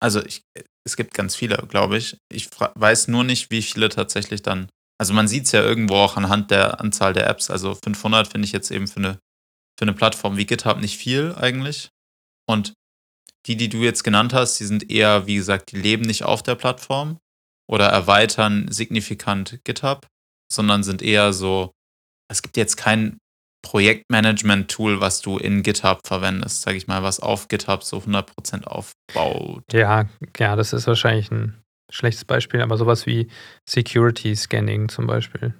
Also 0.00 0.24
ich, 0.24 0.42
es 0.86 0.96
gibt 0.96 1.14
ganz 1.14 1.34
viele, 1.34 1.56
glaube 1.68 1.98
ich. 1.98 2.16
Ich 2.32 2.48
weiß 2.58 3.08
nur 3.08 3.24
nicht, 3.24 3.50
wie 3.50 3.62
viele 3.62 3.88
tatsächlich 3.88 4.42
dann. 4.42 4.68
Also 5.00 5.14
man 5.14 5.28
sieht 5.28 5.44
es 5.44 5.52
ja 5.52 5.62
irgendwo 5.62 5.94
auch 5.94 6.16
anhand 6.16 6.50
der 6.50 6.80
Anzahl 6.80 7.12
der 7.12 7.28
Apps. 7.28 7.50
Also 7.50 7.74
500 7.74 8.28
finde 8.28 8.46
ich 8.46 8.52
jetzt 8.52 8.70
eben 8.70 8.88
für 8.88 8.98
eine, 8.98 9.12
für 9.78 9.82
eine 9.82 9.92
Plattform 9.92 10.36
wie 10.36 10.46
GitHub 10.46 10.80
nicht 10.80 10.98
viel 10.98 11.34
eigentlich. 11.36 11.90
Und 12.48 12.72
die, 13.46 13.56
die 13.56 13.68
du 13.68 13.78
jetzt 13.78 14.02
genannt 14.02 14.32
hast, 14.32 14.58
die 14.58 14.64
sind 14.64 14.90
eher, 14.90 15.26
wie 15.26 15.36
gesagt, 15.36 15.72
die 15.72 15.78
leben 15.78 16.04
nicht 16.04 16.24
auf 16.24 16.42
der 16.42 16.54
Plattform 16.54 17.18
oder 17.68 17.86
erweitern 17.86 18.70
signifikant 18.70 19.60
GitHub, 19.64 20.06
sondern 20.52 20.82
sind 20.82 21.02
eher 21.02 21.32
so, 21.32 21.72
es 22.30 22.42
gibt 22.42 22.56
jetzt 22.56 22.76
kein 22.76 23.18
Projektmanagement-Tool, 23.62 25.00
was 25.00 25.20
du 25.20 25.38
in 25.38 25.62
GitHub 25.62 26.06
verwendest, 26.06 26.62
sage 26.62 26.76
ich 26.76 26.86
mal, 26.86 27.02
was 27.02 27.20
auf 27.20 27.48
GitHub 27.48 27.82
so 27.82 27.98
100% 27.98 28.64
aufbaut. 28.64 29.64
Ja, 29.72 30.06
ja, 30.38 30.56
das 30.56 30.72
ist 30.72 30.86
wahrscheinlich 30.86 31.30
ein 31.30 31.60
schlechtes 31.90 32.24
Beispiel, 32.24 32.62
aber 32.62 32.76
sowas 32.76 33.06
wie 33.06 33.28
Security 33.68 34.34
Scanning 34.36 34.88
zum 34.88 35.06
Beispiel. 35.06 35.54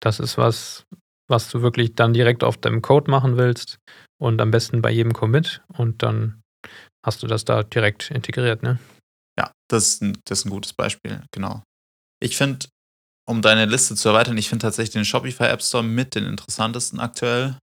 Das 0.00 0.20
ist 0.20 0.38
was, 0.38 0.86
was 1.28 1.50
du 1.50 1.62
wirklich 1.62 1.94
dann 1.94 2.12
direkt 2.12 2.44
auf 2.44 2.56
deinem 2.56 2.82
Code 2.82 3.10
machen 3.10 3.36
willst 3.36 3.78
und 4.20 4.40
am 4.40 4.50
besten 4.50 4.82
bei 4.82 4.90
jedem 4.90 5.12
Commit 5.12 5.62
und 5.76 6.02
dann 6.02 6.40
hast 7.04 7.22
du 7.22 7.26
das 7.26 7.44
da 7.44 7.62
direkt 7.62 8.10
integriert, 8.10 8.62
ne? 8.62 8.78
Ja, 9.38 9.52
das 9.68 9.88
ist 9.88 10.02
ein, 10.02 10.18
das 10.24 10.40
ist 10.40 10.44
ein 10.46 10.50
gutes 10.50 10.72
Beispiel, 10.72 11.22
genau. 11.32 11.62
Ich 12.20 12.36
finde, 12.36 12.66
um 13.28 13.42
deine 13.42 13.66
Liste 13.66 13.94
zu 13.94 14.08
erweitern, 14.08 14.38
ich 14.38 14.48
finde 14.48 14.62
tatsächlich 14.62 14.94
den 14.94 15.04
Shopify 15.04 15.44
App 15.44 15.62
Store 15.62 15.84
mit 15.84 16.14
den 16.14 16.24
interessantesten 16.24 16.98
aktuell. 16.98 17.58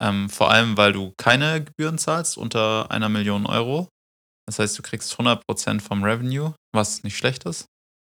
Ähm, 0.00 0.30
vor 0.30 0.50
allem, 0.50 0.76
weil 0.76 0.92
du 0.92 1.12
keine 1.18 1.64
Gebühren 1.64 1.98
zahlst 1.98 2.38
unter 2.38 2.90
einer 2.90 3.08
Million 3.08 3.44
Euro. 3.44 3.88
Das 4.46 4.60
heißt, 4.60 4.78
du 4.78 4.82
kriegst 4.82 5.12
100% 5.14 5.80
vom 5.80 6.04
Revenue, 6.04 6.54
was 6.72 7.02
nicht 7.02 7.16
schlecht 7.16 7.44
ist. 7.44 7.66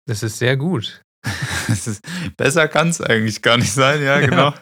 Das 0.07 0.21
ist 0.21 0.37
sehr 0.37 0.55
gut. 0.55 1.01
ist, 1.67 1.99
besser 2.37 2.67
kann 2.67 2.89
es 2.89 3.01
eigentlich 3.01 3.41
gar 3.41 3.57
nicht 3.57 3.73
sein, 3.73 4.01
ja, 4.01 4.19
genau. 4.25 4.53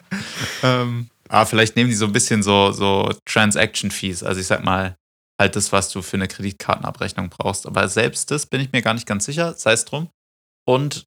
Ja. 0.62 0.82
Ähm, 0.82 1.10
aber 1.28 1.46
vielleicht 1.46 1.76
nehmen 1.76 1.90
die 1.90 1.96
so 1.96 2.06
ein 2.06 2.12
bisschen 2.12 2.42
so, 2.42 2.72
so 2.72 3.12
Transaction-Fees. 3.26 4.22
Also 4.22 4.40
ich 4.40 4.46
sag 4.46 4.64
mal, 4.64 4.96
halt 5.38 5.54
das, 5.54 5.70
was 5.70 5.90
du 5.90 6.00
für 6.00 6.16
eine 6.16 6.28
Kreditkartenabrechnung 6.28 7.28
brauchst. 7.28 7.66
Aber 7.66 7.88
selbst 7.88 8.30
das 8.30 8.46
bin 8.46 8.60
ich 8.62 8.72
mir 8.72 8.80
gar 8.80 8.94
nicht 8.94 9.06
ganz 9.06 9.26
sicher, 9.26 9.52
sei 9.52 9.72
es 9.72 9.84
drum. 9.84 10.08
Und 10.66 11.04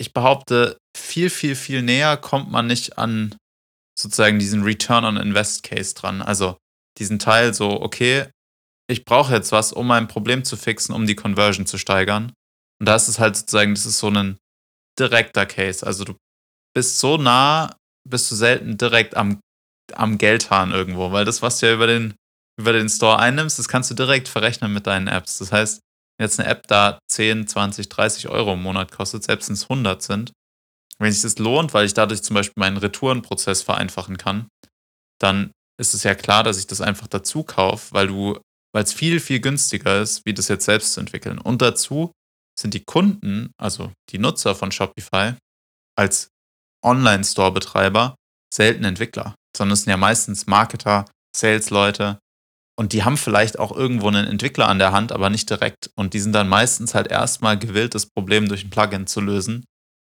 ich 0.00 0.12
behaupte, 0.12 0.78
viel, 0.96 1.30
viel, 1.30 1.56
viel 1.56 1.82
näher 1.82 2.16
kommt 2.16 2.50
man 2.50 2.66
nicht 2.66 2.98
an 2.98 3.36
sozusagen 3.98 4.38
diesen 4.38 4.62
Return 4.62 5.04
on 5.04 5.16
Invest 5.16 5.62
Case 5.62 5.94
dran. 5.94 6.22
Also 6.22 6.56
diesen 6.98 7.18
Teil 7.18 7.54
so, 7.54 7.80
okay, 7.80 8.28
ich 8.90 9.04
brauche 9.04 9.32
jetzt 9.32 9.52
was, 9.52 9.72
um 9.72 9.86
mein 9.86 10.08
Problem 10.08 10.44
zu 10.44 10.56
fixen, 10.56 10.94
um 10.94 11.06
die 11.06 11.14
Conversion 11.14 11.66
zu 11.66 11.78
steigern. 11.78 12.32
Und 12.80 12.86
da 12.86 12.96
ist 12.96 13.08
es 13.08 13.18
halt 13.18 13.36
sozusagen, 13.36 13.74
das 13.74 13.86
ist 13.86 13.98
so 13.98 14.10
ein 14.10 14.36
direkter 14.98 15.46
Case. 15.46 15.86
Also 15.86 16.04
du 16.04 16.14
bist 16.74 16.98
so 16.98 17.16
nah, 17.16 17.76
bist 18.08 18.30
du 18.30 18.34
selten 18.34 18.76
direkt 18.76 19.16
am, 19.16 19.40
am 19.92 20.18
Geldhahn 20.18 20.72
irgendwo, 20.72 21.12
weil 21.12 21.24
das, 21.24 21.40
was 21.40 21.60
du 21.60 21.66
ja 21.66 21.74
über 21.74 21.86
den 21.86 22.14
über 22.56 22.72
den 22.72 22.88
Store 22.88 23.18
einnimmst, 23.18 23.58
das 23.58 23.68
kannst 23.68 23.90
du 23.90 23.94
direkt 23.94 24.28
verrechnen 24.28 24.72
mit 24.72 24.86
deinen 24.86 25.08
Apps. 25.08 25.38
Das 25.38 25.52
heißt, 25.52 25.80
jetzt 26.20 26.38
eine 26.38 26.48
App 26.48 26.66
da 26.66 26.98
10, 27.10 27.46
20, 27.46 27.88
30 27.88 28.28
Euro 28.28 28.54
im 28.54 28.62
Monat 28.62 28.92
kostet, 28.92 29.24
selbst 29.24 29.48
wenn 29.48 29.54
es 29.54 29.64
100 29.64 30.02
sind, 30.02 30.32
wenn 30.98 31.12
sich 31.12 31.22
das 31.22 31.38
lohnt, 31.38 31.74
weil 31.74 31.86
ich 31.86 31.94
dadurch 31.94 32.22
zum 32.22 32.34
Beispiel 32.34 32.60
meinen 32.60 32.76
Retourenprozess 32.76 33.62
vereinfachen 33.62 34.16
kann, 34.16 34.48
dann 35.20 35.50
ist 35.80 35.94
es 35.94 36.04
ja 36.04 36.14
klar, 36.14 36.44
dass 36.44 36.58
ich 36.58 36.66
das 36.66 36.80
einfach 36.80 37.08
dazu 37.08 37.42
kaufe, 37.42 37.92
weil 37.92 38.06
du, 38.06 38.38
weil 38.72 38.84
es 38.84 38.92
viel, 38.92 39.20
viel 39.20 39.40
günstiger 39.40 40.00
ist, 40.00 40.24
wie 40.24 40.34
das 40.34 40.48
jetzt 40.48 40.64
selbst 40.64 40.92
zu 40.92 41.00
entwickeln. 41.00 41.38
Und 41.38 41.62
dazu 41.62 42.12
sind 42.58 42.74
die 42.74 42.84
Kunden, 42.84 43.50
also 43.58 43.92
die 44.10 44.18
Nutzer 44.18 44.54
von 44.54 44.70
Shopify, 44.70 45.34
als 45.96 46.28
Online-Store-Betreiber 46.84 48.14
selten 48.52 48.84
Entwickler, 48.84 49.34
sondern 49.56 49.72
es 49.72 49.82
sind 49.82 49.90
ja 49.90 49.96
meistens 49.96 50.46
Marketer, 50.46 51.06
Sales-Leute, 51.36 52.18
und 52.76 52.92
die 52.92 53.04
haben 53.04 53.16
vielleicht 53.16 53.58
auch 53.58 53.72
irgendwo 53.72 54.08
einen 54.08 54.26
Entwickler 54.26 54.68
an 54.68 54.78
der 54.78 54.92
Hand, 54.92 55.12
aber 55.12 55.30
nicht 55.30 55.48
direkt. 55.48 55.90
Und 55.94 56.14
die 56.14 56.20
sind 56.20 56.32
dann 56.32 56.48
meistens 56.48 56.94
halt 56.94 57.08
erstmal 57.08 57.58
gewillt, 57.58 57.94
das 57.94 58.06
Problem 58.06 58.48
durch 58.48 58.64
ein 58.64 58.70
Plugin 58.70 59.06
zu 59.06 59.20
lösen. 59.20 59.64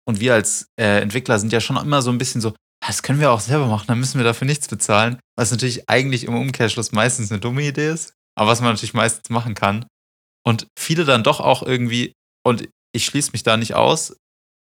Und 0.06 0.20
wir 0.20 0.34
als 0.34 0.68
äh, 0.80 1.00
Entwickler 1.00 1.38
sind 1.38 1.52
ja 1.52 1.60
schon 1.60 1.76
immer 1.76 2.02
so 2.02 2.10
ein 2.10 2.18
bisschen 2.18 2.40
so, 2.40 2.54
das 2.80 3.02
können 3.02 3.20
wir 3.20 3.30
auch 3.30 3.40
selber 3.40 3.66
machen, 3.66 3.86
dann 3.88 4.00
müssen 4.00 4.18
wir 4.18 4.24
dafür 4.24 4.46
nichts 4.46 4.68
bezahlen. 4.68 5.18
Was 5.36 5.50
natürlich 5.50 5.88
eigentlich 5.88 6.24
im 6.24 6.34
Umkehrschluss 6.34 6.92
meistens 6.92 7.30
eine 7.30 7.40
dumme 7.40 7.62
Idee 7.62 7.90
ist, 7.90 8.14
aber 8.36 8.50
was 8.50 8.60
man 8.60 8.70
natürlich 8.70 8.94
meistens 8.94 9.30
machen 9.30 9.54
kann. 9.54 9.86
Und 10.44 10.66
viele 10.78 11.04
dann 11.04 11.22
doch 11.22 11.40
auch 11.40 11.62
irgendwie, 11.62 12.12
und 12.44 12.68
ich 12.94 13.04
schließe 13.04 13.32
mich 13.32 13.42
da 13.42 13.56
nicht 13.56 13.74
aus. 13.74 14.16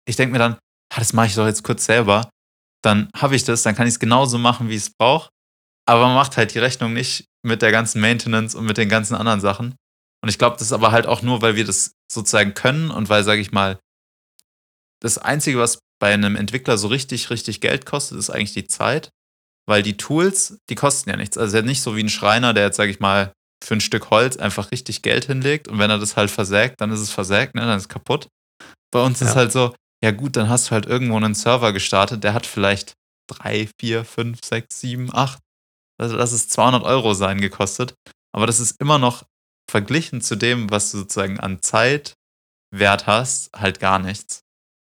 Ich 0.08 0.16
denke 0.16 0.32
mir 0.32 0.38
dann, 0.38 0.54
ah, 0.92 0.98
das 0.98 1.12
mache 1.12 1.28
ich 1.28 1.34
doch 1.34 1.46
jetzt 1.46 1.62
kurz 1.62 1.86
selber. 1.86 2.28
Dann 2.82 3.08
habe 3.16 3.36
ich 3.36 3.44
das, 3.44 3.62
dann 3.62 3.74
kann 3.74 3.86
ich 3.86 3.94
es 3.94 4.00
genauso 4.00 4.38
machen, 4.38 4.68
wie 4.68 4.74
ich 4.74 4.82
es 4.82 4.90
brauche. 4.90 5.30
Aber 5.86 6.06
man 6.06 6.14
macht 6.14 6.36
halt 6.36 6.54
die 6.54 6.58
Rechnung 6.58 6.92
nicht 6.92 7.26
mit 7.42 7.62
der 7.62 7.70
ganzen 7.70 8.00
Maintenance 8.00 8.54
und 8.54 8.66
mit 8.66 8.76
den 8.76 8.88
ganzen 8.88 9.14
anderen 9.14 9.40
Sachen. 9.40 9.76
Und 10.22 10.28
ich 10.28 10.38
glaube, 10.38 10.56
das 10.56 10.68
ist 10.68 10.72
aber 10.72 10.92
halt 10.92 11.06
auch 11.06 11.22
nur, 11.22 11.42
weil 11.42 11.56
wir 11.56 11.64
das 11.64 11.92
sozusagen 12.10 12.54
können 12.54 12.90
und 12.90 13.08
weil, 13.08 13.22
sage 13.22 13.40
ich 13.40 13.52
mal, 13.52 13.78
das 15.00 15.18
Einzige, 15.18 15.58
was 15.58 15.78
bei 16.00 16.12
einem 16.12 16.36
Entwickler 16.36 16.78
so 16.78 16.88
richtig, 16.88 17.30
richtig 17.30 17.60
Geld 17.60 17.86
kostet, 17.86 18.18
ist 18.18 18.30
eigentlich 18.30 18.54
die 18.54 18.66
Zeit. 18.66 19.10
Weil 19.68 19.82
die 19.82 19.96
Tools, 19.96 20.58
die 20.70 20.74
kosten 20.74 21.10
ja 21.10 21.16
nichts. 21.16 21.38
Also 21.38 21.60
nicht 21.60 21.82
so 21.82 21.96
wie 21.96 22.02
ein 22.02 22.08
Schreiner, 22.08 22.54
der 22.54 22.66
jetzt, 22.66 22.76
sage 22.76 22.90
ich 22.90 23.00
mal, 23.00 23.32
für 23.62 23.74
ein 23.74 23.80
Stück 23.80 24.10
Holz 24.10 24.36
einfach 24.36 24.70
richtig 24.70 25.02
Geld 25.02 25.24
hinlegt 25.26 25.68
und 25.68 25.78
wenn 25.78 25.90
er 25.90 25.98
das 25.98 26.16
halt 26.16 26.30
versägt, 26.30 26.80
dann 26.80 26.90
ist 26.90 27.00
es 27.00 27.10
versägt, 27.10 27.54
ne? 27.54 27.62
dann 27.62 27.76
ist 27.76 27.84
es 27.84 27.88
kaputt. 27.88 28.28
Bei 28.92 29.02
uns 29.02 29.20
ja. 29.20 29.28
ist 29.28 29.36
halt 29.36 29.52
so, 29.52 29.74
ja 30.02 30.10
gut, 30.10 30.36
dann 30.36 30.48
hast 30.48 30.68
du 30.68 30.70
halt 30.72 30.86
irgendwo 30.86 31.16
einen 31.16 31.34
Server 31.34 31.72
gestartet, 31.72 32.22
der 32.22 32.34
hat 32.34 32.46
vielleicht 32.46 32.94
drei, 33.28 33.68
vier, 33.80 34.04
fünf, 34.04 34.40
sechs, 34.44 34.80
sieben, 34.80 35.12
acht, 35.12 35.38
also 35.98 36.16
das 36.16 36.32
ist 36.32 36.50
200 36.52 36.84
Euro 36.84 37.14
sein 37.14 37.40
gekostet. 37.40 37.94
Aber 38.32 38.46
das 38.46 38.60
ist 38.60 38.80
immer 38.80 38.98
noch 38.98 39.24
verglichen 39.70 40.20
zu 40.20 40.36
dem, 40.36 40.70
was 40.70 40.92
du 40.92 40.98
sozusagen 40.98 41.40
an 41.40 41.62
Zeit 41.62 42.14
Wert 42.70 43.06
hast, 43.06 43.50
halt 43.54 43.80
gar 43.80 43.98
nichts. 43.98 44.40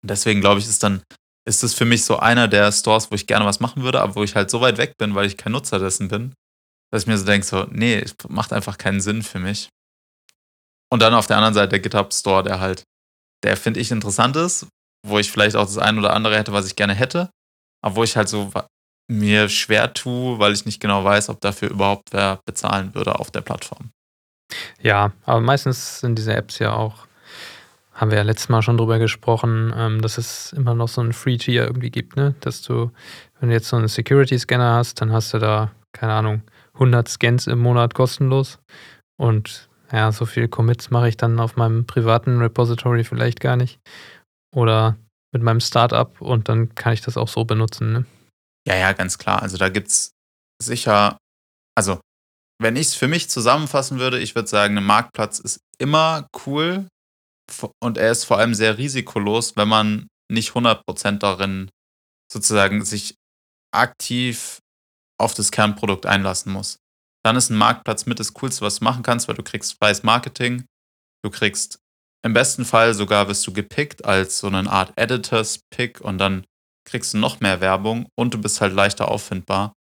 Und 0.02 0.10
deswegen 0.10 0.40
glaube 0.40 0.60
ich, 0.60 0.66
ist 0.66 0.82
dann, 0.82 1.02
ist 1.46 1.62
das 1.62 1.74
für 1.74 1.84
mich 1.84 2.04
so 2.04 2.18
einer 2.18 2.48
der 2.48 2.70
Stores, 2.72 3.10
wo 3.10 3.14
ich 3.14 3.26
gerne 3.26 3.46
was 3.46 3.60
machen 3.60 3.82
würde, 3.82 4.00
aber 4.00 4.14
wo 4.16 4.24
ich 4.24 4.34
halt 4.34 4.50
so 4.50 4.60
weit 4.60 4.78
weg 4.78 4.94
bin, 4.98 5.14
weil 5.14 5.26
ich 5.26 5.36
kein 5.36 5.52
Nutzer 5.52 5.78
dessen 5.78 6.08
bin, 6.08 6.34
dass 6.90 7.02
ich 7.02 7.06
mir 7.06 7.18
so 7.18 7.24
denke, 7.24 7.46
so, 7.46 7.66
nee, 7.70 7.98
es 7.98 8.14
macht 8.28 8.52
einfach 8.52 8.78
keinen 8.78 9.00
Sinn 9.00 9.22
für 9.22 9.38
mich. 9.38 9.68
Und 10.92 11.00
dann 11.00 11.14
auf 11.14 11.26
der 11.26 11.36
anderen 11.36 11.54
Seite 11.54 11.70
der 11.70 11.80
GitHub 11.80 12.12
Store, 12.12 12.42
der 12.42 12.60
halt, 12.60 12.82
der 13.44 13.56
finde 13.56 13.80
ich 13.80 13.90
interessant 13.90 14.36
ist, 14.36 14.66
wo 15.06 15.18
ich 15.18 15.30
vielleicht 15.30 15.56
auch 15.56 15.64
das 15.64 15.78
eine 15.78 15.98
oder 15.98 16.12
andere 16.12 16.36
hätte, 16.36 16.52
was 16.52 16.66
ich 16.66 16.76
gerne 16.76 16.94
hätte, 16.94 17.30
aber 17.82 17.96
wo 17.96 18.04
ich 18.04 18.16
halt 18.16 18.28
so 18.28 18.52
mir 19.10 19.48
schwer 19.48 19.92
tue, 19.92 20.38
weil 20.38 20.52
ich 20.52 20.64
nicht 20.64 20.80
genau 20.80 21.04
weiß, 21.04 21.28
ob 21.28 21.40
dafür 21.40 21.70
überhaupt 21.70 22.12
wer 22.12 22.40
bezahlen 22.44 22.94
würde 22.94 23.18
auf 23.18 23.30
der 23.30 23.40
Plattform. 23.40 23.90
Ja, 24.80 25.12
aber 25.26 25.40
meistens 25.40 26.00
sind 26.00 26.16
diese 26.16 26.34
Apps 26.34 26.58
ja 26.58 26.72
auch, 26.72 27.06
haben 27.92 28.10
wir 28.10 28.18
ja 28.18 28.24
letztes 28.24 28.48
Mal 28.48 28.62
schon 28.62 28.78
drüber 28.78 28.98
gesprochen, 28.98 29.72
ähm, 29.76 30.00
dass 30.00 30.18
es 30.18 30.52
immer 30.52 30.74
noch 30.74 30.88
so 30.88 31.00
ein 31.00 31.12
Free-Tier 31.12 31.64
irgendwie 31.64 31.90
gibt, 31.90 32.16
ne? 32.16 32.34
Dass 32.40 32.62
du, 32.62 32.90
wenn 33.38 33.48
du 33.48 33.54
jetzt 33.54 33.68
so 33.68 33.76
einen 33.76 33.88
Security-Scanner 33.88 34.74
hast, 34.74 35.00
dann 35.00 35.12
hast 35.12 35.34
du 35.34 35.38
da, 35.38 35.70
keine 35.92 36.12
Ahnung, 36.14 36.42
100 36.74 37.08
Scans 37.08 37.46
im 37.46 37.58
Monat 37.58 37.94
kostenlos. 37.94 38.58
Und 39.18 39.68
ja, 39.92 40.12
so 40.12 40.24
viel 40.24 40.48
Commits 40.48 40.90
mache 40.90 41.08
ich 41.08 41.16
dann 41.16 41.38
auf 41.40 41.56
meinem 41.56 41.84
privaten 41.84 42.38
Repository 42.38 43.04
vielleicht 43.04 43.40
gar 43.40 43.56
nicht. 43.56 43.80
Oder 44.54 44.96
mit 45.32 45.42
meinem 45.42 45.60
Startup 45.60 46.20
und 46.20 46.48
dann 46.48 46.74
kann 46.74 46.92
ich 46.92 47.02
das 47.02 47.16
auch 47.16 47.28
so 47.28 47.44
benutzen. 47.44 47.92
Ne? 47.92 48.04
Ja, 48.66 48.76
ja, 48.76 48.92
ganz 48.92 49.18
klar. 49.18 49.42
Also 49.42 49.56
da 49.56 49.68
gibt 49.68 49.88
es 49.88 50.12
sicher, 50.62 51.18
also 51.76 52.00
wenn 52.60 52.76
ich 52.76 52.88
es 52.88 52.94
für 52.94 53.08
mich 53.08 53.30
zusammenfassen 53.30 53.98
würde, 53.98 54.18
ich 54.20 54.34
würde 54.34 54.48
sagen, 54.48 54.76
ein 54.76 54.84
Marktplatz 54.84 55.38
ist 55.38 55.60
immer 55.78 56.28
cool 56.46 56.88
und 57.82 57.98
er 57.98 58.10
ist 58.12 58.24
vor 58.24 58.38
allem 58.38 58.54
sehr 58.54 58.78
risikolos, 58.78 59.56
wenn 59.56 59.68
man 59.68 60.08
nicht 60.30 60.52
100% 60.52 61.18
darin 61.18 61.70
sozusagen 62.32 62.84
sich 62.84 63.14
aktiv 63.74 64.60
auf 65.20 65.34
das 65.34 65.50
Kernprodukt 65.50 66.06
einlassen 66.06 66.52
muss. 66.52 66.78
Dann 67.24 67.36
ist 67.36 67.50
ein 67.50 67.58
Marktplatz 67.58 68.06
mit 68.06 68.20
das 68.20 68.34
Coolste, 68.34 68.62
was 68.64 68.78
du 68.78 68.84
machen 68.84 69.02
kannst, 69.02 69.28
weil 69.28 69.34
du 69.34 69.42
kriegst 69.42 69.76
freies 69.78 70.02
Marketing, 70.02 70.64
du 71.24 71.30
kriegst 71.30 71.78
im 72.24 72.34
besten 72.34 72.64
Fall 72.64 72.94
sogar 72.94 73.28
wirst 73.28 73.46
du 73.46 73.52
gepickt 73.52 74.04
als 74.04 74.38
so 74.38 74.46
eine 74.46 74.70
Art 74.70 74.92
Editors-Pick 74.96 76.00
und 76.00 76.18
dann 76.18 76.44
kriegst 76.84 77.14
du 77.14 77.18
noch 77.18 77.40
mehr 77.40 77.60
Werbung 77.60 78.08
und 78.18 78.34
du 78.34 78.38
bist 78.38 78.60
halt 78.60 78.72
leichter 78.72 79.10
auffindbar 79.10 79.74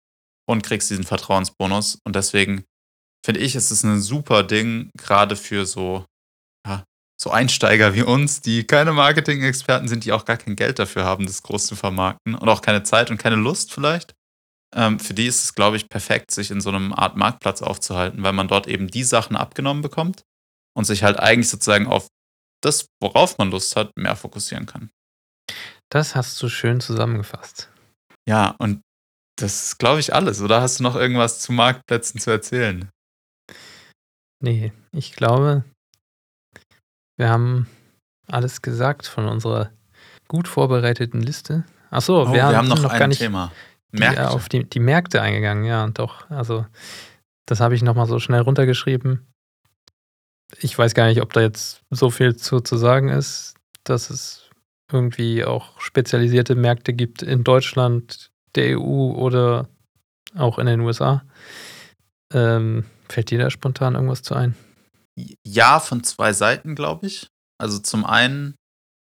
und 0.48 0.62
kriegst 0.62 0.90
diesen 0.90 1.04
Vertrauensbonus. 1.04 1.98
Und 2.04 2.16
deswegen 2.16 2.64
finde 3.24 3.40
ich, 3.40 3.56
ist 3.56 3.70
es 3.70 3.84
ein 3.84 4.00
super 4.00 4.42
Ding, 4.42 4.90
gerade 4.96 5.36
für 5.36 5.66
so, 5.66 6.04
ja, 6.66 6.84
so 7.20 7.30
Einsteiger 7.30 7.94
wie 7.94 8.02
uns, 8.02 8.40
die 8.40 8.64
keine 8.64 8.92
Marketing-Experten 8.92 9.88
sind, 9.88 10.04
die 10.04 10.12
auch 10.12 10.24
gar 10.24 10.36
kein 10.36 10.56
Geld 10.56 10.78
dafür 10.78 11.04
haben, 11.04 11.26
das 11.26 11.42
groß 11.42 11.66
zu 11.66 11.76
vermarkten 11.76 12.34
und 12.34 12.48
auch 12.48 12.62
keine 12.62 12.82
Zeit 12.82 13.10
und 13.10 13.18
keine 13.18 13.36
Lust 13.36 13.72
vielleicht. 13.72 14.14
Ähm, 14.74 14.98
für 14.98 15.14
die 15.14 15.26
ist 15.26 15.42
es, 15.44 15.54
glaube 15.54 15.76
ich, 15.76 15.88
perfekt, 15.88 16.30
sich 16.30 16.50
in 16.50 16.60
so 16.60 16.68
einem 16.68 16.92
Art 16.92 17.16
Marktplatz 17.16 17.62
aufzuhalten, 17.62 18.22
weil 18.22 18.32
man 18.32 18.48
dort 18.48 18.66
eben 18.66 18.88
die 18.88 19.04
Sachen 19.04 19.36
abgenommen 19.36 19.82
bekommt 19.82 20.24
und 20.76 20.84
sich 20.84 21.02
halt 21.02 21.18
eigentlich 21.18 21.48
sozusagen 21.48 21.86
auf 21.86 22.08
das, 22.62 22.86
worauf 23.00 23.38
man 23.38 23.50
Lust 23.50 23.76
hat, 23.76 23.96
mehr 23.96 24.16
fokussieren 24.16 24.66
kann. 24.66 24.90
Das 25.90 26.16
hast 26.16 26.42
du 26.42 26.48
schön 26.48 26.80
zusammengefasst. 26.80 27.70
Ja, 28.28 28.54
und 28.58 28.82
das 29.36 29.64
ist, 29.64 29.78
glaube 29.78 30.00
ich, 30.00 30.14
alles. 30.14 30.40
Oder 30.40 30.60
hast 30.60 30.78
du 30.78 30.82
noch 30.82 30.96
irgendwas 30.96 31.40
zu 31.40 31.52
Marktplätzen 31.52 32.20
zu 32.20 32.30
erzählen? 32.30 32.88
Nee, 34.42 34.72
ich 34.92 35.14
glaube, 35.14 35.64
wir 37.16 37.28
haben 37.28 37.68
alles 38.26 38.62
gesagt 38.62 39.06
von 39.06 39.26
unserer 39.26 39.70
gut 40.28 40.48
vorbereiteten 40.48 41.20
Liste. 41.20 41.64
Achso, 41.90 42.22
oh, 42.22 42.26
wir, 42.28 42.34
wir, 42.34 42.56
haben 42.56 42.68
noch, 42.68 42.82
noch 42.82 42.98
gar 42.98 43.06
nicht 43.06 43.18
Thema. 43.18 43.52
Märkte. 43.92 44.20
Die, 44.20 44.26
auf 44.28 44.48
die, 44.48 44.64
die 44.64 44.80
Märkte 44.80 45.22
eingegangen, 45.22 45.64
ja, 45.64 45.86
doch. 45.88 46.28
Also, 46.30 46.66
das 47.46 47.60
habe 47.60 47.74
ich 47.74 47.82
nochmal 47.82 48.06
so 48.06 48.18
schnell 48.18 48.40
runtergeschrieben. 48.40 49.26
Ich 50.58 50.76
weiß 50.76 50.94
gar 50.94 51.06
nicht, 51.06 51.22
ob 51.22 51.32
da 51.32 51.40
jetzt 51.40 51.82
so 51.90 52.10
viel 52.10 52.36
zu, 52.36 52.60
zu 52.60 52.76
sagen 52.76 53.08
ist, 53.08 53.54
dass 53.84 54.10
es 54.10 54.45
irgendwie 54.90 55.44
auch 55.44 55.80
spezialisierte 55.80 56.54
Märkte 56.54 56.92
gibt 56.92 57.22
in 57.22 57.44
Deutschland, 57.44 58.30
der 58.54 58.78
EU 58.78 59.12
oder 59.12 59.68
auch 60.36 60.58
in 60.58 60.66
den 60.66 60.80
USA. 60.80 61.24
Ähm, 62.32 62.84
fällt 63.08 63.30
dir 63.30 63.38
da 63.38 63.50
spontan 63.50 63.94
irgendwas 63.94 64.22
zu 64.22 64.34
ein? 64.34 64.54
Ja, 65.44 65.80
von 65.80 66.04
zwei 66.04 66.32
Seiten, 66.32 66.74
glaube 66.74 67.06
ich. 67.06 67.28
Also 67.58 67.78
zum 67.78 68.04
einen 68.04 68.54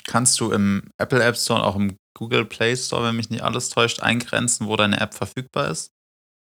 kannst 0.04 0.40
du 0.40 0.50
im 0.50 0.90
Apple 0.98 1.22
App 1.22 1.36
Store 1.36 1.60
und 1.60 1.66
auch 1.66 1.76
im 1.76 1.96
Google 2.14 2.44
Play 2.44 2.76
Store, 2.76 3.04
wenn 3.04 3.16
mich 3.16 3.30
nicht 3.30 3.42
alles 3.42 3.70
täuscht, 3.70 4.00
eingrenzen, 4.00 4.66
wo 4.66 4.76
deine 4.76 5.00
App 5.00 5.14
verfügbar 5.14 5.68
ist. 5.68 5.90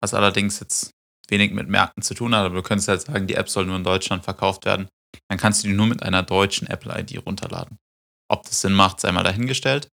Was 0.02 0.14
allerdings 0.14 0.60
jetzt 0.60 0.92
wenig 1.30 1.52
mit 1.52 1.68
Märkten 1.68 2.04
zu 2.04 2.14
tun 2.14 2.36
hat, 2.36 2.46
aber 2.46 2.56
du 2.56 2.62
könntest 2.62 2.88
halt 2.88 3.02
sagen, 3.02 3.28
die 3.28 3.36
App 3.36 3.50
soll 3.50 3.66
nur 3.66 3.76
in 3.76 3.84
Deutschland 3.84 4.24
verkauft 4.24 4.66
werden. 4.66 4.88
Dann 5.28 5.38
kannst 5.38 5.64
du 5.64 5.68
die 5.68 5.74
nur 5.74 5.88
mit 5.88 6.04
einer 6.04 6.24
deutschen 6.24 6.68
Apple-ID 6.68 7.26
runterladen. 7.26 7.78
Ob 8.30 8.44
das 8.44 8.62
Sinn 8.62 8.74
macht, 8.74 9.00
sei 9.00 9.12
mal 9.12 9.24
dahingestellt. 9.24 9.90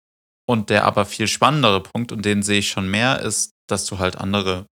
Und 0.48 0.70
der 0.70 0.86
aber 0.86 1.06
viel 1.06 1.28
spannendere 1.28 1.82
Punkt, 1.82 2.12
und 2.12 2.24
den 2.26 2.42
sehe 2.42 2.60
ich 2.60 2.70
schon 2.70 2.90
mehr, 2.90 3.22
ist, 3.22 3.52
dass 3.68 3.86
du 3.86 4.00
halt 4.00 4.18
andere 4.18 4.66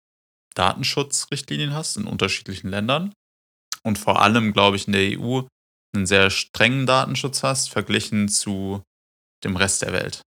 Datenschutzrichtlinien 0.55 1.73
hast 1.73 1.97
in 1.97 2.05
unterschiedlichen 2.05 2.69
Ländern. 2.69 3.13
Und 3.83 3.99
vor 3.99 4.21
allem, 4.21 4.53
glaube 4.53 4.77
ich, 4.77 4.87
in 4.87 4.93
der 4.93 5.19
EU 5.19 5.41
einen 5.95 6.05
sehr 6.05 6.29
strengen 6.29 6.85
Datenschutz 6.85 7.43
hast, 7.43 7.69
verglichen 7.69 8.29
zu 8.29 8.83
dem 9.43 9.55
Rest 9.55 9.81
der 9.81 9.93
Welt. 9.93 10.21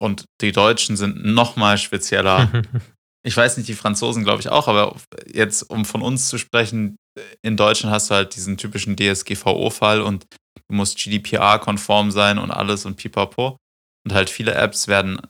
Und 0.00 0.24
die 0.40 0.52
Deutschen 0.52 0.96
sind 0.96 1.24
nochmal 1.24 1.78
spezieller. 1.78 2.50
ich 3.26 3.36
weiß 3.36 3.56
nicht, 3.56 3.68
die 3.68 3.74
Franzosen 3.74 4.24
glaube 4.24 4.40
ich 4.40 4.48
auch, 4.48 4.68
aber 4.68 4.96
jetzt, 5.26 5.62
um 5.62 5.84
von 5.84 6.02
uns 6.02 6.28
zu 6.28 6.38
sprechen, 6.38 6.96
in 7.42 7.56
Deutschland 7.56 7.94
hast 7.94 8.10
du 8.10 8.14
halt 8.14 8.34
diesen 8.36 8.56
typischen 8.56 8.96
DSGVO-Fall 8.96 10.02
und 10.02 10.26
du 10.68 10.74
musst 10.74 10.98
GDPR-konform 10.98 12.10
sein 12.10 12.38
und 12.38 12.50
alles 12.50 12.86
und 12.86 12.96
pipapo. 12.96 13.56
Und 14.04 14.12
halt 14.12 14.30
viele 14.30 14.54
Apps 14.54 14.88
werden 14.88 15.20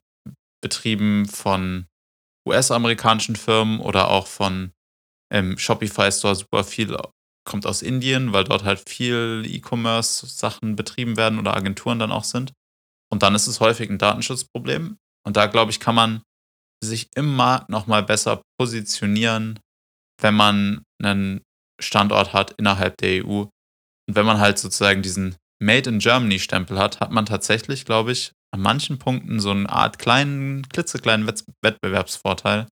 betrieben 0.62 1.26
von 1.26 1.86
US-amerikanischen 2.46 3.36
Firmen 3.36 3.80
oder 3.80 4.10
auch 4.10 4.26
von 4.26 4.72
ähm, 5.32 5.58
Shopify 5.58 6.10
Store 6.10 6.34
super 6.34 6.64
viel 6.64 6.96
kommt 7.44 7.66
aus 7.66 7.82
Indien, 7.82 8.32
weil 8.32 8.44
dort 8.44 8.64
halt 8.64 8.88
viel 8.88 9.44
E-Commerce-Sachen 9.46 10.76
betrieben 10.76 11.16
werden 11.16 11.38
oder 11.38 11.54
Agenturen 11.54 11.98
dann 11.98 12.12
auch 12.12 12.24
sind. 12.24 12.52
Und 13.12 13.22
dann 13.22 13.34
ist 13.34 13.46
es 13.46 13.60
häufig 13.60 13.90
ein 13.90 13.98
Datenschutzproblem. 13.98 14.96
Und 15.26 15.36
da, 15.36 15.46
glaube 15.46 15.70
ich, 15.70 15.78
kann 15.78 15.94
man 15.94 16.22
sich 16.82 17.08
im 17.14 17.36
Markt 17.36 17.68
nochmal 17.68 18.02
besser 18.02 18.42
positionieren, 18.58 19.60
wenn 20.20 20.34
man 20.34 20.82
einen 21.02 21.42
Standort 21.80 22.32
hat 22.32 22.52
innerhalb 22.52 22.96
der 22.98 23.24
EU 23.24 23.44
und 24.08 24.16
wenn 24.16 24.26
man 24.26 24.38
halt 24.38 24.58
sozusagen 24.58 25.02
diesen 25.02 25.36
Made 25.60 25.88
in 25.88 25.98
Germany 25.98 26.38
Stempel 26.38 26.78
hat, 26.78 27.00
hat 27.00 27.10
man 27.10 27.26
tatsächlich, 27.26 27.84
glaube 27.84 28.12
ich, 28.12 28.32
an 28.52 28.60
manchen 28.60 28.98
Punkten 28.98 29.40
so 29.40 29.50
eine 29.50 29.68
Art 29.68 29.98
kleinen, 29.98 30.68
klitzekleinen 30.68 31.26
Wettbewerbsvorteil, 31.62 32.68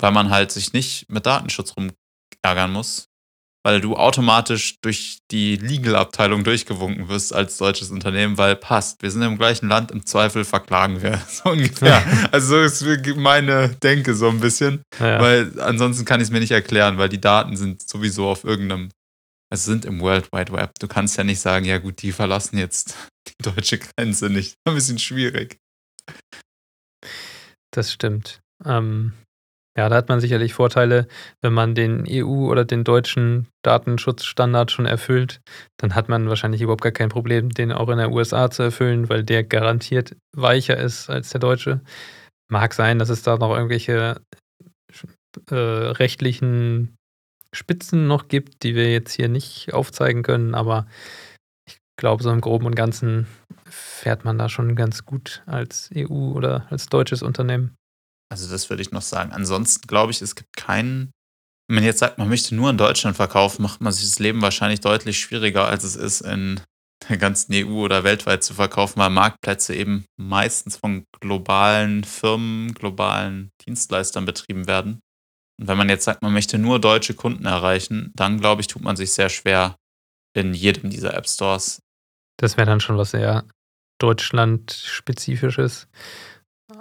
weil 0.00 0.12
man 0.12 0.30
halt 0.30 0.52
sich 0.52 0.72
nicht 0.72 1.08
mit 1.08 1.26
Datenschutz 1.26 1.74
rumärgern 1.76 2.72
muss, 2.72 3.08
weil 3.64 3.80
du 3.80 3.96
automatisch 3.96 4.76
durch 4.82 5.20
die 5.30 5.56
Legal-Abteilung 5.56 6.44
durchgewunken 6.44 7.08
wirst 7.08 7.32
als 7.32 7.56
deutsches 7.56 7.90
Unternehmen, 7.90 8.36
weil 8.36 8.56
passt, 8.56 9.02
wir 9.02 9.10
sind 9.10 9.22
im 9.22 9.38
gleichen 9.38 9.68
Land, 9.68 9.90
im 9.90 10.04
Zweifel 10.04 10.44
verklagen 10.44 11.02
wir. 11.02 11.18
So 11.28 11.50
ungefähr. 11.50 12.02
also 12.30 12.48
so 12.48 12.60
ist 12.60 13.16
meine 13.16 13.70
Denke 13.82 14.14
so 14.14 14.28
ein 14.28 14.40
bisschen, 14.40 14.82
ja. 15.00 15.20
weil 15.20 15.58
ansonsten 15.60 16.04
kann 16.04 16.20
ich 16.20 16.26
es 16.26 16.30
mir 16.30 16.40
nicht 16.40 16.52
erklären, 16.52 16.98
weil 16.98 17.08
die 17.08 17.20
Daten 17.20 17.56
sind 17.56 17.88
sowieso 17.88 18.28
auf 18.28 18.44
irgendeinem 18.44 18.90
es 19.50 19.64
sind 19.64 19.84
im 19.84 20.00
World 20.00 20.32
Wide 20.32 20.52
Web. 20.52 20.72
Du 20.80 20.88
kannst 20.88 21.16
ja 21.16 21.24
nicht 21.24 21.40
sagen, 21.40 21.64
ja 21.64 21.78
gut, 21.78 22.02
die 22.02 22.12
verlassen 22.12 22.58
jetzt 22.58 22.96
die 23.28 23.42
deutsche 23.42 23.78
Grenze 23.78 24.30
nicht. 24.30 24.54
Ein 24.66 24.74
bisschen 24.74 24.98
schwierig. 24.98 25.58
Das 27.72 27.92
stimmt. 27.92 28.40
Ähm, 28.64 29.12
ja, 29.76 29.88
da 29.88 29.96
hat 29.96 30.08
man 30.08 30.20
sicherlich 30.20 30.54
Vorteile, 30.54 31.08
wenn 31.40 31.52
man 31.52 31.74
den 31.74 32.04
EU- 32.08 32.48
oder 32.48 32.64
den 32.64 32.84
deutschen 32.84 33.48
Datenschutzstandard 33.62 34.70
schon 34.70 34.86
erfüllt, 34.86 35.40
dann 35.78 35.96
hat 35.96 36.08
man 36.08 36.28
wahrscheinlich 36.28 36.62
überhaupt 36.62 36.82
gar 36.82 36.92
kein 36.92 37.08
Problem, 37.08 37.48
den 37.48 37.72
auch 37.72 37.88
in 37.88 37.98
der 37.98 38.12
USA 38.12 38.50
zu 38.50 38.62
erfüllen, 38.62 39.08
weil 39.08 39.24
der 39.24 39.42
garantiert 39.42 40.16
weicher 40.32 40.76
ist 40.76 41.10
als 41.10 41.30
der 41.30 41.40
deutsche. 41.40 41.80
Mag 42.48 42.72
sein, 42.72 43.00
dass 43.00 43.08
es 43.08 43.22
da 43.22 43.36
noch 43.36 43.50
irgendwelche 43.50 44.20
äh, 45.50 45.54
rechtlichen 45.54 46.94
Spitzen 47.54 48.06
noch 48.06 48.28
gibt, 48.28 48.62
die 48.62 48.74
wir 48.74 48.92
jetzt 48.92 49.12
hier 49.12 49.28
nicht 49.28 49.72
aufzeigen 49.72 50.22
können, 50.22 50.54
aber 50.54 50.86
ich 51.66 51.78
glaube, 51.96 52.22
so 52.22 52.30
im 52.30 52.40
Groben 52.40 52.66
und 52.66 52.74
Ganzen 52.74 53.26
fährt 53.68 54.24
man 54.24 54.38
da 54.38 54.48
schon 54.48 54.76
ganz 54.76 55.04
gut 55.04 55.42
als 55.46 55.90
EU 55.94 56.32
oder 56.32 56.66
als 56.70 56.86
deutsches 56.86 57.22
Unternehmen. 57.22 57.74
Also 58.30 58.50
das 58.50 58.68
würde 58.68 58.82
ich 58.82 58.90
noch 58.90 59.02
sagen. 59.02 59.32
Ansonsten 59.32 59.86
glaube 59.86 60.12
ich, 60.12 60.20
es 60.20 60.34
gibt 60.34 60.56
keinen, 60.56 61.12
wenn 61.68 61.76
man 61.76 61.84
jetzt 61.84 62.00
sagt, 62.00 62.18
man 62.18 62.28
möchte 62.28 62.54
nur 62.54 62.70
in 62.70 62.78
Deutschland 62.78 63.16
verkaufen, 63.16 63.62
macht 63.62 63.80
man 63.80 63.92
sich 63.92 64.04
das 64.04 64.18
Leben 64.18 64.42
wahrscheinlich 64.42 64.80
deutlich 64.80 65.18
schwieriger, 65.18 65.66
als 65.66 65.84
es 65.84 65.96
ist, 65.96 66.20
in 66.20 66.60
der 67.08 67.16
ganzen 67.18 67.52
EU 67.54 67.84
oder 67.84 68.04
weltweit 68.04 68.42
zu 68.42 68.54
verkaufen, 68.54 68.98
weil 68.98 69.10
Marktplätze 69.10 69.74
eben 69.74 70.04
meistens 70.16 70.76
von 70.76 71.04
globalen 71.20 72.04
Firmen, 72.04 72.72
globalen 72.74 73.50
Dienstleistern 73.66 74.24
betrieben 74.24 74.66
werden. 74.66 75.00
Und 75.60 75.68
wenn 75.68 75.78
man 75.78 75.88
jetzt 75.88 76.04
sagt, 76.04 76.22
man 76.22 76.32
möchte 76.32 76.58
nur 76.58 76.80
deutsche 76.80 77.14
Kunden 77.14 77.46
erreichen, 77.46 78.12
dann 78.14 78.40
glaube 78.40 78.60
ich, 78.60 78.66
tut 78.66 78.82
man 78.82 78.96
sich 78.96 79.12
sehr 79.12 79.28
schwer 79.28 79.76
in 80.34 80.52
jedem 80.54 80.90
dieser 80.90 81.14
App 81.14 81.28
Stores. 81.28 81.80
Das 82.38 82.56
wäre 82.56 82.66
dann 82.66 82.80
schon 82.80 82.98
was 82.98 83.12
sehr 83.12 83.44
Deutschland-spezifisches. 83.98 85.86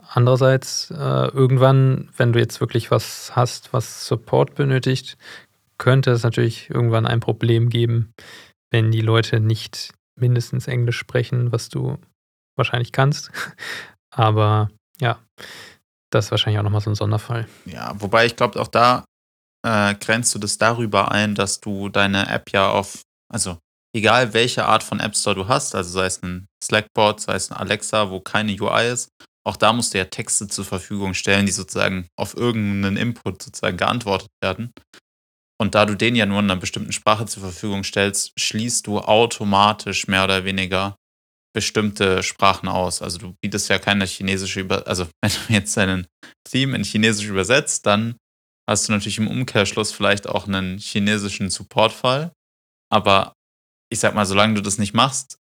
Andererseits, 0.09 0.89
äh, 0.91 1.27
irgendwann, 1.27 2.09
wenn 2.17 2.33
du 2.33 2.39
jetzt 2.39 2.59
wirklich 2.61 2.89
was 2.89 3.35
hast, 3.35 3.73
was 3.73 4.07
Support 4.07 4.55
benötigt, 4.55 5.17
könnte 5.77 6.11
es 6.11 6.23
natürlich 6.23 6.69
irgendwann 6.69 7.05
ein 7.05 7.19
Problem 7.19 7.69
geben, 7.69 8.13
wenn 8.71 8.91
die 8.91 9.01
Leute 9.01 9.39
nicht 9.39 9.93
mindestens 10.19 10.67
Englisch 10.67 10.97
sprechen, 10.97 11.51
was 11.51 11.69
du 11.69 11.97
wahrscheinlich 12.55 12.91
kannst. 12.91 13.31
Aber 14.09 14.69
ja, 14.99 15.19
das 16.13 16.25
ist 16.25 16.31
wahrscheinlich 16.31 16.59
auch 16.59 16.63
nochmal 16.63 16.81
so 16.81 16.89
ein 16.89 16.95
Sonderfall. 16.95 17.47
Ja, 17.65 17.93
wobei 17.99 18.25
ich 18.25 18.35
glaube, 18.35 18.59
auch 18.59 18.67
da 18.67 19.05
äh, 19.65 19.95
grenzt 19.95 20.33
du 20.35 20.39
das 20.39 20.57
darüber 20.57 21.11
ein, 21.11 21.35
dass 21.35 21.59
du 21.59 21.89
deine 21.89 22.27
App 22.29 22.51
ja 22.51 22.69
auf, 22.69 23.01
also 23.31 23.57
egal 23.95 24.33
welche 24.33 24.65
Art 24.65 24.83
von 24.83 24.99
App 24.99 25.15
Store 25.15 25.35
du 25.35 25.47
hast, 25.47 25.75
also 25.75 25.89
sei 25.91 26.05
es 26.05 26.21
ein 26.21 26.47
Slackbot, 26.63 27.21
sei 27.21 27.35
es 27.35 27.51
ein 27.51 27.57
Alexa, 27.57 28.09
wo 28.09 28.19
keine 28.19 28.59
UI 28.59 28.91
ist, 28.91 29.09
auch 29.45 29.57
da 29.57 29.73
musst 29.73 29.93
du 29.93 29.97
ja 29.97 30.05
Texte 30.05 30.47
zur 30.47 30.65
Verfügung 30.65 31.13
stellen, 31.13 31.45
die 31.45 31.51
sozusagen 31.51 32.07
auf 32.17 32.35
irgendeinen 32.35 32.97
Input 32.97 33.41
sozusagen 33.41 33.77
geantwortet 33.77 34.29
werden. 34.41 34.71
Und 35.59 35.75
da 35.75 35.85
du 35.85 35.95
den 35.95 36.15
ja 36.15 36.25
nur 36.25 36.39
in 36.39 36.49
einer 36.49 36.59
bestimmten 36.59 36.91
Sprache 36.91 37.25
zur 37.25 37.43
Verfügung 37.43 37.83
stellst, 37.83 38.33
schließt 38.39 38.87
du 38.87 38.99
automatisch 38.99 40.07
mehr 40.07 40.23
oder 40.23 40.45
weniger 40.45 40.95
bestimmte 41.53 42.23
Sprachen 42.23 42.67
aus. 42.67 43.01
Also 43.01 43.17
du 43.19 43.35
bietest 43.41 43.69
ja 43.69 43.79
keine 43.79 44.05
chinesische 44.05 44.59
Über 44.59 44.87
also 44.87 45.07
wenn 45.21 45.31
du 45.31 45.53
jetzt 45.53 45.77
deinen 45.77 46.07
Theme 46.43 46.75
in 46.75 46.83
Chinesisch 46.83 47.27
übersetzt, 47.27 47.85
dann 47.85 48.17
hast 48.69 48.87
du 48.87 48.91
natürlich 48.93 49.17
im 49.17 49.27
Umkehrschluss 49.27 49.91
vielleicht 49.91 50.27
auch 50.27 50.47
einen 50.47 50.77
chinesischen 50.77 51.49
Supportfall. 51.49 52.31
Aber 52.91 53.33
ich 53.91 53.99
sag 53.99 54.15
mal, 54.15 54.25
solange 54.25 54.55
du 54.55 54.61
das 54.61 54.77
nicht 54.77 54.93
machst, 54.93 55.37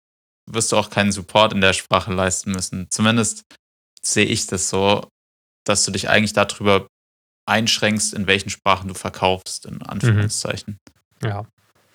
wirst 0.50 0.70
du 0.70 0.76
auch 0.76 0.90
keinen 0.90 1.12
Support 1.12 1.52
in 1.52 1.60
der 1.60 1.72
Sprache 1.72 2.12
leisten 2.12 2.52
müssen. 2.52 2.86
Zumindest 2.90 3.42
sehe 4.02 4.26
ich 4.26 4.46
das 4.46 4.68
so, 4.68 5.08
dass 5.64 5.84
du 5.84 5.90
dich 5.90 6.08
eigentlich 6.08 6.32
darüber 6.32 6.86
einschränkst, 7.48 8.14
in 8.14 8.26
welchen 8.26 8.50
Sprachen 8.50 8.88
du 8.88 8.94
verkaufst, 8.94 9.66
in 9.66 9.82
Anführungszeichen. 9.82 10.78
Mhm. 11.22 11.28
Ja. 11.28 11.46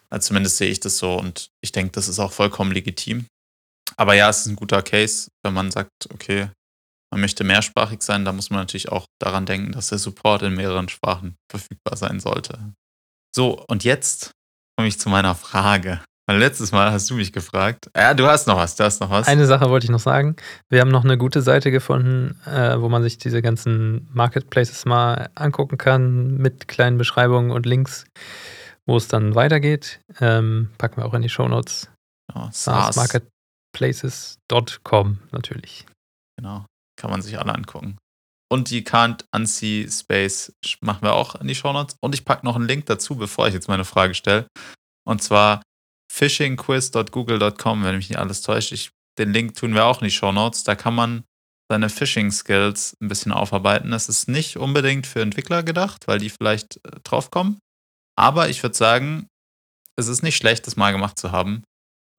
Also 0.10 0.28
zumindest 0.28 0.58
sehe 0.58 0.70
ich 0.70 0.80
das 0.80 0.98
so 0.98 1.16
und 1.16 1.50
ich 1.62 1.72
denke, 1.72 1.92
das 1.94 2.08
ist 2.08 2.20
auch 2.20 2.34
vollkommen 2.34 2.72
legitim. 2.72 3.28
Aber 4.02 4.16
ja, 4.16 4.30
es 4.30 4.40
ist 4.40 4.48
ein 4.48 4.56
guter 4.56 4.82
Case, 4.82 5.30
wenn 5.44 5.54
man 5.54 5.70
sagt, 5.70 5.92
okay, 6.12 6.50
man 7.12 7.22
möchte 7.22 7.44
mehrsprachig 7.44 8.02
sein, 8.02 8.26
da 8.26 8.34
muss 8.34 8.50
man 8.50 8.62
natürlich 8.62 8.92
auch 8.92 9.06
daran 9.20 9.46
denken, 9.46 9.74
dass 9.74 9.90
der 9.90 10.00
Support 10.00 10.42
in 10.42 10.56
mehreren 10.56 10.90
Sprachen 10.90 11.36
verfügbar 11.52 11.96
sein 11.96 12.20
sollte. 12.20 12.74
So, 13.36 13.64
und 13.68 13.84
jetzt 13.84 14.32
komme 14.76 14.88
ich 14.88 15.00
zu 15.00 15.10
meiner 15.10 15.36
Frage. 15.36 16.02
Weil 16.26 16.40
letztes 16.40 16.72
Mal 16.72 16.92
hast 16.92 17.12
du 17.12 17.14
mich 17.14 17.32
gefragt. 17.32 17.92
Ja, 17.96 18.16
du 18.16 18.26
hast 18.26 18.48
noch 18.48 18.58
was, 18.58 18.76
du 18.76 18.84
hast 18.84 19.02
noch 19.02 19.12
was. 19.12 19.28
Eine 19.28 19.46
Sache 19.46 19.70
wollte 19.70 19.84
ich 19.84 19.92
noch 19.92 20.00
sagen. 20.00 20.36
Wir 20.70 20.82
haben 20.82 20.90
noch 20.90 21.04
eine 21.04 21.20
gute 21.20 21.44
Seite 21.44 21.70
gefunden, 21.70 22.40
äh, 22.48 22.82
wo 22.82 22.90
man 22.90 23.04
sich 23.04 23.20
diese 23.20 23.44
ganzen 23.44 24.10
Marketplaces 24.12 24.86
mal 24.86 25.30
angucken 25.36 25.78
kann, 25.78 26.38
mit 26.38 26.68
kleinen 26.68 26.98
Beschreibungen 26.98 27.52
und 27.52 27.68
Links, 27.68 28.06
wo 28.88 28.98
es 28.98 29.08
dann 29.08 29.36
weitergeht. 29.36 30.00
Ähm, 30.20 30.72
packen 30.80 30.98
wir 30.98 31.06
auch 31.06 31.14
in 31.14 31.22
die 31.22 31.30
Shownotes. 31.30 31.92
Ja, 32.34 32.50
SaaS. 32.52 32.96
Marketplaces.com 33.72 35.20
natürlich. 35.32 35.86
Genau, 36.38 36.66
kann 36.98 37.10
man 37.10 37.22
sich 37.22 37.40
alle 37.40 37.54
angucken. 37.54 37.98
Und 38.52 38.70
die 38.70 38.84
Can't 38.84 39.24
Unsee 39.34 39.88
Space 39.90 40.54
machen 40.82 41.04
wir 41.04 41.14
auch 41.14 41.36
in 41.36 41.48
die 41.48 41.56
Shownotes. 41.56 41.96
Und 42.02 42.14
ich 42.14 42.26
packe 42.26 42.46
noch 42.46 42.56
einen 42.56 42.68
Link 42.68 42.86
dazu, 42.86 43.16
bevor 43.16 43.48
ich 43.48 43.54
jetzt 43.54 43.70
meine 43.70 43.86
Frage 43.86 44.14
stelle. 44.14 44.48
Und 45.08 45.24
zwar 45.24 45.64
phishingquiz.google.com, 46.12 47.84
wenn 47.84 47.96
mich 47.96 48.10
nicht 48.10 48.20
alles 48.20 48.42
täuscht. 48.42 48.74
Ich, 48.74 48.92
den 49.18 49.32
Link 49.32 49.56
tun 49.56 49.74
wir 49.74 49.86
auch 49.86 50.02
in 50.02 50.06
die 50.06 50.12
Show 50.12 50.34
Notes. 50.34 50.66
Da 50.66 50.76
kann 50.76 50.94
man 50.94 51.24
seine 51.72 51.88
Phishing-Skills 51.88 52.98
ein 53.02 53.08
bisschen 53.08 53.32
aufarbeiten. 53.32 53.94
Es 53.94 54.10
ist 54.10 54.28
nicht 54.28 54.58
unbedingt 54.58 55.08
für 55.08 55.22
Entwickler 55.22 55.64
gedacht, 55.64 56.08
weil 56.10 56.20
die 56.20 56.30
vielleicht 56.30 56.86
äh, 56.86 57.00
draufkommen. 57.04 57.60
Aber 58.18 58.50
ich 58.50 58.62
würde 58.62 58.76
sagen, 58.76 59.28
es 59.98 60.08
ist 60.08 60.24
nicht 60.24 60.36
schlecht, 60.36 60.68
das 60.68 60.76
mal 60.76 60.92
gemacht 60.92 61.18
zu 61.18 61.32
haben. 61.32 61.64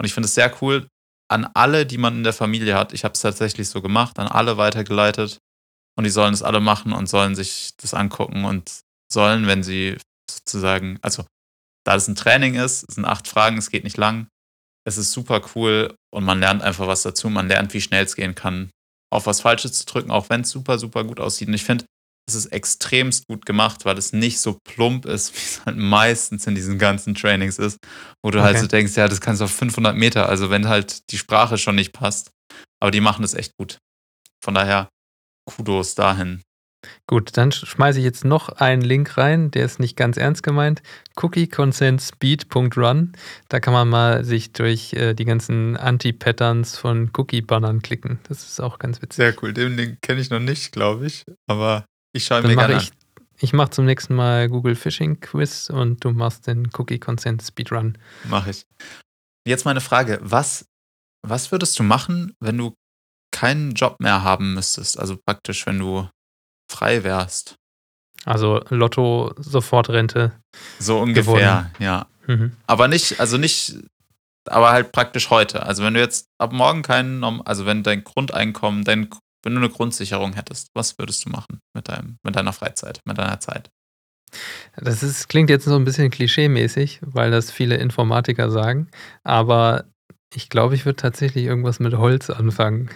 Und 0.00 0.07
ich 0.07 0.14
finde 0.14 0.26
es 0.26 0.34
sehr 0.34 0.50
cool, 0.62 0.88
an 1.28 1.48
alle, 1.54 1.86
die 1.86 1.98
man 1.98 2.16
in 2.16 2.24
der 2.24 2.32
Familie 2.32 2.74
hat, 2.76 2.92
ich 2.92 3.04
habe 3.04 3.14
es 3.14 3.20
tatsächlich 3.20 3.68
so 3.68 3.80
gemacht, 3.80 4.18
an 4.18 4.28
alle 4.28 4.56
weitergeleitet. 4.56 5.38
Und 5.96 6.04
die 6.04 6.10
sollen 6.10 6.32
es 6.32 6.42
alle 6.42 6.60
machen 6.60 6.92
und 6.92 7.08
sollen 7.08 7.34
sich 7.34 7.72
das 7.76 7.92
angucken 7.92 8.44
und 8.44 8.80
sollen, 9.12 9.46
wenn 9.46 9.62
sie 9.62 9.98
sozusagen, 10.30 10.98
also 11.02 11.26
da 11.84 11.96
es 11.96 12.08
ein 12.08 12.14
Training 12.14 12.54
ist, 12.54 12.88
es 12.88 12.94
sind 12.94 13.04
acht 13.04 13.28
Fragen, 13.28 13.58
es 13.58 13.70
geht 13.70 13.84
nicht 13.84 13.98
lang. 13.98 14.28
Es 14.84 14.96
ist 14.96 15.12
super 15.12 15.42
cool 15.54 15.94
und 16.12 16.24
man 16.24 16.40
lernt 16.40 16.62
einfach 16.62 16.86
was 16.86 17.02
dazu. 17.02 17.28
Man 17.28 17.48
lernt, 17.48 17.74
wie 17.74 17.80
schnell 17.80 18.04
es 18.04 18.16
gehen 18.16 18.34
kann, 18.34 18.70
auf 19.12 19.26
was 19.26 19.40
Falsches 19.40 19.72
zu 19.72 19.84
drücken, 19.84 20.10
auch 20.10 20.30
wenn 20.30 20.40
es 20.40 20.50
super, 20.50 20.78
super 20.78 21.04
gut 21.04 21.20
aussieht. 21.20 21.48
Und 21.48 21.54
ich 21.54 21.64
finde, 21.64 21.84
es 22.28 22.34
ist 22.34 22.46
extremst 22.46 23.26
gut 23.26 23.46
gemacht, 23.46 23.84
weil 23.84 23.98
es 23.98 24.12
nicht 24.12 24.40
so 24.40 24.58
plump 24.64 25.06
ist, 25.06 25.34
wie 25.34 25.38
es 25.38 25.64
halt 25.64 25.76
meistens 25.76 26.46
in 26.46 26.54
diesen 26.54 26.78
ganzen 26.78 27.14
Trainings 27.14 27.58
ist, 27.58 27.78
wo 28.22 28.30
du 28.30 28.40
halt 28.40 28.50
okay. 28.50 28.60
halt 28.60 28.70
so 28.70 28.76
denkst, 28.76 28.96
ja, 28.96 29.08
das 29.08 29.20
kannst 29.20 29.40
du 29.40 29.44
auf 29.44 29.52
500 29.52 29.96
Meter, 29.96 30.28
also 30.28 30.50
wenn 30.50 30.68
halt 30.68 31.10
die 31.10 31.18
Sprache 31.18 31.58
schon 31.58 31.74
nicht 31.74 31.92
passt. 31.92 32.30
Aber 32.80 32.90
die 32.90 33.00
machen 33.00 33.22
das 33.22 33.34
echt 33.34 33.52
gut. 33.56 33.78
Von 34.42 34.54
daher, 34.54 34.88
Kudos 35.48 35.94
dahin. 35.94 36.42
Gut, 37.06 37.36
dann 37.36 37.52
schmeiße 37.52 38.00
ich 38.00 38.04
jetzt 38.04 38.24
noch 38.24 38.48
einen 38.48 38.82
Link 38.82 39.16
rein, 39.16 39.52
der 39.52 39.64
ist 39.64 39.78
nicht 39.78 39.96
ganz 39.96 40.16
ernst 40.16 40.42
gemeint. 40.42 40.82
cookieconsent.speed.run. 41.16 43.12
Da 43.48 43.60
kann 43.60 43.72
man 43.72 43.88
mal 43.88 44.24
sich 44.24 44.52
durch 44.52 44.92
äh, 44.94 45.14
die 45.14 45.24
ganzen 45.24 45.76
Anti-Patterns 45.76 46.76
von 46.76 47.12
Cookie-Bannern 47.16 47.82
klicken. 47.82 48.18
Das 48.28 48.42
ist 48.42 48.60
auch 48.60 48.80
ganz 48.80 49.00
witzig. 49.00 49.16
Sehr 49.16 49.34
cool. 49.42 49.52
Den 49.52 49.76
Link 49.76 50.02
kenne 50.02 50.20
ich 50.20 50.30
noch 50.30 50.40
nicht, 50.40 50.72
glaube 50.72 51.06
ich. 51.06 51.22
Aber 51.46 51.84
ich 52.12 52.24
schaue 52.24 52.42
mir 52.42 52.56
gerne 52.56 52.76
ich, 52.76 52.90
an. 52.90 52.96
Ich 53.38 53.52
mache 53.52 53.70
zum 53.70 53.84
nächsten 53.84 54.14
Mal 54.14 54.48
Google 54.48 54.74
Phishing 54.74 55.20
Quiz 55.20 55.70
und 55.70 56.04
du 56.04 56.10
machst 56.10 56.46
den 56.46 56.70
Cookie 56.76 56.98
Consent 56.98 57.42
Speedrun. 57.42 57.98
Mache 58.24 58.50
ich. 58.50 58.66
Jetzt 59.46 59.64
meine 59.64 59.80
Frage: 59.80 60.18
Was, 60.22 60.66
was 61.26 61.50
würdest 61.52 61.78
du 61.78 61.82
machen, 61.82 62.34
wenn 62.40 62.58
du 62.58 62.74
keinen 63.32 63.72
Job 63.72 63.96
mehr 64.00 64.22
haben 64.22 64.54
müsstest? 64.54 64.98
Also 64.98 65.16
praktisch, 65.16 65.66
wenn 65.66 65.78
du 65.78 66.08
frei 66.70 67.04
wärst. 67.04 67.56
Also 68.24 68.60
Lotto, 68.68 69.34
Sofortrente. 69.36 70.32
So 70.78 71.00
ungefähr, 71.00 71.22
gewonnen. 71.24 71.70
ja. 71.78 72.06
Mhm. 72.26 72.52
Aber 72.66 72.88
nicht, 72.88 73.18
also 73.18 73.36
nicht, 73.36 73.76
aber 74.46 74.70
halt 74.70 74.92
praktisch 74.92 75.30
heute. 75.30 75.64
Also 75.64 75.82
wenn 75.82 75.94
du 75.94 76.00
jetzt 76.00 76.26
ab 76.38 76.52
morgen 76.52 76.82
keinen, 76.82 77.24
also 77.24 77.66
wenn 77.66 77.82
dein 77.82 78.04
Grundeinkommen, 78.04 78.84
dein, 78.84 79.08
wenn 79.43 79.55
du 79.55 79.61
eine 79.61 79.70
Grundsicherung 79.70 80.34
hättest, 80.34 80.70
was 80.74 80.99
würdest 80.99 81.24
du 81.24 81.30
machen 81.30 81.61
mit 81.74 81.88
deinem, 81.88 82.18
mit 82.22 82.36
deiner 82.36 82.53
Freizeit, 82.53 83.01
mit 83.05 83.18
deiner 83.18 83.40
Zeit? 83.40 83.70
Das 84.76 85.03
ist, 85.03 85.28
klingt 85.28 85.51
jetzt 85.51 85.64
so 85.64 85.76
ein 85.76 85.84
bisschen 85.84 86.11
klischee-mäßig, 86.11 87.01
weil 87.03 87.30
das 87.30 87.51
viele 87.51 87.76
Informatiker 87.76 88.51
sagen. 88.51 88.88
Aber 89.24 89.84
ich 90.34 90.49
glaube, 90.49 90.74
ich 90.74 90.86
würde 90.86 90.97
tatsächlich 90.97 91.45
irgendwas 91.45 91.80
mit 91.80 91.95
Holz 91.95 92.30
anfangen. 92.30 92.90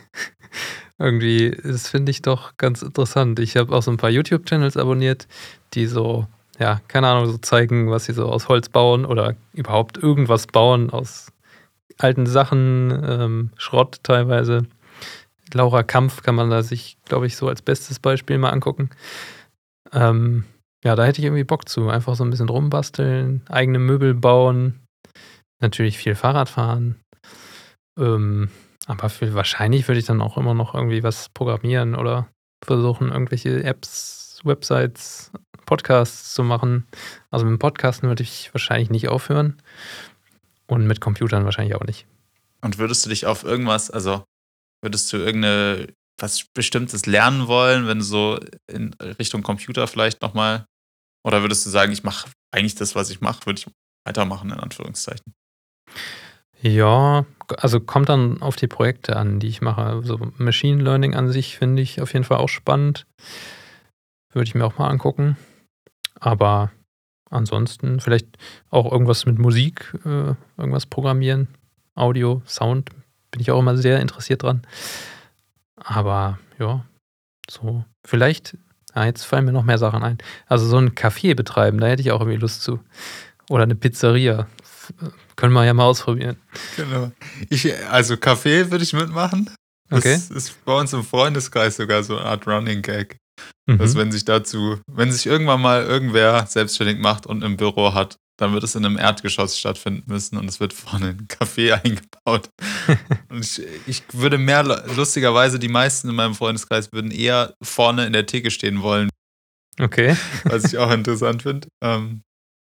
Irgendwie, 0.99 1.51
das 1.62 1.88
finde 1.88 2.11
ich 2.11 2.22
doch 2.22 2.57
ganz 2.57 2.80
interessant. 2.80 3.38
Ich 3.38 3.59
habe 3.59 3.76
auch 3.76 3.82
so 3.82 3.90
ein 3.90 3.99
paar 3.99 4.09
YouTube-Channels 4.09 4.78
abonniert, 4.78 5.28
die 5.74 5.86
so 5.86 6.26
ja, 6.59 6.80
keine 6.88 7.09
Ahnung, 7.09 7.26
so 7.26 7.38
zeigen, 7.38 7.90
was 7.90 8.07
sie 8.07 8.12
so 8.12 8.26
aus 8.26 8.49
Holz 8.49 8.68
bauen 8.68 9.05
oder 9.05 9.36
überhaupt 9.53 9.99
irgendwas 9.99 10.47
bauen 10.47 10.90
aus 10.90 11.32
alten 11.99 12.26
Sachen, 12.26 12.90
ähm, 13.05 13.51
Schrott 13.57 14.01
teilweise. 14.03 14.66
Laura 15.53 15.82
Kampf 15.82 16.22
kann 16.22 16.34
man 16.34 16.51
da 16.51 16.62
sich, 16.62 16.99
glaube 17.05 17.26
ich, 17.26 17.36
so 17.36 17.49
als 17.49 17.62
bestes 17.62 17.99
Beispiel 17.99 18.38
mal 18.38 18.51
angucken. 18.51 18.90
Ähm, 19.92 20.44
ja, 20.84 20.94
da 20.97 21.05
hätte 21.05 21.20
ich 21.20 21.24
irgendwie 21.24 21.44
Bock 21.44 21.68
zu. 21.68 21.88
Einfach 21.88 22.14
so 22.16 22.24
ein 22.24 22.30
bisschen 22.30 22.49
rumbasteln, 22.49 23.42
eigene 23.49 23.78
Möbel 23.78 24.14
bauen, 24.14 24.80
natürlich 25.61 25.99
viel 25.99 26.14
Fahrrad 26.14 26.49
fahren. 26.49 26.97
Ähm, 27.99 28.51
aber 28.86 29.09
für, 29.09 29.34
wahrscheinlich 29.34 29.88
würde 29.88 29.99
ich 29.99 30.07
dann 30.07 30.20
auch 30.20 30.36
immer 30.36 30.55
noch 30.55 30.74
irgendwie 30.74 31.03
was 31.03 31.28
programmieren 31.30 31.94
oder 31.94 32.28
versuchen, 32.64 33.11
irgendwelche 33.11 33.64
Apps, 33.64 34.40
Websites, 34.44 35.32
Podcasts 35.64 36.34
zu 36.34 36.44
machen. 36.44 36.86
Also 37.30 37.47
mit 37.47 37.59
Podcasten 37.59 38.09
würde 38.09 38.22
ich 38.22 38.53
wahrscheinlich 38.55 38.90
nicht 38.90 39.09
aufhören. 39.09 39.57
Und 40.68 40.86
mit 40.86 41.01
Computern 41.01 41.44
wahrscheinlich 41.44 41.76
auch 41.76 41.84
nicht. 41.84 42.07
Und 42.61 42.78
würdest 42.78 43.05
du 43.05 43.11
dich 43.11 43.26
auf 43.26 43.44
irgendwas, 43.44 43.90
also 43.90 44.24
würdest 44.87 45.12
du 45.12 45.16
irgendeine 45.16 45.89
was 46.18 46.47
Bestimmtes 46.55 47.07
lernen 47.07 47.49
wollen, 47.49 47.89
wenn 47.89 47.99
du 47.99 48.05
so 48.05 48.39
in 48.72 48.95
Richtung 49.18 49.43
Computer 49.43 49.87
vielleicht 49.87 50.22
nochmal? 50.22 50.64
Oder 51.26 51.43
würdest 51.43 51.66
du 51.66 51.70
sagen, 51.70 51.93
ich 51.93 52.05
mache 52.05 52.30
eigentlich 52.55 52.76
das, 52.76 52.95
was 52.95 53.11
ich 53.11 53.20
mache, 53.20 53.45
würde 53.47 53.59
ich 53.59 53.66
weitermachen, 54.07 54.51
in 54.51 54.61
Anführungszeichen? 54.61 55.34
Ja, 56.62 57.26
also 57.59 57.80
kommt 57.80 58.09
dann 58.09 58.41
auf 58.41 58.55
die 58.55 58.68
Projekte 58.68 59.16
an, 59.16 59.41
die 59.41 59.49
ich 59.49 59.61
mache. 59.61 60.03
So 60.05 60.14
also 60.14 60.32
Machine 60.39 60.82
Learning 60.82 61.14
an 61.14 61.28
sich 61.28 61.59
finde 61.59 61.82
ich 61.82 62.01
auf 62.01 62.12
jeden 62.12 62.24
Fall 62.24 62.39
auch 62.39 62.49
spannend. 62.49 63.07
Würde 64.32 64.49
ich 64.49 64.55
mir 64.55 64.64
auch 64.64 64.78
mal 64.78 64.89
angucken. 64.89 65.37
Aber 66.18 66.70
ansonsten 67.28 68.01
vielleicht 68.01 68.39
auch 68.70 68.91
irgendwas 68.91 69.26
mit 69.26 69.39
Musik, 69.39 69.93
äh, 70.05 70.34
irgendwas 70.57 70.87
programmieren, 70.87 71.49
Audio, 71.95 72.43
Sound, 72.47 72.91
bin 73.30 73.40
ich 73.40 73.50
auch 73.50 73.58
immer 73.58 73.76
sehr 73.76 74.00
interessiert 74.00 74.42
dran. 74.42 74.62
Aber 75.76 76.38
ja, 76.58 76.84
so, 77.50 77.84
vielleicht, 78.04 78.56
ja, 78.94 79.04
jetzt 79.04 79.24
fallen 79.24 79.44
mir 79.44 79.52
noch 79.52 79.64
mehr 79.64 79.78
Sachen 79.78 80.02
ein. 80.02 80.18
Also 80.46 80.66
so 80.66 80.78
ein 80.78 80.94
Café 80.94 81.34
betreiben, 81.34 81.78
da 81.78 81.86
hätte 81.86 82.02
ich 82.02 82.12
auch 82.12 82.20
irgendwie 82.20 82.38
Lust 82.38 82.62
zu. 82.62 82.80
Oder 83.48 83.64
eine 83.64 83.76
Pizzeria. 83.76 84.46
Können 85.36 85.52
wir 85.52 85.64
ja 85.64 85.74
mal 85.74 85.84
ausprobieren. 85.84 86.36
Genau. 86.76 87.12
Ich, 87.50 87.72
also 87.90 88.16
Kaffee 88.16 88.70
würde 88.70 88.84
ich 88.84 88.92
mitmachen. 88.92 89.50
Das 89.88 90.00
okay. 90.00 90.14
ist 90.14 90.64
bei 90.64 90.72
uns 90.72 90.92
im 90.92 91.04
Freundeskreis 91.04 91.76
sogar 91.76 92.02
so 92.02 92.16
eine 92.16 92.26
Art 92.26 92.46
Running 92.46 92.82
Gag. 92.82 93.18
Mhm. 93.66 93.78
Dass 93.78 93.94
wenn 93.94 94.10
sich 94.10 94.24
dazu, 94.24 94.80
wenn 94.86 95.12
sich 95.12 95.26
irgendwann 95.26 95.60
mal 95.60 95.84
irgendwer 95.84 96.46
selbstständig 96.46 96.98
macht 96.98 97.26
und 97.26 97.44
ein 97.44 97.56
Büro 97.56 97.94
hat, 97.94 98.16
dann 98.37 98.53
wird 98.53 98.64
es 98.64 98.74
in 98.74 98.84
einem 98.84 98.99
Erdgeschoss 98.99 99.59
stattfinden 99.59 100.05
müssen 100.07 100.37
und 100.37 100.49
es 100.49 100.61
wird 100.61 100.72
vorne 100.72 101.09
ein 101.09 101.28
Café 101.28 101.72
eingebaut. 101.84 102.51
und 103.30 103.45
ich, 103.45 103.62
ich, 103.87 104.03
würde 104.12 104.39
mehr, 104.39 104.62
lustigerweise, 104.95 105.59
die 105.59 105.68
meisten 105.68 106.09
in 106.09 106.14
meinem 106.14 106.34
Freundeskreis 106.34 106.93
würden 106.93 107.11
eher 107.11 107.55
vorne 107.62 108.07
in 108.07 108.12
der 108.12 108.26
Theke 108.26 108.51
stehen 108.51 108.82
wollen. 108.82 109.09
Okay. 109.80 110.16
Was 110.45 110.64
ich 110.64 110.78
auch 110.78 110.91
interessant 110.91 111.43
finde. 111.43 111.68
Ähm, 111.82 112.22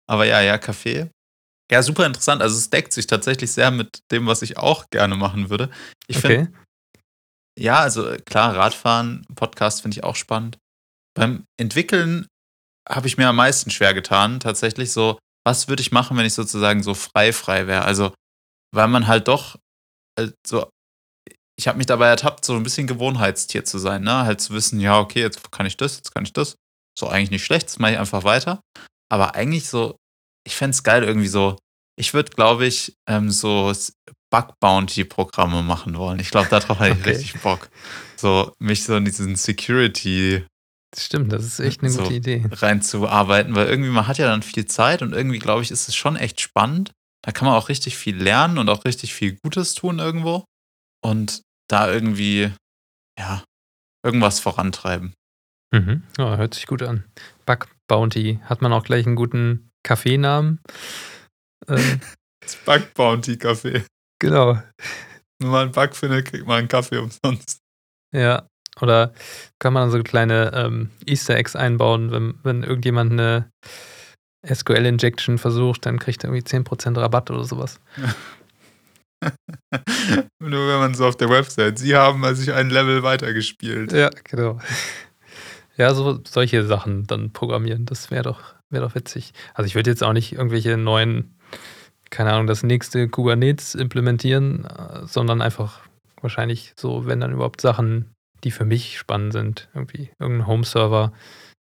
aber 0.07 0.25
ja, 0.25 0.41
ja, 0.41 0.55
Café. 0.55 1.09
Ja, 1.71 1.81
super 1.81 2.05
interessant. 2.05 2.41
Also 2.41 2.57
es 2.57 2.69
deckt 2.69 2.93
sich 2.93 3.07
tatsächlich 3.07 3.51
sehr 3.51 3.71
mit 3.71 3.99
dem, 4.11 4.27
was 4.27 4.41
ich 4.41 4.57
auch 4.57 4.89
gerne 4.89 5.15
machen 5.15 5.49
würde. 5.49 5.69
Ich 6.07 6.17
okay. 6.17 6.45
finde, 6.45 6.53
ja, 7.57 7.79
also 7.79 8.15
klar, 8.25 8.55
Radfahren, 8.55 9.25
Podcast 9.35 9.81
finde 9.81 9.97
ich 9.97 10.03
auch 10.03 10.15
spannend. 10.15 10.57
Beim 11.15 11.45
Entwickeln 11.57 12.27
habe 12.89 13.07
ich 13.07 13.17
mir 13.17 13.29
am 13.29 13.35
meisten 13.35 13.69
schwer 13.69 13.93
getan, 13.93 14.39
tatsächlich 14.39 14.91
so, 14.91 15.17
was 15.45 15.67
würde 15.67 15.81
ich 15.81 15.91
machen, 15.91 16.17
wenn 16.17 16.25
ich 16.25 16.33
sozusagen 16.33 16.83
so 16.83 16.93
frei 16.93 17.33
frei 17.33 17.67
wäre? 17.67 17.83
Also, 17.83 18.13
weil 18.73 18.87
man 18.87 19.07
halt 19.07 19.27
doch 19.27 19.57
äh, 20.17 20.29
so 20.45 20.69
ich 21.55 21.67
habe 21.67 21.77
mich 21.77 21.87
dabei 21.87 22.07
ertappt, 22.07 22.45
so 22.45 22.55
ein 22.55 22.63
bisschen 22.63 22.87
Gewohnheitstier 22.87 23.63
zu 23.63 23.77
sein, 23.77 24.03
ne? 24.03 24.25
Halt 24.25 24.41
zu 24.41 24.53
wissen, 24.53 24.79
ja, 24.79 24.99
okay, 24.99 25.21
jetzt 25.21 25.51
kann 25.51 25.65
ich 25.65 25.77
das, 25.77 25.97
jetzt 25.97 26.13
kann 26.13 26.25
ich 26.25 26.33
das. 26.33 26.55
So 26.97 27.07
eigentlich 27.07 27.31
nicht 27.31 27.45
schlecht, 27.45 27.67
das 27.67 27.79
mache 27.79 27.93
ich 27.93 27.99
einfach 27.99 28.23
weiter. 28.23 28.61
Aber 29.09 29.35
eigentlich 29.35 29.67
so, 29.67 29.97
ich 30.45 30.55
fände 30.55 30.71
es 30.71 30.83
geil 30.83 31.03
irgendwie 31.03 31.27
so, 31.27 31.57
ich 31.95 32.13
würde, 32.13 32.31
glaube 32.31 32.65
ich, 32.65 32.95
ähm, 33.07 33.29
so 33.29 33.71
Bug-Bounty-Programme 34.31 35.61
machen 35.61 35.95
wollen. 35.95 36.19
Ich 36.19 36.31
glaube, 36.31 36.49
darauf 36.49 36.79
hätte 36.79 36.95
ich 36.95 37.01
okay. 37.01 37.09
richtig 37.09 37.41
Bock. 37.41 37.69
So, 38.17 38.51
mich 38.59 38.83
so 38.83 38.95
in 38.95 39.05
diesen 39.05 39.35
Security 39.35 40.43
Stimmt, 40.95 41.31
das 41.31 41.43
ist 41.43 41.59
echt 41.59 41.81
eine 41.81 41.89
so 41.89 42.03
gute 42.03 42.13
Idee. 42.13 42.45
Reinzuarbeiten, 42.51 43.55
weil 43.55 43.67
irgendwie 43.67 43.89
man 43.89 44.07
hat 44.07 44.17
ja 44.17 44.27
dann 44.27 44.43
viel 44.43 44.65
Zeit 44.65 45.01
und 45.01 45.13
irgendwie, 45.13 45.39
glaube 45.39 45.63
ich, 45.63 45.71
ist 45.71 45.87
es 45.87 45.95
schon 45.95 46.15
echt 46.15 46.41
spannend. 46.41 46.91
Da 47.23 47.31
kann 47.31 47.47
man 47.47 47.55
auch 47.55 47.69
richtig 47.69 47.97
viel 47.97 48.15
lernen 48.15 48.57
und 48.57 48.69
auch 48.69 48.85
richtig 48.85 49.13
viel 49.13 49.37
Gutes 49.43 49.75
tun 49.75 49.99
irgendwo. 49.99 50.45
Und 51.03 51.41
da 51.69 51.91
irgendwie, 51.91 52.51
ja, 53.17 53.43
irgendwas 54.05 54.39
vorantreiben. 54.39 55.13
Mhm. 55.73 56.03
Ja, 56.17 56.37
hört 56.37 56.53
sich 56.53 56.67
gut 56.67 56.83
an. 56.83 57.05
Bug 57.45 57.67
Bounty. 57.87 58.39
Hat 58.43 58.61
man 58.61 58.73
auch 58.73 58.83
gleich 58.83 59.05
einen 59.05 59.15
guten 59.15 59.71
Kaffeenamen? 59.83 60.61
Ähm, 61.67 62.01
das 62.41 62.55
Bug 62.57 62.93
Bounty 62.93 63.37
Kaffee. 63.37 63.85
Genau. 64.19 64.61
Wenn 65.39 65.49
man 65.49 65.63
einen 65.63 65.71
Bug 65.71 65.95
findet, 65.95 66.27
kriegt 66.27 66.45
man 66.45 66.59
einen 66.59 66.67
Kaffee 66.67 66.97
umsonst. 66.97 67.59
Ja, 68.13 68.47
oder 68.81 69.13
kann 69.59 69.73
man 69.73 69.91
so 69.91 70.01
kleine 70.01 70.51
ähm, 70.53 70.89
Easter 71.05 71.35
Eggs 71.35 71.55
einbauen, 71.55 72.11
wenn, 72.11 72.35
wenn 72.43 72.63
irgendjemand 72.63 73.11
eine 73.13 73.49
SQL-Injection 74.45 75.37
versucht, 75.37 75.85
dann 75.85 75.99
kriegt 75.99 76.23
er 76.23 76.33
irgendwie 76.33 76.45
10% 76.45 76.99
Rabatt 76.99 77.31
oder 77.31 77.43
sowas. 77.43 77.79
Nur 80.39 80.67
wenn 80.67 80.79
man 80.79 80.93
so 80.95 81.05
auf 81.05 81.15
der 81.15 81.29
Website, 81.29 81.79
Sie 81.79 81.95
haben 81.95 82.35
sich 82.35 82.51
ein 82.51 82.69
Level 82.69 83.03
weitergespielt. 83.03 83.93
Ja, 83.93 84.09
genau. 84.23 84.59
Ja, 85.77 85.93
so 85.93 86.19
solche 86.27 86.65
Sachen 86.65 87.07
dann 87.07 87.31
programmieren, 87.31 87.85
das 87.85 88.11
wäre 88.11 88.23
doch, 88.23 88.41
wär 88.69 88.81
doch 88.81 88.95
witzig. 88.95 89.33
Also 89.53 89.65
ich 89.67 89.75
würde 89.75 89.89
jetzt 89.89 90.03
auch 90.03 90.13
nicht 90.13 90.33
irgendwelche 90.33 90.77
neuen, 90.77 91.35
keine 92.09 92.33
Ahnung, 92.33 92.47
das 92.47 92.63
nächste 92.63 93.07
Kubernetes 93.07 93.75
implementieren, 93.75 94.65
äh, 94.65 95.07
sondern 95.07 95.41
einfach 95.41 95.79
wahrscheinlich 96.21 96.73
so, 96.75 97.05
wenn 97.05 97.19
dann 97.19 97.31
überhaupt 97.31 97.61
Sachen 97.61 98.12
die 98.43 98.51
für 98.51 98.65
mich 98.65 98.97
spannend 98.97 99.33
sind. 99.33 99.69
Irgendwie 99.73 100.11
irgendein 100.19 100.47
Home-Server, 100.47 101.13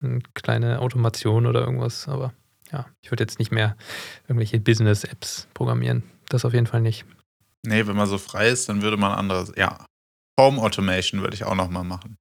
eine 0.03 0.21
kleine 0.35 0.81
Automation 0.81 1.47
oder 1.47 1.61
irgendwas. 1.61 2.09
Aber 2.09 2.33
ja, 2.71 2.87
ich 3.03 3.11
würde 3.11 3.25
jetzt 3.25 3.39
nicht 3.39 3.51
mehr 3.51 3.77
irgendwelche 4.25 4.61
Business-Apps 4.61 5.49
programmieren. 5.55 6.03
Das 6.29 6.45
auf 6.45 6.55
jeden 6.55 6.67
Fall 6.67 6.81
nicht. 6.81 7.05
Nee, 7.67 7.87
wenn 7.87 7.97
man 7.97 8.09
so 8.09 8.19
frei 8.19 8.49
ist, 8.49 8.69
dann 8.69 8.83
würde 8.83 8.97
man 8.97 9.13
anderes. 9.13 9.53
Ja, 9.57 9.85
Home 10.39 10.61
Automation 10.63 11.23
würde 11.23 11.35
ich 11.35 11.45
auch 11.45 11.55
nochmal 11.55 11.85
machen. 11.85 12.17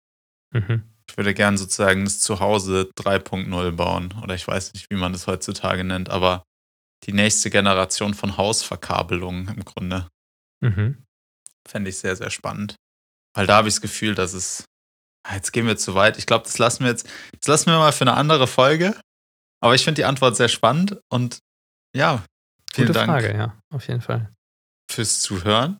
Mhm. 0.51 0.83
Ich 1.09 1.17
würde 1.17 1.33
gerne 1.33 1.57
sozusagen 1.57 2.03
das 2.03 2.19
Zuhause 2.19 2.89
3.0 2.97 3.71
bauen. 3.71 4.13
Oder 4.23 4.35
ich 4.35 4.47
weiß 4.47 4.73
nicht, 4.73 4.89
wie 4.89 4.95
man 4.95 5.13
das 5.13 5.27
heutzutage 5.27 5.83
nennt, 5.83 6.09
aber 6.09 6.43
die 7.05 7.13
nächste 7.13 7.49
Generation 7.49 8.13
von 8.13 8.37
Hausverkabelungen 8.37 9.47
im 9.49 9.63
Grunde. 9.63 10.07
Mhm. 10.61 11.03
Fände 11.67 11.89
ich 11.89 11.97
sehr, 11.97 12.15
sehr 12.15 12.29
spannend. 12.29 12.75
Weil 13.37 13.45
da 13.45 13.57
habe 13.57 13.67
ich 13.67 13.75
das 13.75 13.81
Gefühl, 13.81 14.15
dass 14.15 14.33
es. 14.33 14.65
Ah, 15.23 15.35
jetzt 15.35 15.53
gehen 15.53 15.67
wir 15.67 15.77
zu 15.77 15.93
weit. 15.93 16.17
Ich 16.17 16.25
glaube, 16.25 16.45
das 16.45 16.57
lassen 16.57 16.83
wir 16.83 16.89
jetzt. 16.89 17.07
Das 17.39 17.47
lassen 17.47 17.67
wir 17.67 17.77
mal 17.77 17.91
für 17.91 18.01
eine 18.01 18.15
andere 18.15 18.47
Folge. 18.47 18.99
Aber 19.61 19.75
ich 19.75 19.83
finde 19.83 20.01
die 20.01 20.05
Antwort 20.05 20.35
sehr 20.35 20.47
spannend 20.47 20.99
und 21.09 21.37
ja, 21.95 22.23
vielen 22.73 22.87
Gute 22.87 22.99
Dank. 22.99 23.11
Frage, 23.11 23.37
ja, 23.37 23.55
auf 23.69 23.87
jeden 23.87 24.01
Fall. 24.01 24.33
Fürs 24.89 25.21
Zuhören 25.21 25.77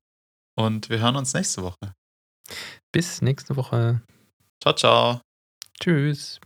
und 0.56 0.90
wir 0.90 1.00
hören 1.00 1.16
uns 1.16 1.34
nächste 1.34 1.64
Woche. 1.64 1.94
Bis 2.92 3.24
nächste 3.24 3.56
Woche. 3.56 4.02
Ciao, 4.62 4.76
ciao. 4.76 5.22
Tschüss. 5.80 6.40